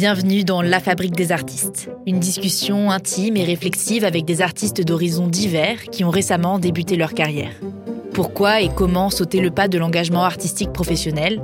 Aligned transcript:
Bienvenue 0.00 0.44
dans 0.44 0.62
La 0.62 0.80
Fabrique 0.80 1.14
des 1.14 1.30
artistes, 1.30 1.90
une 2.06 2.20
discussion 2.20 2.90
intime 2.90 3.36
et 3.36 3.44
réflexive 3.44 4.02
avec 4.02 4.24
des 4.24 4.40
artistes 4.40 4.82
d'horizons 4.82 5.26
divers 5.26 5.82
qui 5.90 6.04
ont 6.04 6.10
récemment 6.10 6.58
débuté 6.58 6.96
leur 6.96 7.12
carrière. 7.12 7.52
Pourquoi 8.14 8.62
et 8.62 8.70
comment 8.74 9.10
sauter 9.10 9.42
le 9.42 9.50
pas 9.50 9.68
de 9.68 9.76
l'engagement 9.76 10.24
artistique 10.24 10.72
professionnel? 10.72 11.42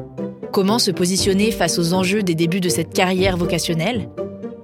Comment 0.53 0.79
se 0.79 0.91
positionner 0.91 1.51
face 1.51 1.79
aux 1.79 1.93
enjeux 1.93 2.23
des 2.23 2.35
débuts 2.35 2.63
de 2.63 2.71
cette 2.71 2.95
carrière 2.95 3.37
vocationnelle? 3.37 4.09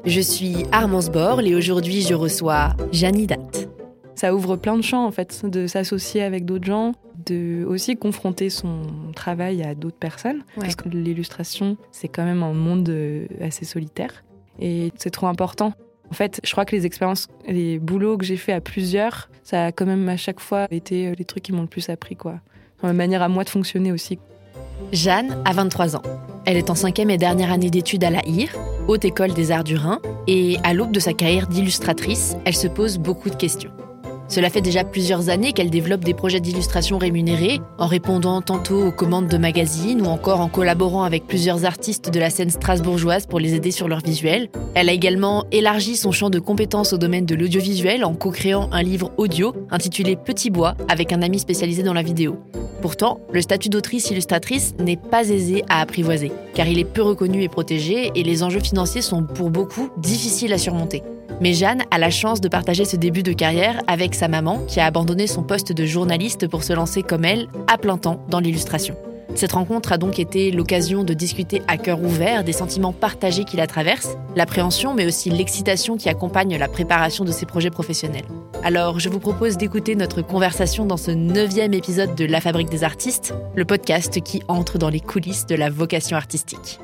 Je 0.06 0.22
suis 0.22 0.64
Armance 0.72 1.10
Borle 1.10 1.46
et 1.46 1.54
aujourd'hui 1.54 2.00
je 2.00 2.14
reçois 2.14 2.70
Janie 2.92 3.26
Date. 3.26 3.68
Ça 4.14 4.34
ouvre 4.34 4.56
plein 4.56 4.78
de 4.78 4.82
champs 4.82 5.04
en 5.04 5.10
fait, 5.10 5.44
de 5.44 5.66
s'associer 5.66 6.22
avec 6.22 6.46
d'autres 6.46 6.64
gens, 6.64 6.92
de 7.26 7.64
aussi 7.64 7.96
confronter 7.96 8.50
son 8.50 8.82
travail 9.14 9.62
à 9.62 9.74
d'autres 9.74 9.96
personnes. 9.96 10.42
Parce 10.58 10.76
que 10.76 10.88
l'illustration, 10.88 11.76
c'est 11.90 12.08
quand 12.08 12.24
même 12.24 12.42
un 12.42 12.52
monde 12.52 12.88
euh, 12.88 13.26
assez 13.40 13.64
solitaire. 13.64 14.24
Et 14.60 14.92
c'est 14.96 15.10
trop 15.10 15.26
important. 15.26 15.72
En 16.10 16.14
fait, 16.14 16.40
je 16.44 16.52
crois 16.52 16.64
que 16.64 16.76
les 16.76 16.84
expériences, 16.84 17.28
les 17.48 17.78
boulots 17.78 18.18
que 18.18 18.24
j'ai 18.24 18.36
fait 18.36 18.52
à 18.52 18.60
plusieurs, 18.60 19.30
ça 19.42 19.66
a 19.66 19.72
quand 19.72 19.86
même 19.86 20.08
à 20.08 20.16
chaque 20.16 20.40
fois 20.40 20.66
été 20.70 21.08
euh, 21.08 21.14
les 21.18 21.24
trucs 21.24 21.42
qui 21.42 21.52
m'ont 21.52 21.62
le 21.62 21.68
plus 21.68 21.88
appris, 21.88 22.16
quoi. 22.16 22.40
Dans 22.82 22.88
la 22.88 22.94
manière 22.94 23.22
à 23.22 23.28
moi 23.28 23.44
de 23.44 23.48
fonctionner 23.48 23.92
aussi. 23.92 24.18
Jeanne 24.92 25.38
a 25.44 25.52
23 25.52 25.96
ans. 25.96 26.02
Elle 26.44 26.56
est 26.56 26.70
en 26.70 26.74
cinquième 26.74 27.10
et 27.10 27.18
dernière 27.18 27.52
année 27.52 27.70
d'études 27.70 28.04
à 28.04 28.10
la 28.10 28.26
HIR, 28.26 28.50
Haute 28.88 29.04
École 29.04 29.32
des 29.32 29.52
Arts 29.52 29.64
du 29.64 29.76
Rhin, 29.76 30.00
et 30.26 30.58
à 30.64 30.74
l'aube 30.74 30.92
de 30.92 31.00
sa 31.00 31.12
carrière 31.12 31.46
d'illustratrice, 31.46 32.36
elle 32.44 32.56
se 32.56 32.66
pose 32.66 32.98
beaucoup 32.98 33.30
de 33.30 33.36
questions. 33.36 33.70
Cela 34.32 34.48
fait 34.48 34.62
déjà 34.62 34.82
plusieurs 34.82 35.28
années 35.28 35.52
qu'elle 35.52 35.68
développe 35.68 36.04
des 36.04 36.14
projets 36.14 36.40
d'illustration 36.40 36.96
rémunérés, 36.96 37.60
en 37.76 37.86
répondant 37.86 38.40
tantôt 38.40 38.86
aux 38.86 38.90
commandes 38.90 39.28
de 39.28 39.36
magazines 39.36 40.00
ou 40.00 40.06
encore 40.06 40.40
en 40.40 40.48
collaborant 40.48 41.02
avec 41.02 41.26
plusieurs 41.26 41.66
artistes 41.66 42.08
de 42.08 42.18
la 42.18 42.30
scène 42.30 42.48
strasbourgeoise 42.48 43.26
pour 43.26 43.40
les 43.40 43.52
aider 43.52 43.70
sur 43.70 43.88
leur 43.88 44.00
visuel. 44.00 44.48
Elle 44.74 44.88
a 44.88 44.92
également 44.94 45.44
élargi 45.52 45.98
son 45.98 46.12
champ 46.12 46.30
de 46.30 46.38
compétences 46.38 46.94
au 46.94 46.96
domaine 46.96 47.26
de 47.26 47.34
l'audiovisuel 47.34 48.06
en 48.06 48.14
co-créant 48.14 48.70
un 48.72 48.82
livre 48.82 49.12
audio 49.18 49.52
intitulé 49.70 50.16
Petit 50.16 50.48
Bois 50.48 50.76
avec 50.88 51.12
un 51.12 51.20
ami 51.20 51.38
spécialisé 51.38 51.82
dans 51.82 51.92
la 51.92 52.02
vidéo. 52.02 52.38
Pourtant, 52.80 53.20
le 53.34 53.42
statut 53.42 53.68
d'autrice-illustratrice 53.68 54.74
n'est 54.78 54.96
pas 54.96 55.28
aisé 55.28 55.62
à 55.68 55.82
apprivoiser, 55.82 56.32
car 56.54 56.66
il 56.66 56.78
est 56.78 56.84
peu 56.84 57.02
reconnu 57.02 57.42
et 57.42 57.50
protégé 57.50 58.10
et 58.14 58.22
les 58.22 58.42
enjeux 58.42 58.60
financiers 58.60 59.02
sont 59.02 59.24
pour 59.24 59.50
beaucoup 59.50 59.90
difficiles 59.98 60.54
à 60.54 60.58
surmonter. 60.58 61.02
Mais 61.42 61.54
Jeanne 61.54 61.82
a 61.90 61.98
la 61.98 62.10
chance 62.10 62.40
de 62.40 62.46
partager 62.46 62.84
ce 62.84 62.94
début 62.94 63.24
de 63.24 63.32
carrière 63.32 63.82
avec 63.88 64.14
sa 64.14 64.28
maman 64.28 64.60
qui 64.68 64.78
a 64.78 64.86
abandonné 64.86 65.26
son 65.26 65.42
poste 65.42 65.72
de 65.72 65.84
journaliste 65.84 66.46
pour 66.46 66.62
se 66.62 66.72
lancer 66.72 67.02
comme 67.02 67.24
elle, 67.24 67.48
à 67.66 67.78
plein 67.78 67.98
temps, 67.98 68.24
dans 68.28 68.38
l'illustration. 68.38 68.94
Cette 69.34 69.50
rencontre 69.50 69.90
a 69.90 69.98
donc 69.98 70.20
été 70.20 70.52
l'occasion 70.52 71.02
de 71.02 71.14
discuter 71.14 71.60
à 71.66 71.78
cœur 71.78 72.00
ouvert 72.00 72.44
des 72.44 72.52
sentiments 72.52 72.92
partagés 72.92 73.42
qui 73.42 73.56
la 73.56 73.66
traversent, 73.66 74.16
l'appréhension 74.36 74.94
mais 74.94 75.04
aussi 75.04 75.30
l'excitation 75.30 75.96
qui 75.96 76.08
accompagne 76.08 76.56
la 76.56 76.68
préparation 76.68 77.24
de 77.24 77.32
ses 77.32 77.44
projets 77.44 77.70
professionnels. 77.70 78.26
Alors 78.62 79.00
je 79.00 79.08
vous 79.08 79.18
propose 79.18 79.56
d'écouter 79.56 79.96
notre 79.96 80.22
conversation 80.22 80.86
dans 80.86 80.96
ce 80.96 81.10
neuvième 81.10 81.74
épisode 81.74 82.14
de 82.14 82.24
La 82.24 82.40
Fabrique 82.40 82.70
des 82.70 82.84
artistes, 82.84 83.34
le 83.56 83.64
podcast 83.64 84.20
qui 84.22 84.44
entre 84.46 84.78
dans 84.78 84.90
les 84.90 85.00
coulisses 85.00 85.46
de 85.46 85.56
la 85.56 85.70
vocation 85.70 86.16
artistique. 86.16 86.78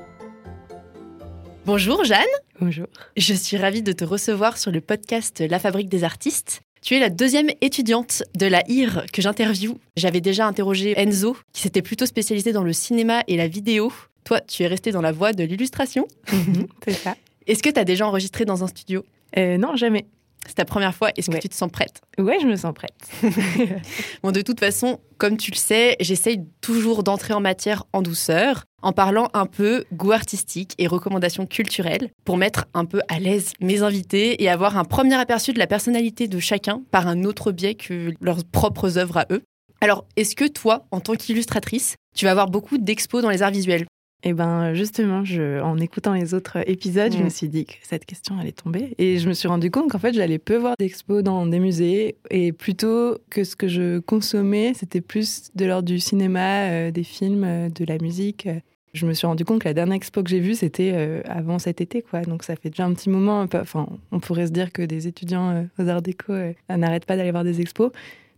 Bonjour 1.69 2.02
Jeanne. 2.02 2.24
Bonjour. 2.62 2.86
Je 3.19 3.34
suis 3.34 3.58
ravie 3.58 3.83
de 3.83 3.92
te 3.92 4.02
recevoir 4.02 4.56
sur 4.56 4.70
le 4.70 4.80
podcast 4.80 5.44
La 5.50 5.58
Fabrique 5.58 5.91
des 5.91 6.02
artistes. 6.02 6.62
Tu 6.80 6.94
es 6.94 6.98
la 6.98 7.11
deuxième 7.11 7.50
étudiante 7.61 8.22
de 8.34 8.47
la 8.47 8.62
IR 8.70 9.05
que 9.12 9.20
j'interviewe. 9.20 9.74
J'avais 9.94 10.22
déjà 10.22 10.46
interrogé 10.46 10.98
Enzo, 10.98 11.36
qui 11.52 11.61
s'était 11.61 11.83
plutôt 11.83 12.06
spécialisé 12.06 12.55
dans 12.55 12.62
le 12.64 12.72
cinéma 12.72 13.22
et 13.27 13.36
la 13.36 13.48
vidéo. 13.48 13.92
Toi, 14.24 14.41
tu 14.41 14.62
es 14.62 14.66
restée 14.66 14.92
dans 14.92 15.02
la 15.02 15.12
voie 15.12 15.34
de 15.34 15.44
l'illustration. 15.44 16.08
Mhm, 16.33 16.69
c'est 16.86 16.94
ça. 16.94 17.16
Est-ce 17.46 17.62
que 17.62 17.68
tu 17.68 17.79
as 17.79 17.85
déjà 17.85 18.06
enregistré 18.06 18.46
dans 18.46 18.64
un 18.64 18.67
studio? 18.67 19.05
Euh, 19.36 19.58
Non, 19.58 19.77
jamais. 19.77 20.06
C'est 20.48 20.55
ta 20.55 20.64
première 20.64 20.95
fois. 20.95 21.11
Est-ce 21.17 21.31
que 21.31 21.36
tu 21.36 21.48
te 21.48 21.55
sens 21.55 21.70
prête? 21.70 22.01
Ouais, 22.19 22.39
je 22.41 22.47
me 22.47 22.57
sens 22.57 22.73
prête. 22.75 22.97
bon, 24.23 24.33
de 24.33 24.41
toute 24.41 24.59
façon, 24.59 24.98
comme 25.19 25.36
tu 25.36 25.51
le 25.51 25.57
sais, 25.57 25.97
j'essaye 26.01 26.41
toujours 26.63 27.03
d'entrer 27.03 27.35
en 27.35 27.41
matière 27.41 27.85
en 27.92 28.01
douceur, 28.01 28.64
en 28.83 28.92
parlant 28.92 29.29
un 29.35 29.45
peu 29.45 29.85
goût 29.92 30.13
artistique 30.13 30.75
et 30.79 30.86
recommandations 30.86 31.47
culturelles, 31.47 32.11
pour 32.25 32.39
mettre 32.39 32.64
un 32.73 32.86
peu 32.86 33.03
à 33.09 33.20
l'aise 33.20 33.53
mes 33.61 33.83
invités 33.83 34.42
et 34.42 34.48
avoir 34.48 34.79
un 34.79 34.85
premier 34.85 35.17
aperçu 35.17 35.53
de 35.53 35.59
la 35.59 35.67
personnalité 35.67 36.29
de 36.29 36.39
chacun 36.39 36.83
par 36.91 37.07
un 37.07 37.25
autre 37.25 37.53
biais 37.53 37.75
que 37.75 38.15
leurs 38.20 38.45
propres 38.45 38.97
œuvres 38.97 39.19
à 39.19 39.27
eux. 39.30 39.42
Alors, 39.80 40.07
est-ce 40.17 40.35
que 40.35 40.47
toi, 40.47 40.86
en 40.91 41.01
tant 41.01 41.15
qu'illustratrice, 41.15 41.97
tu 42.17 42.25
vas 42.25 42.33
avoir 42.33 42.48
beaucoup 42.48 42.79
d'expos 42.79 43.23
dans 43.23 43.30
les 43.30 43.42
arts 43.42 43.53
visuels? 43.53 43.86
Eh 44.24 44.33
ben 44.33 44.74
justement, 44.74 45.24
je, 45.24 45.61
en 45.61 45.79
écoutant 45.79 46.12
les 46.12 46.34
autres 46.34 46.58
épisodes, 46.68 47.12
je 47.12 47.23
me 47.23 47.29
suis 47.29 47.48
dit 47.48 47.67
que 47.67 47.74
cette 47.83 48.05
question 48.05 48.36
allait 48.39 48.51
tomber. 48.51 48.95
Et 48.98 49.18
je 49.18 49.29
me 49.29 49.33
suis 49.33 49.46
rendu 49.46 49.70
compte 49.70 49.90
qu'en 49.90 50.01
fait, 50.01 50.12
j'allais 50.12 50.39
peu 50.39 50.56
voir 50.56 50.74
d'expos 50.77 51.23
dans 51.23 51.46
des 51.46 51.61
musées. 51.61 52.17
Et 52.30 52.52
plutôt 52.52 53.18
que 53.30 53.45
ce 53.45 53.55
que 53.55 53.68
je 53.68 54.01
consommais, 54.01 54.73
c'était 54.74 55.01
plus 55.01 55.51
de 55.55 55.67
l'ordre 55.67 55.86
du 55.86 56.01
cinéma, 56.01 56.62
euh, 56.64 56.90
des 56.90 57.05
films, 57.05 57.45
euh, 57.45 57.68
de 57.68 57.84
la 57.84 57.98
musique. 57.98 58.48
Je 58.92 59.06
me 59.06 59.12
suis 59.12 59.27
rendu 59.27 59.45
compte 59.45 59.61
que 59.61 59.68
la 59.68 59.74
dernière 59.74 59.95
expo 59.95 60.24
que 60.24 60.30
j'ai 60.30 60.40
vue, 60.40 60.56
c'était 60.56 60.90
euh, 60.95 61.20
avant 61.27 61.61
cet 61.61 61.80
été. 61.80 62.02
quoi. 62.02 62.23
Donc 62.23 62.42
ça 62.42 62.56
fait 62.56 62.70
déjà 62.70 62.86
un 62.86 62.95
petit 62.95 63.11
moment. 63.11 63.46
Enfin, 63.55 63.86
on 64.11 64.18
pourrait 64.18 64.48
se 64.48 64.52
dire 64.52 64.73
que 64.73 64.83
des 64.83 65.06
étudiants 65.06 65.68
aux 65.79 65.89
arts 65.89 66.02
déco 66.02 66.33
n'arrêtent 66.68 67.06
pas 67.06 67.17
d'aller 67.17 67.30
voir 67.30 67.45
des 67.45 67.61
expos. 67.61 67.92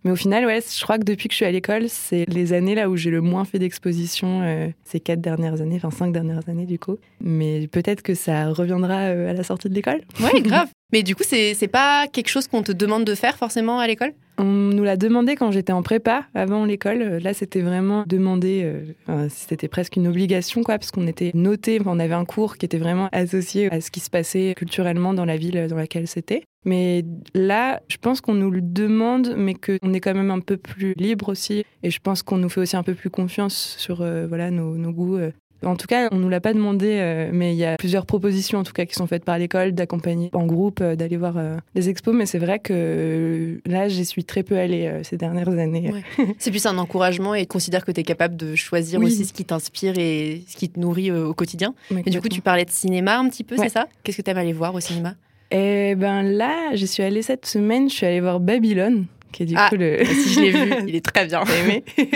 Mais 0.05 0.11
au 0.11 0.17
final, 0.17 0.47
ouais, 0.47 0.61
je 0.61 0.83
crois 0.83 0.99
que 0.99 1.05
depuis 1.05 1.29
que 1.29 1.33
je 1.33 1.37
suis 1.37 1.45
à 1.45 1.51
l'école, 1.51 1.89
c'est 1.89 2.25
les 2.29 2.53
années 2.53 2.75
là 2.75 2.89
où 2.89 2.97
j'ai 2.97 3.11
le 3.11 3.21
moins 3.21 3.45
fait 3.45 3.59
d'exposition, 3.59 4.43
euh, 4.43 4.69
ces 4.85 5.01
quatre 5.01 5.21
dernières 5.21 5.61
années, 5.61 5.77
enfin 5.77 5.91
cinq 5.91 6.13
dernières 6.13 6.49
années 6.49 6.67
du 6.67 6.79
coup. 6.79 6.97
Mais 7.21 7.67
peut-être 7.69 8.03
que 8.03 8.15
ça 8.15 8.49
reviendra 8.49 9.01
euh, 9.09 9.31
à 9.31 9.33
la 9.35 9.43
sortie 9.43 9.69
de 9.69 9.75
l'école. 9.75 10.01
Ouais, 10.21 10.41
grave. 10.41 10.69
Mais 10.93 11.03
du 11.03 11.15
coup, 11.15 11.23
c'est 11.25 11.69
pas 11.71 12.07
quelque 12.09 12.29
chose 12.29 12.49
qu'on 12.49 12.63
te 12.63 12.73
demande 12.73 13.05
de 13.05 13.15
faire 13.15 13.37
forcément 13.37 13.79
à 13.79 13.87
l'école? 13.87 14.13
On 14.39 14.45
nous 14.45 14.85
l'a 14.85 14.97
demandé 14.97 15.37
quand 15.37 15.51
j'étais 15.51 15.73
en 15.73 15.83
prépa, 15.83 16.25
avant 16.35 16.65
l'école. 16.65 17.19
Là, 17.23 17.35
c'était 17.35 17.61
vraiment 17.61 18.05
demandé, 18.07 18.63
euh, 19.09 19.29
c'était 19.29 19.69
presque 19.69 19.97
une 19.97 20.07
obligation, 20.07 20.63
quoi, 20.63 20.79
parce 20.79 20.91
qu'on 20.91 21.07
était 21.07 21.31
noté, 21.35 21.79
on 21.85 21.99
avait 21.99 22.15
un 22.15 22.25
cours 22.25 22.57
qui 22.57 22.65
était 22.65 22.79
vraiment 22.79 23.11
associé 23.13 23.71
à 23.71 23.83
ce 23.83 23.91
qui 23.91 24.01
se 24.01 24.09
passait 24.09 24.55
culturellement 24.57 25.13
dans 25.13 25.27
la 25.27 25.37
ville 25.37 25.67
dans 25.69 25.77
laquelle 25.77 26.09
c'était. 26.09 26.43
Mais 26.65 27.05
là, 27.35 27.83
je 27.89 27.99
pense 27.99 28.23
qu'on 28.23 28.35
nous 28.35 28.51
le 28.51 28.63
demande, 28.63 29.35
mais 29.37 29.55
qu'on 29.55 29.93
est 29.93 30.01
quand 30.01 30.15
même 30.15 30.31
un 30.31 30.41
peu 30.41 30.57
plus 30.57 30.95
libre 30.97 31.29
aussi. 31.29 31.65
Et 31.83 31.91
je 31.91 32.01
pense 32.01 32.23
qu'on 32.23 32.39
nous 32.39 32.49
fait 32.49 32.63
aussi 32.63 32.77
un 32.77 32.83
peu 32.83 32.95
plus 32.95 33.11
confiance 33.11 33.75
sur 33.79 34.01
euh, 34.01 34.27
voilà, 34.27 34.51
nos 34.51 34.93
goûts. 34.93 35.19
Euh. 35.65 35.67
En 35.67 35.77
tout 35.77 35.87
cas, 35.87 36.09
on 36.13 36.17
nous 36.17 36.29
l'a 36.29 36.41
pas 36.41 36.53
demandé, 36.53 36.99
euh, 36.99 37.31
mais 37.33 37.55
il 37.55 37.59
y 37.59 37.65
a 37.65 37.77
plusieurs 37.77 38.07
propositions 38.07 38.59
en 38.59 38.65
tout 38.65 38.73
cas 38.73 38.85
qui 38.87 38.95
sont 38.95 39.07
faites 39.07 39.25
par 39.25 39.39
l'école 39.39 39.73
d'accompagner 39.73 40.31
en 40.33 40.47
groupe, 40.47 40.83
d'aller 40.83 41.17
voir 41.17 41.35
des 41.75 41.89
expos. 41.89 42.15
Mais 42.15 42.27
c'est 42.27 42.39
vrai 42.39 42.59
que 42.59 43.61
là, 43.67 43.89
j'y 43.89 44.05
suis 44.05 44.25
très 44.25 44.43
peu 44.43 44.59
allée 44.59 45.01
ces 45.03 45.17
dernières 45.17 45.51
années. 45.51 45.93
c'est 46.39 46.51
plus 46.51 46.67
un 46.67 46.79
encouragement 46.79 47.35
et 47.35 47.47
considère 47.47 47.85
que 47.85 47.93
tu 47.93 48.01
es 48.01 48.05
capable 48.05 48.37
de 48.37 48.55
choisir 48.55 49.01
aussi 49.01 49.25
ce 49.25 49.33
qui 49.33 49.45
t'inspire 49.45 49.99
et 49.99 50.43
ce 50.49 50.57
qui 50.57 50.69
te 50.69 50.79
nourrit 50.79 51.13
au 51.13 51.35
quotidien. 51.35 51.75
et 52.05 52.11
du 52.11 52.21
coup, 52.21 52.29
tu 52.29 52.41
parlais 52.41 52.65
de 52.65 52.71
cinéma 52.71 53.19
un 53.19 53.29
petit 53.29 53.45
peu, 53.45 53.57
c'est 53.57 53.69
ça? 53.69 53.89
Qu'est-ce 54.03 54.19
que 54.19 54.23
tu 54.23 54.31
aimes 54.31 54.39
aller 54.39 54.53
voir 54.53 54.75
au 54.75 54.81
cinéma? 54.81 55.15
Eh 55.51 55.95
ben 55.97 56.23
là, 56.23 56.75
j'y 56.75 56.87
suis 56.87 57.03
allée 57.03 57.23
cette 57.23 57.45
semaine, 57.45 57.91
je 57.91 57.95
suis 57.95 58.07
allée 58.07 58.21
voir 58.21 58.39
Babylone, 58.39 59.07
qui 59.33 59.43
est 59.43 59.47
du 59.47 59.55
ah, 59.57 59.69
coup 59.69 59.77
le. 59.77 60.05
si 60.05 60.35
je 60.35 60.41
l'ai 60.41 60.51
vu, 60.51 60.75
il 60.89 60.95
est 60.95 61.05
très 61.05 61.27
bien. 61.27 61.43
aimé. 61.45 61.85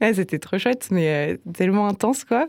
ouais, 0.06 0.14
c'était 0.14 0.38
trop 0.38 0.58
chouette, 0.58 0.88
mais 0.90 1.08
euh, 1.08 1.36
tellement 1.52 1.86
intense, 1.88 2.24
quoi. 2.24 2.46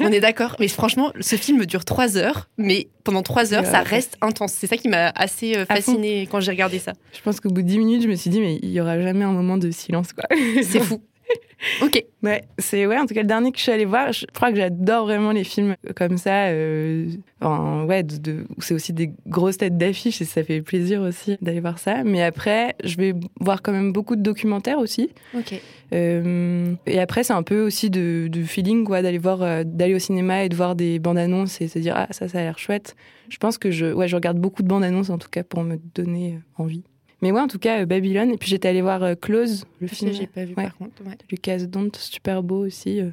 On 0.00 0.08
est 0.08 0.20
d'accord. 0.20 0.56
Mais 0.60 0.68
franchement, 0.68 1.12
ce 1.20 1.36
film 1.36 1.64
dure 1.66 1.84
trois 1.84 2.16
heures, 2.16 2.48
mais 2.58 2.88
pendant 3.04 3.22
trois 3.22 3.54
heures, 3.54 3.66
ça 3.66 3.80
reste 3.80 4.16
intense. 4.20 4.52
C'est 4.52 4.66
ça 4.66 4.76
qui 4.76 4.88
m'a 4.88 5.08
assez 5.10 5.56
euh, 5.56 5.66
fascinée 5.66 6.28
quand 6.30 6.40
j'ai 6.40 6.50
regardé 6.50 6.78
ça. 6.78 6.92
Je 7.12 7.20
pense 7.22 7.40
qu'au 7.40 7.50
bout 7.50 7.62
de 7.62 7.66
dix 7.66 7.78
minutes, 7.78 8.02
je 8.02 8.08
me 8.08 8.14
suis 8.14 8.30
dit, 8.30 8.40
mais 8.40 8.58
il 8.62 8.70
y 8.70 8.80
aura 8.80 9.00
jamais 9.00 9.24
un 9.24 9.32
moment 9.32 9.58
de 9.58 9.70
silence, 9.70 10.12
quoi. 10.12 10.24
C'est 10.62 10.80
fou. 10.80 11.02
Ok. 11.82 12.04
Ouais, 12.22 12.42
c'est 12.58 12.86
ouais. 12.86 12.98
En 12.98 13.06
tout 13.06 13.14
cas, 13.14 13.22
le 13.22 13.26
dernier 13.26 13.52
que 13.52 13.58
je 13.58 13.62
suis 13.62 13.72
allée 13.72 13.84
voir, 13.84 14.12
je 14.12 14.26
crois 14.26 14.50
que 14.50 14.56
j'adore 14.56 15.06
vraiment 15.06 15.32
les 15.32 15.44
films 15.44 15.76
comme 15.96 16.18
ça. 16.18 16.46
Euh, 16.46 17.08
ouais, 17.40 18.02
de, 18.02 18.44
c'est 18.58 18.74
aussi 18.74 18.92
des 18.92 19.12
grosses 19.26 19.58
têtes 19.58 19.76
d'affiches 19.76 20.20
et 20.20 20.24
ça 20.24 20.42
fait 20.42 20.60
plaisir 20.62 21.02
aussi 21.02 21.36
d'aller 21.40 21.60
voir 21.60 21.78
ça. 21.78 22.04
Mais 22.04 22.22
après, 22.22 22.74
je 22.84 22.96
vais 22.96 23.14
voir 23.40 23.62
quand 23.62 23.72
même 23.72 23.92
beaucoup 23.92 24.16
de 24.16 24.22
documentaires 24.22 24.78
aussi. 24.78 25.10
Ok. 25.36 25.60
Euh, 25.92 26.74
et 26.86 26.98
après, 27.00 27.22
c'est 27.22 27.32
un 27.32 27.42
peu 27.42 27.62
aussi 27.62 27.90
de, 27.90 28.28
de 28.28 28.42
feeling, 28.42 28.84
quoi, 28.84 29.02
d'aller 29.02 29.18
voir, 29.18 29.42
euh, 29.42 29.62
d'aller 29.64 29.94
au 29.94 29.98
cinéma 29.98 30.44
et 30.44 30.48
de 30.48 30.56
voir 30.56 30.74
des 30.74 30.98
bandes 30.98 31.18
annonces 31.18 31.60
et 31.60 31.68
se 31.68 31.78
dire 31.78 31.94
ah 31.96 32.08
ça, 32.10 32.28
ça 32.28 32.38
a 32.38 32.42
l'air 32.42 32.58
chouette. 32.58 32.96
Je 33.28 33.36
pense 33.36 33.58
que 33.58 33.70
je, 33.70 33.86
ouais, 33.92 34.08
je 34.08 34.16
regarde 34.16 34.38
beaucoup 34.38 34.62
de 34.62 34.68
bandes 34.68 34.84
annonces 34.84 35.10
en 35.10 35.18
tout 35.18 35.28
cas 35.28 35.42
pour 35.42 35.62
me 35.62 35.78
donner 35.94 36.40
envie. 36.56 36.82
Mais 37.22 37.30
ouais, 37.30 37.40
en 37.40 37.46
tout 37.46 37.60
cas, 37.60 37.80
euh, 37.80 37.86
Babylone. 37.86 38.30
Et 38.32 38.36
puis 38.36 38.50
j'étais 38.50 38.68
allée 38.68 38.82
voir 38.82 39.02
euh, 39.02 39.14
Close, 39.14 39.64
le 39.80 39.86
film. 39.86 40.12
j'ai 40.12 40.26
pas 40.26 40.44
vu 40.44 40.54
par 40.54 40.76
contre. 40.76 41.02
Ouais. 41.06 41.16
Lucas 41.30 41.58
Dont, 41.60 41.90
super 41.96 42.42
beau 42.42 42.66
aussi. 42.66 43.00
Euh. 43.00 43.10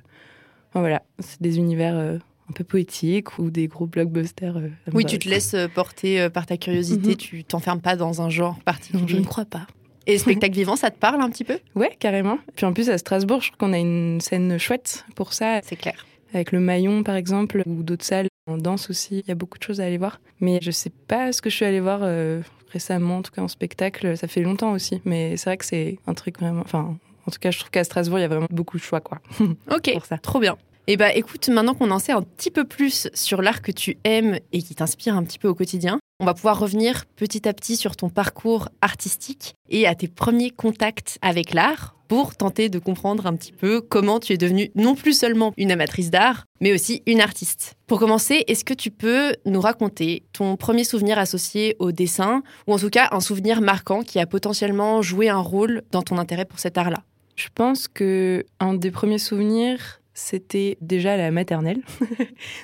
Enfin, 0.69 0.81
voilà, 0.81 1.03
c'est 1.19 1.41
des 1.41 1.57
univers 1.57 1.95
un 1.95 2.53
peu 2.53 2.63
poétiques 2.63 3.39
ou 3.39 3.49
des 3.49 3.67
gros 3.67 3.87
blockbusters. 3.87 4.55
oui, 4.93 5.03
tu 5.05 5.17
te 5.17 5.27
laisses 5.27 5.55
porter 5.73 6.29
par 6.29 6.45
ta 6.45 6.57
curiosité, 6.57 7.09
mhm. 7.09 7.15
tu 7.15 7.43
t'enfermes 7.43 7.81
pas 7.81 7.95
dans 7.95 8.21
un 8.21 8.29
genre 8.29 8.59
particulier. 8.59 9.03
je 9.07 9.17
ne 9.17 9.25
crois 9.25 9.45
pas. 9.45 9.65
Et 10.05 10.13
le 10.13 10.19
spectacle 10.19 10.53
vivant, 10.53 10.75
ça 10.75 10.91
te 10.91 10.99
parle 10.99 11.21
un 11.21 11.29
petit 11.29 11.43
peu? 11.43 11.57
Ouais, 11.75 11.95
carrément. 11.99 12.37
Puis 12.55 12.67
en 12.67 12.73
plus, 12.73 12.89
à 12.91 12.99
Strasbourg, 12.99 13.41
je 13.41 13.47
trouve 13.47 13.57
qu'on 13.57 13.73
a 13.73 13.79
une 13.79 14.21
scène 14.21 14.59
chouette 14.59 15.05
pour 15.15 15.33
ça. 15.33 15.59
C'est 15.63 15.75
clair. 15.75 16.05
Avec 16.33 16.51
le 16.51 16.59
Maillon, 16.59 17.01
par 17.01 17.15
exemple, 17.15 17.63
ou 17.65 17.81
d'autres 17.81 18.05
salles 18.05 18.27
En 18.47 18.57
danse 18.57 18.91
aussi, 18.91 19.19
il 19.19 19.27
y 19.27 19.31
a 19.31 19.35
beaucoup 19.35 19.57
de 19.57 19.63
choses 19.63 19.81
à 19.81 19.85
aller 19.85 19.97
voir. 19.97 20.19
Mais 20.39 20.59
je 20.61 20.69
sais 20.69 20.91
pas 21.07 21.31
ce 21.31 21.41
que 21.41 21.49
je 21.49 21.55
suis 21.55 21.65
allée 21.65 21.79
voir 21.79 22.01
euh, 22.03 22.41
récemment, 22.71 23.17
en 23.17 23.21
tout 23.21 23.31
cas 23.31 23.41
en 23.41 23.47
spectacle. 23.47 24.17
Ça 24.17 24.27
fait 24.27 24.41
longtemps 24.41 24.71
aussi, 24.71 25.01
mais 25.05 25.37
c'est 25.37 25.49
vrai 25.49 25.57
que 25.57 25.65
c'est 25.65 25.97
un 26.07 26.13
truc 26.13 26.39
vraiment. 26.39 26.61
Enfin, 26.61 26.97
en 27.25 27.31
tout 27.31 27.39
cas, 27.39 27.51
je 27.51 27.59
trouve 27.59 27.69
qu'à 27.71 27.83
Strasbourg, 27.83 28.19
il 28.19 28.23
y 28.23 28.25
a 28.25 28.29
vraiment 28.29 28.47
beaucoup 28.49 28.77
de 28.77 28.83
choix, 28.83 29.01
quoi. 29.01 29.19
Ok, 29.71 29.91
Pour 29.93 30.05
ça. 30.05 30.17
trop 30.17 30.39
bien. 30.39 30.57
Et 30.87 30.97
bah 30.97 31.13
écoute, 31.13 31.47
maintenant 31.49 31.75
qu'on 31.75 31.91
en 31.91 31.99
sait 31.99 32.13
un 32.13 32.23
petit 32.23 32.49
peu 32.49 32.63
plus 32.65 33.09
sur 33.13 33.43
l'art 33.43 33.61
que 33.61 33.71
tu 33.71 33.97
aimes 34.05 34.39
et 34.51 34.63
qui 34.63 34.73
t'inspire 34.73 35.15
un 35.15 35.23
petit 35.23 35.37
peu 35.37 35.47
au 35.47 35.53
quotidien, 35.53 35.99
on 36.19 36.25
va 36.25 36.33
pouvoir 36.33 36.57
revenir 36.57 37.05
petit 37.15 37.47
à 37.47 37.53
petit 37.53 37.75
sur 37.75 37.95
ton 37.95 38.09
parcours 38.09 38.69
artistique 38.81 39.53
et 39.69 39.85
à 39.85 39.93
tes 39.93 40.07
premiers 40.07 40.49
contacts 40.49 41.19
avec 41.21 41.53
l'art 41.53 41.95
pour 42.09 42.35
tenter 42.35 42.67
de 42.67 42.79
comprendre 42.79 43.27
un 43.27 43.35
petit 43.35 43.53
peu 43.53 43.79
comment 43.79 44.19
tu 44.19 44.33
es 44.33 44.37
devenue 44.37 44.71
non 44.75 44.95
plus 44.95 45.13
seulement 45.13 45.53
une 45.57 45.71
amatrice 45.71 46.09
d'art, 46.09 46.45
mais 46.59 46.73
aussi 46.73 47.03
une 47.05 47.21
artiste. 47.21 47.75
Pour 47.87 47.99
commencer, 47.99 48.43
est-ce 48.47 48.65
que 48.65 48.73
tu 48.73 48.89
peux 48.89 49.35
nous 49.45 49.61
raconter 49.61 50.23
ton 50.33 50.57
premier 50.57 50.83
souvenir 50.83 51.19
associé 51.19 51.75
au 51.79 51.91
dessin, 51.91 52.41
ou 52.67 52.73
en 52.73 52.79
tout 52.79 52.89
cas 52.89 53.09
un 53.11 53.19
souvenir 53.21 53.61
marquant 53.61 54.01
qui 54.01 54.19
a 54.19 54.25
potentiellement 54.25 55.01
joué 55.03 55.29
un 55.29 55.39
rôle 55.39 55.83
dans 55.91 56.01
ton 56.01 56.17
intérêt 56.17 56.45
pour 56.45 56.59
cet 56.59 56.77
art-là? 56.77 57.03
Je 57.35 57.47
pense 57.53 57.87
que 57.87 58.43
un 58.59 58.73
des 58.73 58.91
premiers 58.91 59.19
souvenirs, 59.19 60.01
c'était 60.13 60.77
déjà 60.81 61.15
la 61.15 61.31
maternelle. 61.31 61.81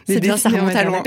C'est 0.08 0.20
bien, 0.20 0.36
ça 0.36 0.50
remonte 0.50 0.76
à 0.76 0.84
loin. 0.84 1.04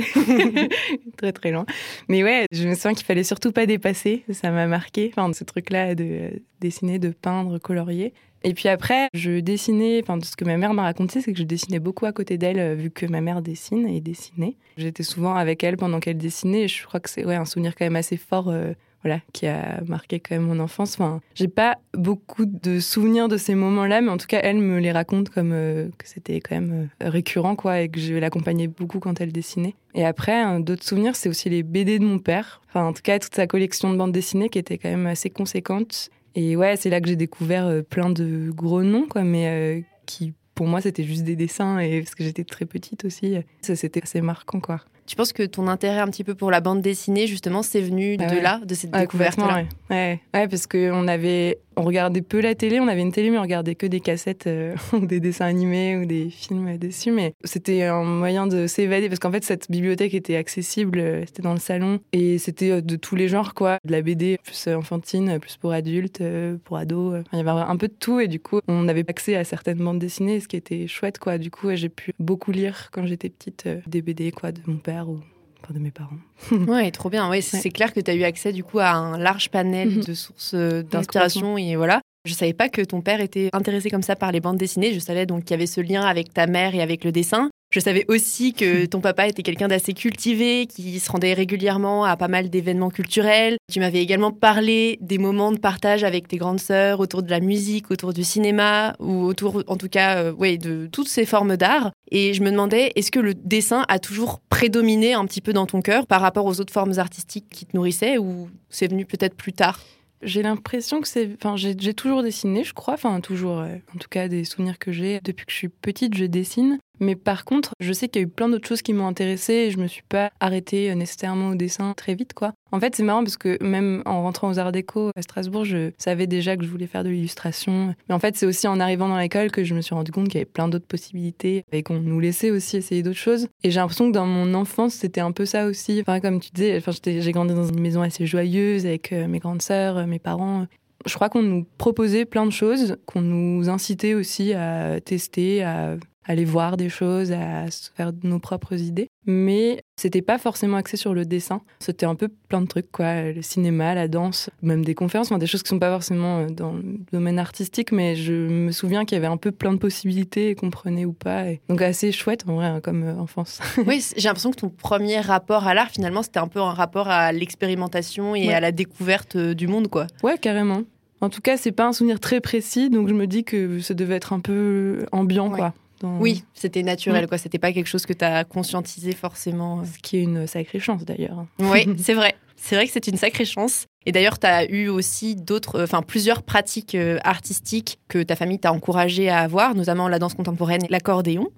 très 1.18 1.32
très 1.32 1.50
loin. 1.50 1.66
Mais 2.08 2.24
ouais, 2.24 2.46
je 2.52 2.66
me 2.66 2.74
souviens 2.74 2.94
qu'il 2.94 3.04
fallait 3.04 3.24
surtout 3.24 3.52
pas 3.52 3.66
dépasser. 3.66 4.24
Ça 4.30 4.50
m'a 4.50 4.66
marqué. 4.66 5.12
Enfin, 5.12 5.30
ce 5.34 5.44
truc-là 5.44 5.94
de 5.94 6.40
dessiner, 6.60 6.98
de 6.98 7.10
peindre, 7.10 7.58
colorier. 7.58 8.14
Et 8.44 8.54
puis 8.54 8.68
après, 8.68 9.08
je 9.14 9.40
dessinais, 9.40 10.00
enfin, 10.02 10.18
ce 10.22 10.36
que 10.36 10.44
ma 10.44 10.56
mère 10.56 10.74
m'a 10.74 10.82
raconté, 10.82 11.20
c'est 11.20 11.32
que 11.32 11.38
je 11.38 11.44
dessinais 11.44 11.80
beaucoup 11.80 12.06
à 12.06 12.12
côté 12.12 12.38
d'elle, 12.38 12.58
euh, 12.58 12.74
vu 12.74 12.90
que 12.90 13.06
ma 13.06 13.20
mère 13.20 13.42
dessine 13.42 13.88
et 13.88 14.00
dessinait. 14.00 14.56
J'étais 14.76 15.02
souvent 15.02 15.34
avec 15.34 15.64
elle 15.64 15.76
pendant 15.76 15.98
qu'elle 16.00 16.18
dessinait, 16.18 16.64
et 16.64 16.68
je 16.68 16.86
crois 16.86 17.00
que 17.00 17.10
c'est 17.10 17.24
ouais, 17.24 17.34
un 17.34 17.44
souvenir 17.44 17.74
quand 17.74 17.84
même 17.84 17.96
assez 17.96 18.16
fort, 18.16 18.48
euh, 18.48 18.72
voilà, 19.02 19.20
qui 19.32 19.46
a 19.46 19.80
marqué 19.86 20.20
quand 20.20 20.36
même 20.36 20.46
mon 20.46 20.60
enfance. 20.60 20.94
Enfin, 20.94 21.20
j'ai 21.34 21.48
pas 21.48 21.78
beaucoup 21.94 22.46
de 22.46 22.78
souvenirs 22.78 23.28
de 23.28 23.36
ces 23.36 23.56
moments-là, 23.56 24.00
mais 24.00 24.10
en 24.10 24.18
tout 24.18 24.26
cas, 24.26 24.40
elle 24.42 24.58
me 24.58 24.78
les 24.78 24.92
raconte 24.92 25.30
comme 25.30 25.52
euh, 25.52 25.88
que 25.98 26.06
c'était 26.06 26.40
quand 26.40 26.54
même 26.54 26.88
récurrent, 27.00 27.56
quoi, 27.56 27.80
et 27.80 27.88
que 27.88 27.98
je 27.98 28.14
l'accompagnais 28.14 28.68
beaucoup 28.68 29.00
quand 29.00 29.20
elle 29.20 29.32
dessinait. 29.32 29.74
Et 29.94 30.04
après, 30.04 30.60
d'autres 30.60 30.84
souvenirs, 30.84 31.16
c'est 31.16 31.28
aussi 31.28 31.48
les 31.48 31.64
BD 31.64 31.98
de 31.98 32.04
mon 32.04 32.20
père. 32.20 32.60
Enfin, 32.68 32.84
en 32.84 32.92
tout 32.92 33.02
cas, 33.02 33.18
toute 33.18 33.34
sa 33.34 33.48
collection 33.48 33.92
de 33.92 33.96
bandes 33.96 34.12
dessinées 34.12 34.48
qui 34.48 34.60
était 34.60 34.78
quand 34.78 34.90
même 34.90 35.06
assez 35.06 35.30
conséquente. 35.30 36.10
Et 36.34 36.56
ouais, 36.56 36.76
c'est 36.76 36.90
là 36.90 37.00
que 37.00 37.08
j'ai 37.08 37.16
découvert 37.16 37.66
euh, 37.66 37.82
plein 37.82 38.10
de 38.10 38.50
gros 38.50 38.82
noms, 38.82 39.06
quoi, 39.08 39.22
mais 39.24 39.46
euh, 39.48 39.80
qui, 40.06 40.32
pour 40.54 40.66
moi, 40.66 40.80
c'était 40.80 41.04
juste 41.04 41.24
des 41.24 41.36
dessins, 41.36 41.78
et 41.78 42.00
parce 42.02 42.14
que 42.14 42.24
j'étais 42.24 42.44
très 42.44 42.64
petite 42.66 43.04
aussi, 43.04 43.36
ça 43.62 43.74
c'était 43.76 44.02
assez 44.02 44.20
marquant, 44.20 44.60
quoi. 44.60 44.80
Tu 45.06 45.16
penses 45.16 45.32
que 45.32 45.42
ton 45.42 45.68
intérêt 45.68 46.00
un 46.00 46.08
petit 46.08 46.22
peu 46.22 46.34
pour 46.34 46.50
la 46.50 46.60
bande 46.60 46.82
dessinée, 46.82 47.26
justement, 47.26 47.62
c'est 47.62 47.80
venu 47.80 48.16
Ah 48.20 48.26
de 48.26 48.34
ouais. 48.36 48.42
là, 48.42 48.60
de 48.62 48.74
cette 48.74 48.92
Ouais, 48.92 49.00
découverte-là? 49.00 49.42
complètement, 49.46 49.68
ouais. 49.90 49.96
ouais. 49.96 50.20
Ouais, 50.34 50.48
parce 50.48 50.66
qu'on 50.66 51.08
avait, 51.08 51.58
on 51.78 51.82
regardait 51.82 52.22
peu 52.22 52.40
la 52.40 52.54
télé, 52.54 52.80
on 52.80 52.88
avait 52.88 53.00
une 53.00 53.12
télé, 53.12 53.30
mais 53.30 53.38
on 53.38 53.42
regardait 53.42 53.76
que 53.76 53.86
des 53.86 54.00
cassettes 54.00 54.46
euh, 54.46 54.74
ou 54.92 55.06
des 55.06 55.20
dessins 55.20 55.46
animés 55.46 55.96
ou 55.96 56.06
des 56.06 56.28
films 56.28 56.76
dessus. 56.76 57.12
Mais 57.12 57.34
c'était 57.44 57.84
un 57.84 58.02
moyen 58.02 58.46
de 58.46 58.66
s'évader, 58.66 59.08
parce 59.08 59.20
qu'en 59.20 59.30
fait, 59.30 59.44
cette 59.44 59.70
bibliothèque 59.70 60.14
était 60.14 60.36
accessible, 60.36 60.98
euh, 60.98 61.24
c'était 61.26 61.42
dans 61.42 61.54
le 61.54 61.60
salon, 61.60 62.00
et 62.12 62.38
c'était 62.38 62.70
euh, 62.70 62.80
de 62.80 62.96
tous 62.96 63.14
les 63.14 63.28
genres, 63.28 63.54
quoi. 63.54 63.78
De 63.84 63.92
la 63.92 64.02
BD 64.02 64.38
plus 64.42 64.68
enfantine, 64.68 65.38
plus 65.38 65.56
pour 65.56 65.72
adultes, 65.72 66.22
pour 66.64 66.76
ados. 66.76 67.22
il 67.32 67.38
y 67.38 67.40
avait 67.40 67.50
un 67.50 67.76
peu 67.76 67.88
de 67.88 67.94
tout, 67.98 68.18
et 68.20 68.26
du 68.26 68.40
coup, 68.40 68.60
on 68.66 68.88
avait 68.88 69.04
accès 69.08 69.36
à 69.36 69.44
certaines 69.44 69.78
bandes 69.78 70.00
dessinées, 70.00 70.40
ce 70.40 70.48
qui 70.48 70.56
était 70.56 70.88
chouette, 70.88 71.18
quoi. 71.18 71.38
Du 71.38 71.50
coup, 71.50 71.68
j'ai 71.74 71.88
pu 71.88 72.12
beaucoup 72.18 72.50
lire 72.50 72.88
quand 72.92 73.06
j'étais 73.06 73.28
petite 73.28 73.68
des 73.86 74.02
BD, 74.02 74.32
quoi, 74.32 74.50
de 74.50 74.60
mon 74.66 74.76
père 74.76 75.08
ou 75.08 75.20
enfin, 75.62 75.74
de 75.74 75.78
mes 75.78 75.90
parents. 75.90 76.16
Ouais, 76.68 76.90
trop 76.90 77.10
bien. 77.10 77.28
Ouais, 77.28 77.40
c'est 77.40 77.62
Ouais. 77.64 77.70
clair 77.70 77.92
que 77.92 78.00
tu 78.00 78.10
as 78.10 78.14
eu 78.14 78.24
accès 78.24 78.52
du 78.52 78.64
coup 78.64 78.78
à 78.78 78.90
un 78.90 79.18
large 79.18 79.50
panel 79.50 79.88
Mhm. 79.98 80.04
de 80.04 80.14
sources 80.14 80.52
euh, 80.54 80.82
d'inspiration 80.82 81.58
et 81.58 81.76
voilà. 81.76 82.00
Je 82.28 82.34
savais 82.34 82.52
pas 82.52 82.68
que 82.68 82.82
ton 82.82 83.00
père 83.00 83.22
était 83.22 83.48
intéressé 83.54 83.88
comme 83.88 84.02
ça 84.02 84.14
par 84.14 84.32
les 84.32 84.40
bandes 84.40 84.58
dessinées. 84.58 84.92
Je 84.92 84.98
savais 84.98 85.24
donc 85.24 85.44
qu'il 85.44 85.52
y 85.52 85.54
avait 85.54 85.66
ce 85.66 85.80
lien 85.80 86.02
avec 86.02 86.34
ta 86.34 86.46
mère 86.46 86.74
et 86.74 86.82
avec 86.82 87.02
le 87.02 87.10
dessin. 87.10 87.48
Je 87.70 87.80
savais 87.80 88.04
aussi 88.08 88.52
que 88.52 88.84
ton 88.86 89.00
papa 89.00 89.28
était 89.28 89.42
quelqu'un 89.42 89.68
d'assez 89.68 89.94
cultivé, 89.94 90.66
qui 90.66 91.00
se 91.00 91.10
rendait 91.10 91.32
régulièrement 91.32 92.04
à 92.04 92.18
pas 92.18 92.28
mal 92.28 92.50
d'événements 92.50 92.90
culturels. 92.90 93.56
Tu 93.72 93.80
m'avais 93.80 94.02
également 94.02 94.30
parlé 94.30 94.98
des 95.00 95.16
moments 95.16 95.52
de 95.52 95.58
partage 95.58 96.04
avec 96.04 96.28
tes 96.28 96.36
grandes 96.36 96.60
sœurs 96.60 97.00
autour 97.00 97.22
de 97.22 97.30
la 97.30 97.40
musique, 97.40 97.90
autour 97.90 98.12
du 98.12 98.24
cinéma, 98.24 98.94
ou 99.00 99.24
autour, 99.24 99.62
en 99.66 99.76
tout 99.76 99.88
cas, 99.88 100.18
euh, 100.18 100.32
ouais, 100.32 100.58
de 100.58 100.86
toutes 100.92 101.08
ces 101.08 101.24
formes 101.24 101.56
d'art. 101.56 101.92
Et 102.10 102.34
je 102.34 102.42
me 102.42 102.50
demandais, 102.50 102.92
est-ce 102.94 103.10
que 103.10 103.20
le 103.20 103.32
dessin 103.32 103.86
a 103.88 103.98
toujours 103.98 104.40
prédominé 104.50 105.14
un 105.14 105.24
petit 105.24 105.40
peu 105.40 105.54
dans 105.54 105.66
ton 105.66 105.80
cœur 105.80 106.06
par 106.06 106.20
rapport 106.20 106.44
aux 106.44 106.60
autres 106.60 106.72
formes 106.74 106.98
artistiques 106.98 107.48
qui 107.50 107.64
te 107.64 107.74
nourrissaient, 107.74 108.18
ou 108.18 108.50
c'est 108.68 108.90
venu 108.90 109.06
peut-être 109.06 109.34
plus 109.34 109.54
tard? 109.54 109.80
J'ai 110.22 110.42
l'impression 110.42 111.00
que 111.00 111.08
c'est. 111.08 111.30
Enfin, 111.34 111.56
j'ai 111.56 111.94
toujours 111.94 112.22
dessiné, 112.22 112.64
je 112.64 112.74
crois. 112.74 112.94
Enfin, 112.94 113.20
toujours. 113.20 113.58
en 113.58 113.98
tout 113.98 114.08
cas, 114.08 114.28
des 114.28 114.44
souvenirs 114.44 114.78
que 114.78 114.92
j'ai. 114.92 115.20
Depuis 115.22 115.46
que 115.46 115.52
je 115.52 115.56
suis 115.56 115.68
petite, 115.68 116.16
je 116.16 116.24
dessine. 116.24 116.78
Mais 117.00 117.16
par 117.16 117.44
contre, 117.44 117.72
je 117.80 117.92
sais 117.92 118.08
qu'il 118.08 118.22
y 118.22 118.24
a 118.24 118.26
eu 118.26 118.30
plein 118.30 118.48
d'autres 118.48 118.68
choses 118.68 118.82
qui 118.82 118.92
m'ont 118.92 119.06
intéressée 119.06 119.52
et 119.52 119.70
je 119.70 119.78
me 119.78 119.86
suis 119.86 120.02
pas 120.08 120.30
arrêtée 120.40 120.90
euh, 120.90 120.94
nécessairement 120.94 121.50
au 121.50 121.54
dessin 121.54 121.94
très 121.94 122.14
vite, 122.14 122.34
quoi. 122.34 122.52
En 122.70 122.80
fait, 122.80 122.94
c'est 122.94 123.02
marrant 123.02 123.22
parce 123.22 123.36
que 123.36 123.62
même 123.64 124.02
en 124.04 124.22
rentrant 124.22 124.50
aux 124.50 124.58
Arts 124.58 124.72
Déco 124.72 125.10
à 125.16 125.22
Strasbourg, 125.22 125.64
je 125.64 125.92
savais 125.96 126.26
déjà 126.26 126.56
que 126.56 126.64
je 126.64 126.68
voulais 126.68 126.86
faire 126.86 127.02
de 127.02 127.08
l'illustration. 127.08 127.94
Mais 128.08 128.14
en 128.14 128.18
fait, 128.18 128.36
c'est 128.36 128.46
aussi 128.46 128.68
en 128.68 128.78
arrivant 128.78 129.08
dans 129.08 129.18
l'école 129.18 129.50
que 129.50 129.64
je 129.64 129.74
me 129.74 129.80
suis 129.80 129.94
rendu 129.94 130.12
compte 130.12 130.26
qu'il 130.28 130.34
y 130.34 130.38
avait 130.38 130.44
plein 130.44 130.68
d'autres 130.68 130.86
possibilités 130.86 131.64
et 131.72 131.82
qu'on 131.82 132.00
nous 132.00 132.20
laissait 132.20 132.50
aussi 132.50 132.76
essayer 132.76 133.02
d'autres 133.02 133.18
choses. 133.18 133.48
Et 133.64 133.70
j'ai 133.70 133.80
l'impression 133.80 134.08
que 134.08 134.14
dans 134.14 134.26
mon 134.26 134.52
enfance, 134.54 134.94
c'était 134.94 135.20
un 135.20 135.32
peu 135.32 135.46
ça 135.46 135.66
aussi. 135.66 136.00
Enfin, 136.00 136.20
comme 136.20 136.40
tu 136.40 136.50
disais, 136.52 136.82
j'ai 137.04 137.32
grandi 137.32 137.54
dans 137.54 137.66
une 137.66 137.80
maison 137.80 138.02
assez 138.02 138.26
joyeuse 138.26 138.84
avec 138.84 139.12
euh, 139.12 139.26
mes 139.28 139.38
grandes 139.38 139.62
sœurs, 139.62 139.98
euh, 139.98 140.06
mes 140.06 140.18
parents. 140.18 140.66
Je 141.06 141.14
crois 141.14 141.28
qu'on 141.28 141.42
nous 141.42 141.66
proposait 141.78 142.24
plein 142.24 142.44
de 142.44 142.50
choses, 142.50 142.96
qu'on 143.06 143.22
nous 143.22 143.68
incitait 143.68 144.14
aussi 144.14 144.52
à 144.52 145.00
tester, 145.00 145.62
à 145.62 145.96
aller 146.28 146.44
voir 146.44 146.76
des 146.76 146.88
choses, 146.88 147.32
à 147.32 147.70
se 147.70 147.90
faire 147.96 148.12
nos 148.22 148.38
propres 148.38 148.74
idées. 148.80 149.08
Mais 149.26 149.82
c'était 150.00 150.22
pas 150.22 150.38
forcément 150.38 150.76
axé 150.76 150.96
sur 150.96 151.12
le 151.12 151.24
dessin. 151.24 151.60
C'était 151.80 152.06
un 152.06 152.14
peu 152.14 152.28
plein 152.48 152.60
de 152.60 152.66
trucs, 152.66 152.90
quoi. 152.92 153.22
Le 153.32 153.42
cinéma, 153.42 153.94
la 153.94 154.08
danse, 154.08 154.48
même 154.62 154.84
des 154.84 154.94
conférences, 154.94 155.26
enfin, 155.28 155.38
des 155.38 155.46
choses 155.46 155.62
qui 155.62 155.68
sont 155.70 155.78
pas 155.78 155.90
forcément 155.90 156.38
euh, 156.38 156.46
dans 156.48 156.72
le 156.72 156.82
domaine 157.12 157.38
artistique, 157.38 157.92
mais 157.92 158.14
je 158.16 158.32
me 158.32 158.70
souviens 158.72 159.04
qu'il 159.04 159.16
y 159.16 159.18
avait 159.18 159.26
un 159.26 159.36
peu 159.36 159.50
plein 159.50 159.72
de 159.72 159.78
possibilités, 159.78 160.54
qu'on 160.54 160.70
prenait 160.70 161.04
ou 161.04 161.12
pas. 161.12 161.48
Et 161.48 161.60
Donc 161.68 161.82
assez 161.82 162.12
chouette, 162.12 162.44
en 162.48 162.54
vrai, 162.54 162.66
hein, 162.66 162.80
comme 162.80 163.02
euh, 163.02 163.16
enfance. 163.18 163.58
Oui, 163.86 164.02
j'ai 164.16 164.28
l'impression 164.28 164.50
que 164.50 164.56
ton 164.60 164.68
premier 164.70 165.20
rapport 165.20 165.66
à 165.66 165.74
l'art, 165.74 165.90
finalement, 165.90 166.22
c'était 166.22 166.38
un 166.38 166.48
peu 166.48 166.60
un 166.60 166.72
rapport 166.72 167.08
à 167.08 167.32
l'expérimentation 167.32 168.34
et 168.34 168.48
Ouais. 168.48 168.54
à 168.54 168.60
la 168.60 168.72
découverte 168.72 169.36
euh, 169.36 169.54
du 169.54 169.66
monde, 169.66 169.88
quoi. 169.88 170.06
Ouais, 170.22 170.38
carrément. 170.38 170.82
En 171.20 171.28
tout 171.30 171.40
cas, 171.40 171.56
c'est 171.56 171.72
pas 171.72 171.86
un 171.86 171.92
souvenir 171.92 172.20
très 172.20 172.40
précis, 172.40 172.90
donc 172.90 173.08
je 173.08 173.14
me 173.14 173.26
dis 173.26 173.42
que 173.44 173.80
ça 173.80 173.92
devait 173.94 174.14
être 174.14 174.32
un 174.32 174.40
peu 174.40 175.04
ambiant, 175.10 175.48
Ouais. 175.50 175.58
quoi. 175.58 175.74
Dans- 176.00 176.18
Oui, 176.18 176.44
c'était 176.54 176.82
naturel, 176.82 177.22
Ouais. 177.22 177.28
quoi. 177.28 177.38
C'était 177.38 177.58
pas 177.58 177.72
quelque 177.72 177.86
chose 177.88 178.06
que 178.06 178.12
tu 178.12 178.24
as 178.24 178.44
conscientisé 178.44 179.12
forcément. 179.12 179.82
Ce 179.84 179.98
qui 180.02 180.16
est 180.18 180.22
une 180.22 180.46
sacrée 180.46 180.78
chance, 180.80 181.04
d'ailleurs. 181.04 181.44
Oui, 181.60 181.86
c'est 181.98 182.14
vrai. 182.14 182.34
C'est 182.60 182.74
vrai 182.74 182.86
que 182.86 182.92
c'est 182.92 183.06
une 183.06 183.16
sacrée 183.16 183.44
chance. 183.44 183.86
Et 184.04 184.10
d'ailleurs, 184.10 184.38
tu 184.40 184.46
as 184.48 184.64
eu 184.68 184.88
aussi 184.88 185.36
d'autres, 185.36 185.76
euh, 185.76 185.84
enfin 185.84 186.02
plusieurs 186.02 186.42
pratiques 186.42 186.96
euh, 186.96 187.18
artistiques 187.22 187.98
que 188.08 188.20
ta 188.22 188.34
famille 188.34 188.58
t'a 188.58 188.72
encouragé 188.72 189.28
à 189.28 189.38
avoir, 189.40 189.74
notamment 189.76 190.08
la 190.08 190.18
danse 190.18 190.34
contemporaine 190.34 190.82
et 190.84 190.88
l'accordéon. 190.88 191.48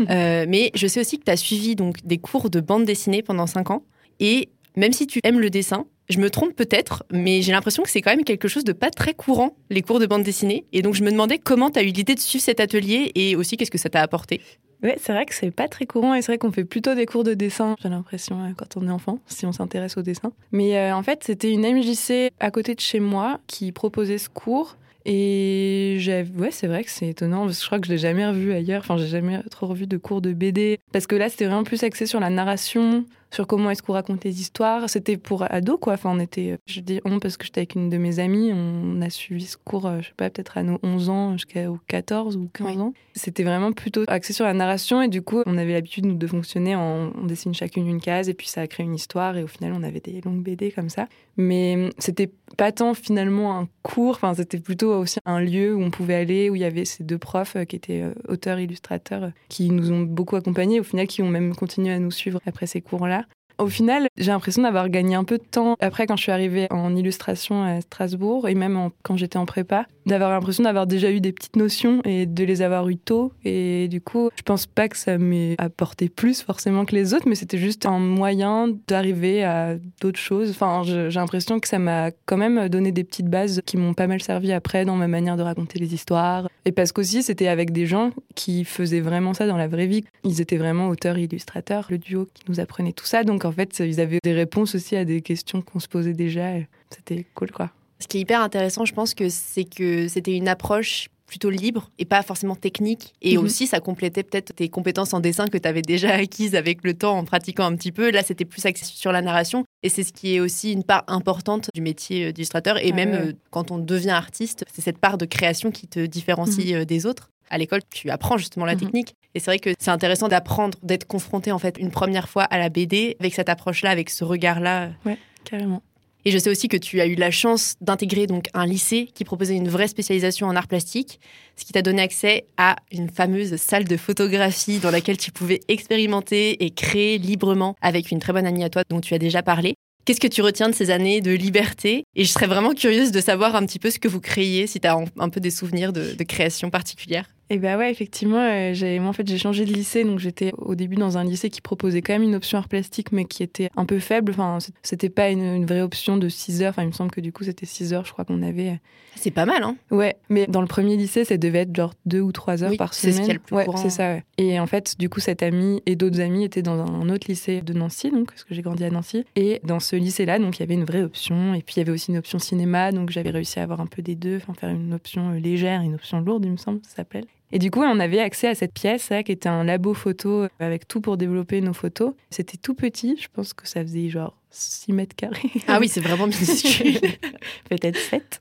Euh, 0.10 0.44
mais 0.48 0.70
je 0.74 0.86
sais 0.86 1.00
aussi 1.00 1.18
que 1.18 1.24
tu 1.24 1.30
as 1.30 1.36
suivi 1.36 1.74
donc 1.74 1.96
des 2.04 2.18
cours 2.18 2.48
de 2.50 2.60
bande 2.60 2.84
dessinée 2.84 3.22
pendant 3.22 3.46
cinq 3.46 3.70
ans. 3.70 3.82
Et 4.20 4.48
même 4.76 4.92
si 4.92 5.06
tu 5.06 5.20
aimes 5.24 5.40
le 5.40 5.50
dessin, 5.50 5.84
je 6.08 6.18
me 6.18 6.30
trompe 6.30 6.54
peut-être, 6.54 7.04
mais 7.10 7.42
j'ai 7.42 7.52
l'impression 7.52 7.82
que 7.82 7.90
c'est 7.90 8.00
quand 8.00 8.10
même 8.10 8.24
quelque 8.24 8.48
chose 8.48 8.64
de 8.64 8.72
pas 8.72 8.90
très 8.90 9.14
courant, 9.14 9.56
les 9.70 9.82
cours 9.82 9.98
de 9.98 10.06
bande 10.06 10.22
dessinée. 10.22 10.64
Et 10.72 10.82
donc 10.82 10.94
je 10.94 11.02
me 11.02 11.10
demandais 11.10 11.38
comment 11.38 11.70
tu 11.70 11.78
as 11.78 11.82
eu 11.82 11.86
l'idée 11.86 12.14
de 12.14 12.20
suivre 12.20 12.44
cet 12.44 12.60
atelier 12.60 13.12
et 13.14 13.36
aussi 13.36 13.56
qu'est-ce 13.56 13.70
que 13.70 13.78
ça 13.78 13.88
t'a 13.88 14.02
apporté? 14.02 14.40
Ouais, 14.82 14.96
c'est 15.00 15.12
vrai 15.12 15.24
que 15.24 15.34
c'est 15.34 15.50
pas 15.50 15.68
très 15.68 15.86
courant 15.86 16.14
et 16.14 16.22
c'est 16.22 16.32
vrai 16.32 16.38
qu'on 16.38 16.52
fait 16.52 16.64
plutôt 16.64 16.94
des 16.94 17.06
cours 17.06 17.24
de 17.24 17.34
dessin, 17.34 17.76
j'ai 17.82 17.88
l'impression, 17.88 18.42
euh, 18.42 18.50
quand 18.56 18.76
on 18.76 18.86
est 18.86 18.90
enfant, 18.90 19.18
si 19.26 19.46
on 19.46 19.52
s'intéresse 19.52 19.96
au 19.96 20.02
dessin. 20.02 20.32
Mais 20.52 20.76
euh, 20.76 20.94
en 20.94 21.02
fait, 21.02 21.24
c'était 21.24 21.50
une 21.50 21.62
MJC 21.62 22.30
à 22.40 22.50
côté 22.50 22.74
de 22.74 22.80
chez 22.80 23.00
moi 23.00 23.40
qui 23.46 23.72
proposait 23.72 24.18
ce 24.18 24.28
cours. 24.28 24.76
Et 25.08 25.98
ouais, 26.36 26.50
c'est 26.50 26.66
vrai 26.66 26.82
que 26.82 26.90
c'est 26.90 27.08
étonnant 27.08 27.44
parce 27.46 27.58
que 27.58 27.62
je 27.62 27.66
crois 27.66 27.78
que 27.78 27.86
je 27.86 27.92
l'ai 27.92 27.98
jamais 27.98 28.26
revu 28.26 28.52
ailleurs. 28.52 28.80
Enfin, 28.80 28.96
j'ai 28.96 29.06
jamais 29.06 29.40
trop 29.50 29.66
revu 29.68 29.86
de 29.86 29.96
cours 29.96 30.20
de 30.20 30.32
BD 30.32 30.80
parce 30.92 31.06
que 31.06 31.14
là, 31.14 31.28
c'était 31.28 31.46
vraiment 31.46 31.62
plus 31.62 31.84
axé 31.84 32.06
sur 32.06 32.18
la 32.18 32.28
narration. 32.28 33.04
Sur 33.30 33.46
comment 33.46 33.70
est-ce 33.70 33.82
qu'on 33.82 33.92
raconte 33.92 34.24
les 34.24 34.40
histoires. 34.40 34.88
C'était 34.88 35.16
pour 35.16 35.50
ados, 35.50 35.78
quoi. 35.80 35.94
Enfin, 35.94 36.10
on 36.12 36.20
était, 36.20 36.58
je 36.66 36.80
dis 36.80 37.00
on 37.04 37.18
parce 37.18 37.36
que 37.36 37.44
j'étais 37.44 37.60
avec 37.60 37.74
une 37.74 37.90
de 37.90 37.98
mes 37.98 38.18
amies, 38.18 38.52
on 38.52 39.00
a 39.02 39.10
suivi 39.10 39.46
ce 39.46 39.56
cours, 39.56 39.90
je 40.00 40.08
sais 40.08 40.14
pas, 40.16 40.30
peut-être 40.30 40.58
à 40.58 40.62
nos 40.62 40.78
11 40.82 41.08
ans 41.10 41.32
jusqu'à 41.32 41.66
14 41.88 42.36
ou 42.36 42.48
15 42.52 42.78
ans. 42.78 42.92
C'était 43.14 43.42
vraiment 43.42 43.72
plutôt 43.72 44.04
axé 44.08 44.32
sur 44.32 44.44
la 44.44 44.54
narration 44.54 45.02
et 45.02 45.08
du 45.08 45.22
coup, 45.22 45.42
on 45.46 45.58
avait 45.58 45.72
l'habitude, 45.72 46.06
nous, 46.06 46.14
de 46.14 46.26
fonctionner 46.26 46.74
en, 46.76 47.12
on 47.16 47.24
dessine 47.24 47.54
chacune 47.54 47.86
une 47.86 48.00
case 48.00 48.28
et 48.28 48.34
puis 48.34 48.48
ça 48.48 48.62
a 48.62 48.66
créé 48.66 48.84
une 48.84 48.94
histoire 48.94 49.36
et 49.36 49.42
au 49.42 49.46
final, 49.46 49.72
on 49.74 49.82
avait 49.82 50.00
des 50.00 50.20
longues 50.20 50.42
BD 50.42 50.70
comme 50.70 50.88
ça. 50.88 51.08
Mais 51.36 51.90
c'était 51.98 52.30
pas 52.56 52.72
tant 52.72 52.94
finalement 52.94 53.58
un 53.58 53.68
cours, 53.82 54.14
enfin, 54.14 54.34
c'était 54.34 54.58
plutôt 54.58 54.94
aussi 54.94 55.18
un 55.26 55.40
lieu 55.40 55.74
où 55.74 55.82
on 55.82 55.90
pouvait 55.90 56.14
aller, 56.14 56.48
où 56.48 56.54
il 56.54 56.62
y 56.62 56.64
avait 56.64 56.84
ces 56.84 57.04
deux 57.04 57.18
profs 57.18 57.56
qui 57.66 57.76
étaient 57.76 58.04
auteurs, 58.28 58.58
illustrateurs, 58.58 59.32
qui 59.48 59.70
nous 59.70 59.92
ont 59.92 60.00
beaucoup 60.00 60.36
accompagnés, 60.36 60.80
au 60.80 60.84
final, 60.84 61.06
qui 61.06 61.22
ont 61.22 61.28
même 61.28 61.54
continué 61.54 61.92
à 61.92 61.98
nous 61.98 62.10
suivre 62.10 62.40
après 62.46 62.66
ces 62.66 62.80
cours-là. 62.80 63.25
Au 63.58 63.68
final, 63.68 64.08
j'ai 64.18 64.32
l'impression 64.32 64.62
d'avoir 64.62 64.90
gagné 64.90 65.14
un 65.14 65.24
peu 65.24 65.38
de 65.38 65.42
temps 65.42 65.76
après 65.80 66.06
quand 66.06 66.16
je 66.16 66.22
suis 66.22 66.32
arrivée 66.32 66.66
en 66.70 66.94
illustration 66.94 67.62
à 67.62 67.80
Strasbourg 67.80 68.48
et 68.48 68.54
même 68.54 68.90
quand 69.02 69.16
j'étais 69.16 69.38
en 69.38 69.46
prépa, 69.46 69.86
d'avoir 70.04 70.30
l'impression 70.30 70.64
d'avoir 70.64 70.86
déjà 70.86 71.10
eu 71.10 71.20
des 71.20 71.32
petites 71.32 71.56
notions 71.56 72.02
et 72.04 72.26
de 72.26 72.44
les 72.44 72.60
avoir 72.60 72.86
eues 72.88 72.98
tôt. 72.98 73.32
Et 73.44 73.88
du 73.88 74.02
coup, 74.02 74.28
je 74.36 74.42
pense 74.42 74.66
pas 74.66 74.88
que 74.88 74.96
ça 74.96 75.16
m'ait 75.16 75.54
apporté 75.56 76.10
plus 76.10 76.42
forcément 76.42 76.84
que 76.84 76.94
les 76.94 77.14
autres, 77.14 77.26
mais 77.26 77.34
c'était 77.34 77.56
juste 77.56 77.86
un 77.86 77.98
moyen 77.98 78.68
d'arriver 78.88 79.42
à 79.42 79.76
d'autres 80.02 80.18
choses. 80.18 80.50
Enfin, 80.50 80.82
j'ai 80.84 81.08
l'impression 81.08 81.58
que 81.58 81.66
ça 81.66 81.78
m'a 81.78 82.10
quand 82.26 82.36
même 82.36 82.68
donné 82.68 82.92
des 82.92 83.04
petites 83.04 83.28
bases 83.28 83.62
qui 83.64 83.78
m'ont 83.78 83.94
pas 83.94 84.06
mal 84.06 84.22
servi 84.22 84.52
après 84.52 84.84
dans 84.84 84.96
ma 84.96 85.08
manière 85.08 85.38
de 85.38 85.42
raconter 85.42 85.78
les 85.78 85.94
histoires. 85.94 86.48
Et 86.66 86.72
parce 86.72 86.92
qu'aussi, 86.92 87.22
c'était 87.22 87.48
avec 87.48 87.72
des 87.72 87.86
gens 87.86 88.10
qui 88.34 88.64
faisaient 88.64 89.00
vraiment 89.00 89.32
ça 89.32 89.46
dans 89.46 89.56
la 89.56 89.68
vraie 89.68 89.86
vie. 89.86 90.04
Ils 90.24 90.42
étaient 90.42 90.58
vraiment 90.58 90.88
auteurs 90.88 91.16
et 91.16 91.22
illustrateurs, 91.22 91.86
le 91.88 91.96
duo 91.96 92.28
qui 92.34 92.42
nous 92.48 92.60
apprenait 92.60 92.92
tout 92.92 93.06
ça. 93.06 93.24
Donc 93.24 93.45
en 93.46 93.52
fait, 93.52 93.78
ils 93.80 94.00
avaient 94.00 94.18
des 94.22 94.32
réponses 94.32 94.74
aussi 94.74 94.96
à 94.96 95.04
des 95.04 95.22
questions 95.22 95.62
qu'on 95.62 95.80
se 95.80 95.88
posait 95.88 96.12
déjà. 96.12 96.52
C'était 96.90 97.24
cool, 97.34 97.50
quoi. 97.50 97.70
Ce 97.98 98.06
qui 98.06 98.18
est 98.18 98.20
hyper 98.20 98.40
intéressant, 98.40 98.84
je 98.84 98.92
pense 98.92 99.14
que 99.14 99.28
c'est 99.28 99.64
que 99.64 100.08
c'était 100.08 100.36
une 100.36 100.48
approche 100.48 101.08
plutôt 101.26 101.50
libre 101.50 101.90
et 101.98 102.04
pas 102.04 102.22
forcément 102.22 102.54
technique. 102.54 103.14
Et 103.20 103.36
mhm. 103.36 103.44
aussi, 103.44 103.66
ça 103.66 103.80
complétait 103.80 104.22
peut-être 104.22 104.54
tes 104.54 104.68
compétences 104.68 105.12
en 105.12 105.20
dessin 105.20 105.46
que 105.46 105.58
tu 105.58 105.68
avais 105.68 105.82
déjà 105.82 106.14
acquises 106.14 106.54
avec 106.54 106.84
le 106.84 106.94
temps 106.94 107.18
en 107.18 107.24
pratiquant 107.24 107.64
un 107.64 107.74
petit 107.74 107.92
peu. 107.92 108.10
Là, 108.10 108.22
c'était 108.22 108.44
plus 108.44 108.64
axé 108.64 108.84
sur 108.84 109.12
la 109.12 109.22
narration. 109.22 109.64
Et 109.82 109.88
c'est 109.88 110.04
ce 110.04 110.12
qui 110.12 110.34
est 110.34 110.40
aussi 110.40 110.72
une 110.72 110.84
part 110.84 111.04
importante 111.08 111.68
du 111.74 111.80
métier 111.80 112.32
d'illustrateur. 112.32 112.78
Et 112.78 112.90
ah 112.92 112.94
même 112.94 113.14
euh, 113.14 113.32
quand 113.50 113.70
on 113.70 113.78
devient 113.78 114.10
artiste, 114.10 114.64
c'est 114.72 114.82
cette 114.82 114.98
part 114.98 115.18
de 115.18 115.26
création 115.26 115.70
qui 115.70 115.88
te 115.88 116.06
différencie 116.06 116.72
mhm. 116.72 116.82
euh, 116.82 116.84
des 116.84 117.06
autres. 117.06 117.30
À 117.50 117.58
l'école, 117.58 117.80
tu 117.90 118.10
apprends 118.10 118.38
justement 118.38 118.64
la 118.64 118.74
mhm. 118.74 118.80
technique. 118.80 119.14
Et 119.34 119.40
c'est 119.40 119.50
vrai 119.50 119.58
que 119.58 119.74
c'est 119.78 119.90
intéressant 119.90 120.28
d'apprendre, 120.28 120.78
d'être 120.82 121.06
confronté 121.06 121.52
en 121.52 121.58
fait 121.58 121.76
une 121.78 121.90
première 121.90 122.28
fois 122.28 122.44
à 122.44 122.58
la 122.58 122.68
BD 122.68 123.16
avec 123.20 123.34
cette 123.34 123.48
approche-là, 123.48 123.90
avec 123.90 124.10
ce 124.10 124.24
regard-là. 124.24 124.90
Ouais, 125.04 125.18
carrément. 125.44 125.82
Et 126.26 126.32
je 126.32 126.38
sais 126.38 126.50
aussi 126.50 126.66
que 126.66 126.76
tu 126.76 127.00
as 127.00 127.06
eu 127.06 127.14
la 127.14 127.30
chance 127.30 127.76
d'intégrer 127.80 128.26
donc 128.26 128.48
un 128.52 128.66
lycée 128.66 129.08
qui 129.14 129.22
proposait 129.22 129.54
une 129.54 129.68
vraie 129.68 129.86
spécialisation 129.86 130.48
en 130.48 130.56
art 130.56 130.66
plastique, 130.66 131.20
ce 131.56 131.64
qui 131.64 131.72
t'a 131.72 131.82
donné 131.82 132.02
accès 132.02 132.46
à 132.56 132.74
une 132.90 133.08
fameuse 133.08 133.54
salle 133.54 133.84
de 133.84 133.96
photographie 133.96 134.80
dans 134.80 134.90
laquelle 134.90 135.18
tu 135.18 135.30
pouvais 135.30 135.60
expérimenter 135.68 136.64
et 136.64 136.70
créer 136.70 137.18
librement 137.18 137.76
avec 137.80 138.10
une 138.10 138.18
très 138.18 138.32
bonne 138.32 138.44
amie 138.44 138.64
à 138.64 138.70
toi 138.70 138.82
dont 138.90 139.00
tu 139.00 139.14
as 139.14 139.18
déjà 139.18 139.44
parlé. 139.44 139.76
Qu'est-ce 140.04 140.18
que 140.18 140.26
tu 140.26 140.42
retiens 140.42 140.68
de 140.68 140.74
ces 140.74 140.90
années 140.90 141.20
de 141.20 141.30
liberté? 141.30 142.02
Et 142.16 142.24
je 142.24 142.30
serais 142.32 142.48
vraiment 142.48 142.74
curieuse 142.74 143.12
de 143.12 143.20
savoir 143.20 143.54
un 143.54 143.64
petit 143.64 143.78
peu 143.78 143.90
ce 143.90 144.00
que 144.00 144.08
vous 144.08 144.20
créiez, 144.20 144.66
si 144.66 144.80
tu 144.80 144.88
as 144.88 144.96
un 145.18 145.28
peu 145.28 145.38
des 145.38 145.50
souvenirs 145.52 145.92
de, 145.92 146.14
de 146.14 146.24
création 146.24 146.70
particulière. 146.70 147.26
Et 147.48 147.58
bah 147.58 147.76
ouais, 147.78 147.90
effectivement, 147.90 148.40
euh, 148.40 148.74
j'ai, 148.74 148.98
moi 148.98 149.10
en 149.10 149.12
fait 149.12 149.26
j'ai 149.26 149.38
changé 149.38 149.64
de 149.64 149.72
lycée, 149.72 150.02
donc 150.02 150.18
j'étais 150.18 150.52
au 150.58 150.74
début 150.74 150.96
dans 150.96 151.16
un 151.16 151.24
lycée 151.24 151.48
qui 151.48 151.60
proposait 151.60 152.02
quand 152.02 152.12
même 152.12 152.24
une 152.24 152.34
option 152.34 152.58
art 152.58 152.68
plastique, 152.68 153.12
mais 153.12 153.24
qui 153.24 153.42
était 153.44 153.70
un 153.76 153.84
peu 153.84 154.00
faible. 154.00 154.32
Enfin, 154.32 154.58
c'était 154.82 155.10
pas 155.10 155.30
une, 155.30 155.64
vraie 155.64 155.82
option 155.82 156.16
de 156.16 156.28
6 156.28 156.62
heures. 156.62 156.70
Enfin, 156.70 156.82
il 156.82 156.88
me 156.88 156.92
semble 156.92 157.10
que 157.10 157.20
du 157.20 157.32
coup 157.32 157.44
c'était 157.44 157.66
6 157.66 157.92
heures, 157.92 158.04
je 158.04 158.12
crois 158.12 158.24
qu'on 158.24 158.42
avait. 158.42 158.80
C'est 159.14 159.30
pas 159.30 159.46
mal, 159.46 159.62
hein 159.62 159.76
Ouais, 159.90 160.16
mais 160.28 160.46
dans 160.46 160.60
le 160.60 160.66
premier 160.66 160.96
lycée, 160.96 161.24
ça 161.24 161.36
devait 161.36 161.60
être 161.60 161.74
genre 161.74 161.94
2 162.06 162.20
ou 162.20 162.32
3 162.32 162.64
heures 162.64 162.76
par 162.76 162.92
semaine. 162.94 163.14
C'est 163.14 163.20
ce 163.20 163.24
qui 163.24 163.30
est 163.30 163.34
le 163.34 163.40
plus 163.40 163.56
ouais, 163.56 163.66
c'est 163.76 163.90
ça. 163.90 164.14
Ouais. 164.14 164.24
Et 164.38 164.58
en 164.58 164.66
fait, 164.66 164.98
du 164.98 165.08
coup, 165.08 165.20
cette 165.20 165.42
amie 165.42 165.82
et 165.86 165.94
d'autres 165.94 166.20
amis 166.20 166.44
étaient 166.44 166.62
dans 166.62 166.80
un 166.80 167.08
autre 167.08 167.26
lycée 167.28 167.62
de 167.62 167.72
Nancy, 167.72 168.10
donc 168.10 168.30
parce 168.32 168.44
que 168.44 168.54
j'ai 168.54 168.62
grandi 168.62 168.84
à 168.84 168.90
Nancy. 168.90 169.24
Et 169.36 169.60
dans 169.62 169.80
ce 169.80 169.94
lycée-là, 169.94 170.38
donc 170.38 170.58
il 170.58 170.60
y 170.60 170.62
avait 170.64 170.74
une 170.74 170.84
vraie 170.84 171.02
option, 171.02 171.54
et 171.54 171.62
puis 171.62 171.76
il 171.76 171.78
y 171.78 171.82
avait 171.82 171.92
aussi 171.92 172.10
une 172.10 172.18
option 172.18 172.38
cinéma, 172.38 172.92
donc 172.92 173.10
j'avais 173.10 173.30
réussi 173.30 173.60
à 173.60 173.62
avoir 173.62 173.80
un 173.80 173.86
peu 173.86 174.02
des 174.02 174.16
deux, 174.16 174.36
enfin 174.36 174.52
faire 174.54 174.70
une 174.70 174.92
option 174.92 175.30
euh, 175.30 175.38
légère, 175.38 175.80
une 175.80 175.94
option 175.94 176.20
lourde, 176.20 176.44
il 176.44 176.52
me 176.52 176.56
semble, 176.56 176.80
ça 176.82 176.96
s'appelle. 176.96 177.24
Et 177.52 177.58
du 177.58 177.70
coup, 177.70 177.80
on 177.80 178.00
avait 178.00 178.20
accès 178.20 178.48
à 178.48 178.54
cette 178.54 178.72
pièce 178.72 179.10
qui 179.24 179.32
était 179.32 179.48
un 179.48 179.64
labo 179.64 179.94
photo 179.94 180.42
euh, 180.42 180.48
avec 180.58 180.88
tout 180.88 181.00
pour 181.00 181.16
développer 181.16 181.60
nos 181.60 181.72
photos. 181.72 182.14
C'était 182.30 182.56
tout 182.56 182.74
petit, 182.74 183.16
je 183.20 183.28
pense 183.32 183.54
que 183.54 183.68
ça 183.68 183.82
faisait 183.82 184.08
genre 184.08 184.36
6 184.50 184.92
mètres 184.92 185.14
carrés. 185.14 185.52
Ah 185.68 185.78
oui, 185.80 185.88
c'est 185.88 186.00
vraiment 186.00 186.26
minuscule. 186.26 186.98
Peut-être 187.70 187.98
7. 187.98 188.38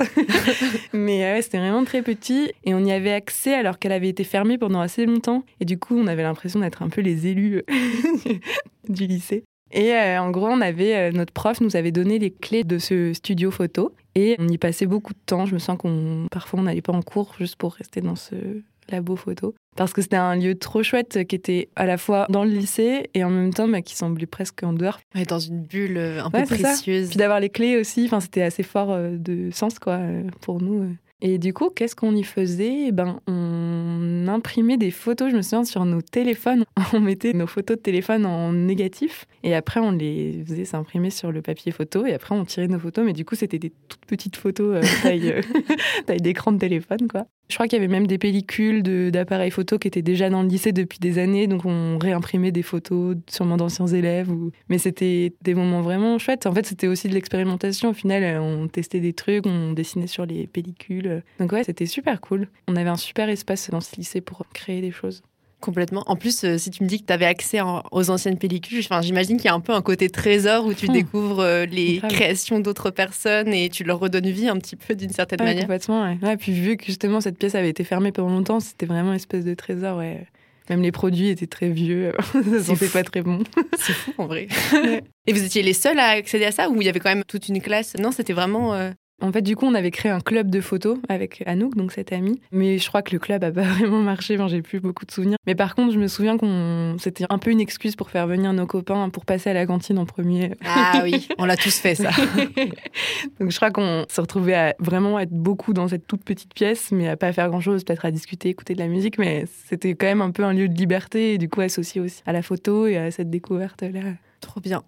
Mais 0.94 1.34
ouais, 1.34 1.42
c'était 1.42 1.60
vraiment 1.60 1.84
très 1.84 2.02
petit. 2.02 2.52
Et 2.64 2.74
on 2.74 2.84
y 2.84 2.92
avait 2.92 3.12
accès 3.12 3.54
alors 3.54 3.80
qu'elle 3.80 3.92
avait 3.92 4.10
été 4.10 4.24
fermée 4.24 4.58
pendant 4.58 4.80
assez 4.80 5.06
longtemps. 5.06 5.44
Et 5.60 5.66
du 5.66 5.78
coup, 5.78 5.98
on 5.98 6.08
avait 6.08 6.24
l'impression 6.24 6.60
d'être 6.60 6.82
un 6.82 6.90
peu 6.90 7.02
les 7.02 7.28
élus 7.28 7.64
du 8.90 9.08
lycée. 9.08 9.44
Et 9.72 9.94
euh, 9.94 10.22
en 10.22 10.32
gros, 10.32 10.48
on 10.48 10.62
avait 10.62 10.96
euh, 10.96 11.12
notre 11.12 11.34
prof 11.34 11.60
nous 11.60 11.76
avait 11.76 11.92
donné 11.92 12.18
les 12.18 12.32
clés 12.32 12.64
de 12.64 12.78
ce 12.78 13.14
studio 13.14 13.52
photo 13.52 13.94
et 14.14 14.36
on 14.40 14.48
y 14.48 14.58
passait 14.58 14.86
beaucoup 14.86 15.14
de 15.14 15.20
temps. 15.26 15.46
Je 15.46 15.54
me 15.54 15.60
sens 15.60 15.78
qu'on 15.78 16.28
parfois 16.32 16.60
on 16.60 16.64
n'allait 16.64 16.82
pas 16.82 16.94
en 16.94 17.02
cours 17.02 17.36
juste 17.38 17.56
pour 17.58 17.74
rester 17.74 18.00
dans 18.00 18.16
ce 18.16 18.36
labo 18.90 19.16
photo. 19.16 19.54
Parce 19.76 19.92
que 19.92 20.02
c'était 20.02 20.16
un 20.16 20.36
lieu 20.36 20.56
trop 20.56 20.84
chouette 20.84 21.26
qui 21.28 21.36
était 21.36 21.70
à 21.76 21.86
la 21.86 21.98
fois 21.98 22.26
dans 22.30 22.46
le 22.46 22.52
lycée 22.52 23.10
et 23.14 23.24
en 23.24 23.30
même 23.30 23.54
temps 23.54 23.68
bah, 23.68 23.82
qui 23.82 23.96
semblait 23.96 24.26
presque 24.26 24.64
en 24.64 24.74
dehors. 24.74 25.00
Ouais, 25.14 25.26
dans 25.26 25.40
une 25.40 25.62
bulle 25.62 25.98
euh, 25.98 26.24
un 26.24 26.32
peu 26.32 26.44
précieuse. 26.44 27.10
Puis 27.10 27.18
d'avoir 27.18 27.40
les 27.40 27.50
clés 27.50 27.78
aussi, 27.78 28.06
enfin, 28.06 28.22
c'était 28.22 28.42
assez 28.42 28.64
fort 28.64 28.92
euh, 28.92 29.18
de 29.18 29.50
sens 29.52 29.78
quoi, 29.80 29.96
euh, 29.96 30.24
pour 30.42 30.62
nous. 30.62 30.96
Et 31.22 31.38
du 31.38 31.54
coup, 31.54 31.70
qu'est-ce 31.70 31.96
qu'on 31.96 32.16
y 32.16 32.24
faisait? 32.24 32.88
Eh 32.88 32.92
ben, 32.92 33.20
On 33.28 34.28
imprimait 34.28 34.78
des 34.78 34.92
photos, 34.92 35.32
je 35.32 35.38
me 35.38 35.42
souviens, 35.42 35.64
sur 35.64 35.84
nos 35.86 36.02
téléphones. 36.02 36.66
On 36.94 37.00
mettait 37.00 37.34
nos 37.34 37.48
photos 37.48 37.78
de 37.78 37.82
téléphone 37.82 38.26
en 38.26 38.54
négatif 38.54 39.26
et 39.44 39.56
après 39.56 39.80
on 39.80 39.92
les 39.92 40.44
faisait 40.46 40.66
s'imprimer 40.66 41.10
sur 41.10 41.32
le 41.32 41.42
papier 41.42 41.72
photo 41.72 42.06
et 42.06 42.14
après 42.14 42.36
on 42.36 42.46
tirait 42.46 42.68
nos 42.68 42.80
photos. 42.80 43.06
Mais 43.06 43.14
du 43.14 43.26
coup, 43.26 43.36
c'était 43.36 43.60
des 43.60 43.72
toutes 43.88 44.06
petites 44.06 44.36
photos 44.36 44.86
taille, 45.02 45.42
taille 46.06 46.22
d'écran 46.22 46.52
de 46.52 46.60
téléphone. 46.60 47.08
quoi. 47.10 47.28
Je 47.48 47.56
crois 47.56 47.68
qu'il 47.68 47.78
y 47.78 47.82
avait 47.82 47.92
même 47.92 48.08
des 48.08 48.18
pellicules 48.18 48.82
d'appareils 49.12 49.52
photo 49.52 49.78
qui 49.78 49.88
étaient 49.88 50.02
déjà 50.02 50.30
dans 50.30 50.42
le 50.42 50.50
lycée 50.50 50.72
depuis 50.72 50.98
des 51.00 51.20
années, 51.20 51.48
donc 51.48 51.66
on 51.66 51.98
réimprimait 52.00 52.52
des 52.52 52.64
photos 52.64 53.18
sûrement 53.30 53.58
d'anciens 53.58 53.88
élèves. 53.88 54.32
Mais 54.68 54.80
c'était 54.80 55.34
des 55.42 55.54
moments 55.54 55.82
vraiment 55.82 56.18
chouettes. 56.18 56.48
En 56.48 56.54
fait, 56.54 56.66
c'était 56.66 56.88
aussi 56.88 57.08
de 57.08 57.14
l'expérimentation. 57.14 57.90
Au 57.90 57.94
final, 57.94 58.40
on 58.40 58.68
testait 58.68 59.00
des 59.00 59.14
trucs, 59.14 59.46
on 59.46 59.74
dessinait 59.74 60.08
sur 60.08 60.26
les 60.26 60.48
pellicules. 60.48 61.24
Donc 61.40 61.52
ouais, 61.52 61.64
c'était 61.64 61.86
super 61.86 62.20
cool. 62.20 62.48
On 62.68 62.76
avait 62.76 62.90
un 62.90 62.98
super 62.98 63.30
espace 63.30 63.70
dans 63.70 63.82
ce 63.82 63.96
lycée 63.96 64.22
pour 64.22 64.44
créer 64.54 64.82
des 64.82 64.92
choses. 64.92 65.22
Complètement. 65.62 66.04
En 66.08 66.16
plus, 66.16 66.44
euh, 66.44 66.58
si 66.58 66.70
tu 66.70 66.84
me 66.84 66.88
dis 66.88 67.02
que 67.02 67.06
tu 67.06 67.14
avais 67.14 67.26
accès 67.26 67.60
aux 67.92 68.10
anciennes 68.10 68.38
pellicules, 68.38 68.86
j'imagine 69.02 69.38
qu'il 69.38 69.46
y 69.46 69.50
a 69.50 69.54
un 69.54 69.60
peu 69.60 69.74
un 69.74 69.82
côté 69.82 70.10
trésor 70.10 70.66
où 70.66 70.74
tu 70.74 70.90
hmm. 70.90 70.94
découvres 70.94 71.40
euh, 71.40 71.66
les 71.66 72.02
créations 72.10 72.60
d'autres 72.60 72.92
personnes 72.92 73.54
et 73.54 73.70
tu 73.70 73.84
leur 73.84 74.00
redonnes 74.00 74.30
vie 74.30 74.48
un 74.48 74.58
petit 74.58 74.76
peu 74.76 74.96
d'une 74.96 75.12
certaine 75.12 75.44
manière. 75.44 75.64
Complètement, 75.64 76.04
ouais. 76.04 76.18
ouais. 76.22 76.38
Puis 76.38 76.52
vu 76.52 76.78
que 76.78 76.86
justement 76.86 77.22
cette 77.22 77.38
pièce 77.38 77.56
avait 77.56 77.70
été 77.70 77.84
fermée 77.84 78.12
pendant 78.12 78.30
longtemps, 78.30 78.60
c'était 78.60 78.86
vraiment 78.86 79.10
une 79.10 79.16
espèce 79.16 79.46
de 79.46 79.54
trésor, 79.54 79.98
ouais. 79.98 80.28
Même 80.70 80.82
les 80.82 80.92
produits 80.92 81.30
étaient 81.30 81.48
très 81.48 81.70
vieux, 81.70 82.12
ça 82.34 82.64
sentait 82.64 82.88
pas 82.88 83.04
très 83.04 83.22
bon. 83.22 83.44
C'est 83.78 83.94
fou 83.94 84.14
en 84.18 84.26
vrai. 84.26 84.48
Et 85.28 85.34
vous 85.34 85.44
étiez 85.44 85.62
les 85.62 85.74
seuls 85.74 86.00
à 86.00 86.10
accéder 86.10 86.46
à 86.46 86.52
ça 86.52 86.70
ou 86.70 86.82
il 86.82 86.86
y 86.86 86.90
avait 86.90 87.00
quand 87.00 87.10
même 87.10 87.24
toute 87.24 87.50
une 87.50 87.62
classe? 87.62 87.96
Non, 88.00 88.12
c'était 88.12 88.34
vraiment. 88.34 88.74
Euh, 88.74 88.92
en 89.22 89.32
fait, 89.32 89.42
du 89.42 89.56
coup, 89.56 89.66
on 89.66 89.74
avait 89.74 89.92
créé 89.92 90.12
un 90.12 90.20
club 90.20 90.50
de 90.50 90.60
photos 90.60 90.98
avec 91.08 91.42
Anouk, 91.46 91.76
donc 91.76 91.94
cette 91.94 92.12
amie. 92.12 92.42
Mais 92.52 92.78
je 92.78 92.88
crois 92.88 93.02
que 93.02 93.14
le 93.14 93.20
club 93.20 93.44
a 93.44 93.52
pas 93.52 93.62
vraiment 93.78 94.02
marché. 94.02 94.38
j'ai 94.48 94.62
plus 94.62 94.80
beaucoup 94.80 95.06
de 95.06 95.12
souvenirs. 95.12 95.38
Mais 95.48 95.56
par 95.56 95.76
contre, 95.76 95.94
je 95.94 96.00
me 96.00 96.08
souviens 96.08 96.38
qu'on 96.38 96.98
c'était 97.00 97.26
un 97.30 97.38
peu 97.38 97.52
une 97.52 97.62
excuse 97.62 97.96
pour 97.96 98.10
faire 98.10 98.28
venir 98.28 98.52
nos 98.52 98.66
copains 98.66 99.10
pour 99.10 99.26
passer 99.26 99.50
à 99.50 99.54
la 99.54 99.66
cantine 99.66 99.98
en 100.00 100.06
premier. 100.06 100.52
Ah 100.66 101.02
oui, 101.04 101.28
on 101.38 101.46
l'a 101.46 101.56
tous 101.56 101.78
fait 101.78 101.96
ça. 101.96 102.10
donc 103.40 103.52
je 103.52 103.56
crois 103.56 103.72
qu'on 103.72 104.06
se 104.10 104.20
retrouvait 104.20 104.54
à 104.54 104.76
vraiment 104.80 105.18
être 105.20 105.32
beaucoup 105.32 105.74
dans 105.74 105.88
cette 105.88 106.08
toute 106.08 106.24
petite 106.24 106.54
pièce, 106.54 106.92
mais 106.92 107.08
à 107.08 107.16
pas 107.16 107.32
faire 107.32 107.48
grand 107.50 107.62
chose, 107.62 107.86
peut-être 107.86 108.06
à 108.06 108.12
discuter, 108.12 108.50
écouter 108.50 108.74
de 108.74 108.80
la 108.80 108.88
musique. 108.88 109.18
Mais 109.18 109.46
c'était 109.66 109.96
quand 109.96 110.08
même 110.08 110.22
un 110.22 110.32
peu 110.32 110.44
un 110.44 110.54
lieu 110.54 110.68
de 110.68 110.76
liberté 110.76 111.34
et 111.34 111.38
du 111.38 111.48
coup 111.48 111.62
associé 111.62 112.02
aussi 112.02 112.22
à 112.26 112.34
la 112.34 112.42
photo 112.42 112.86
et 112.88 112.98
à 112.98 113.12
cette 113.12 113.30
découverte 113.30 113.82
là. 113.82 114.02
Trop 114.42 114.60
bien. 114.60 114.84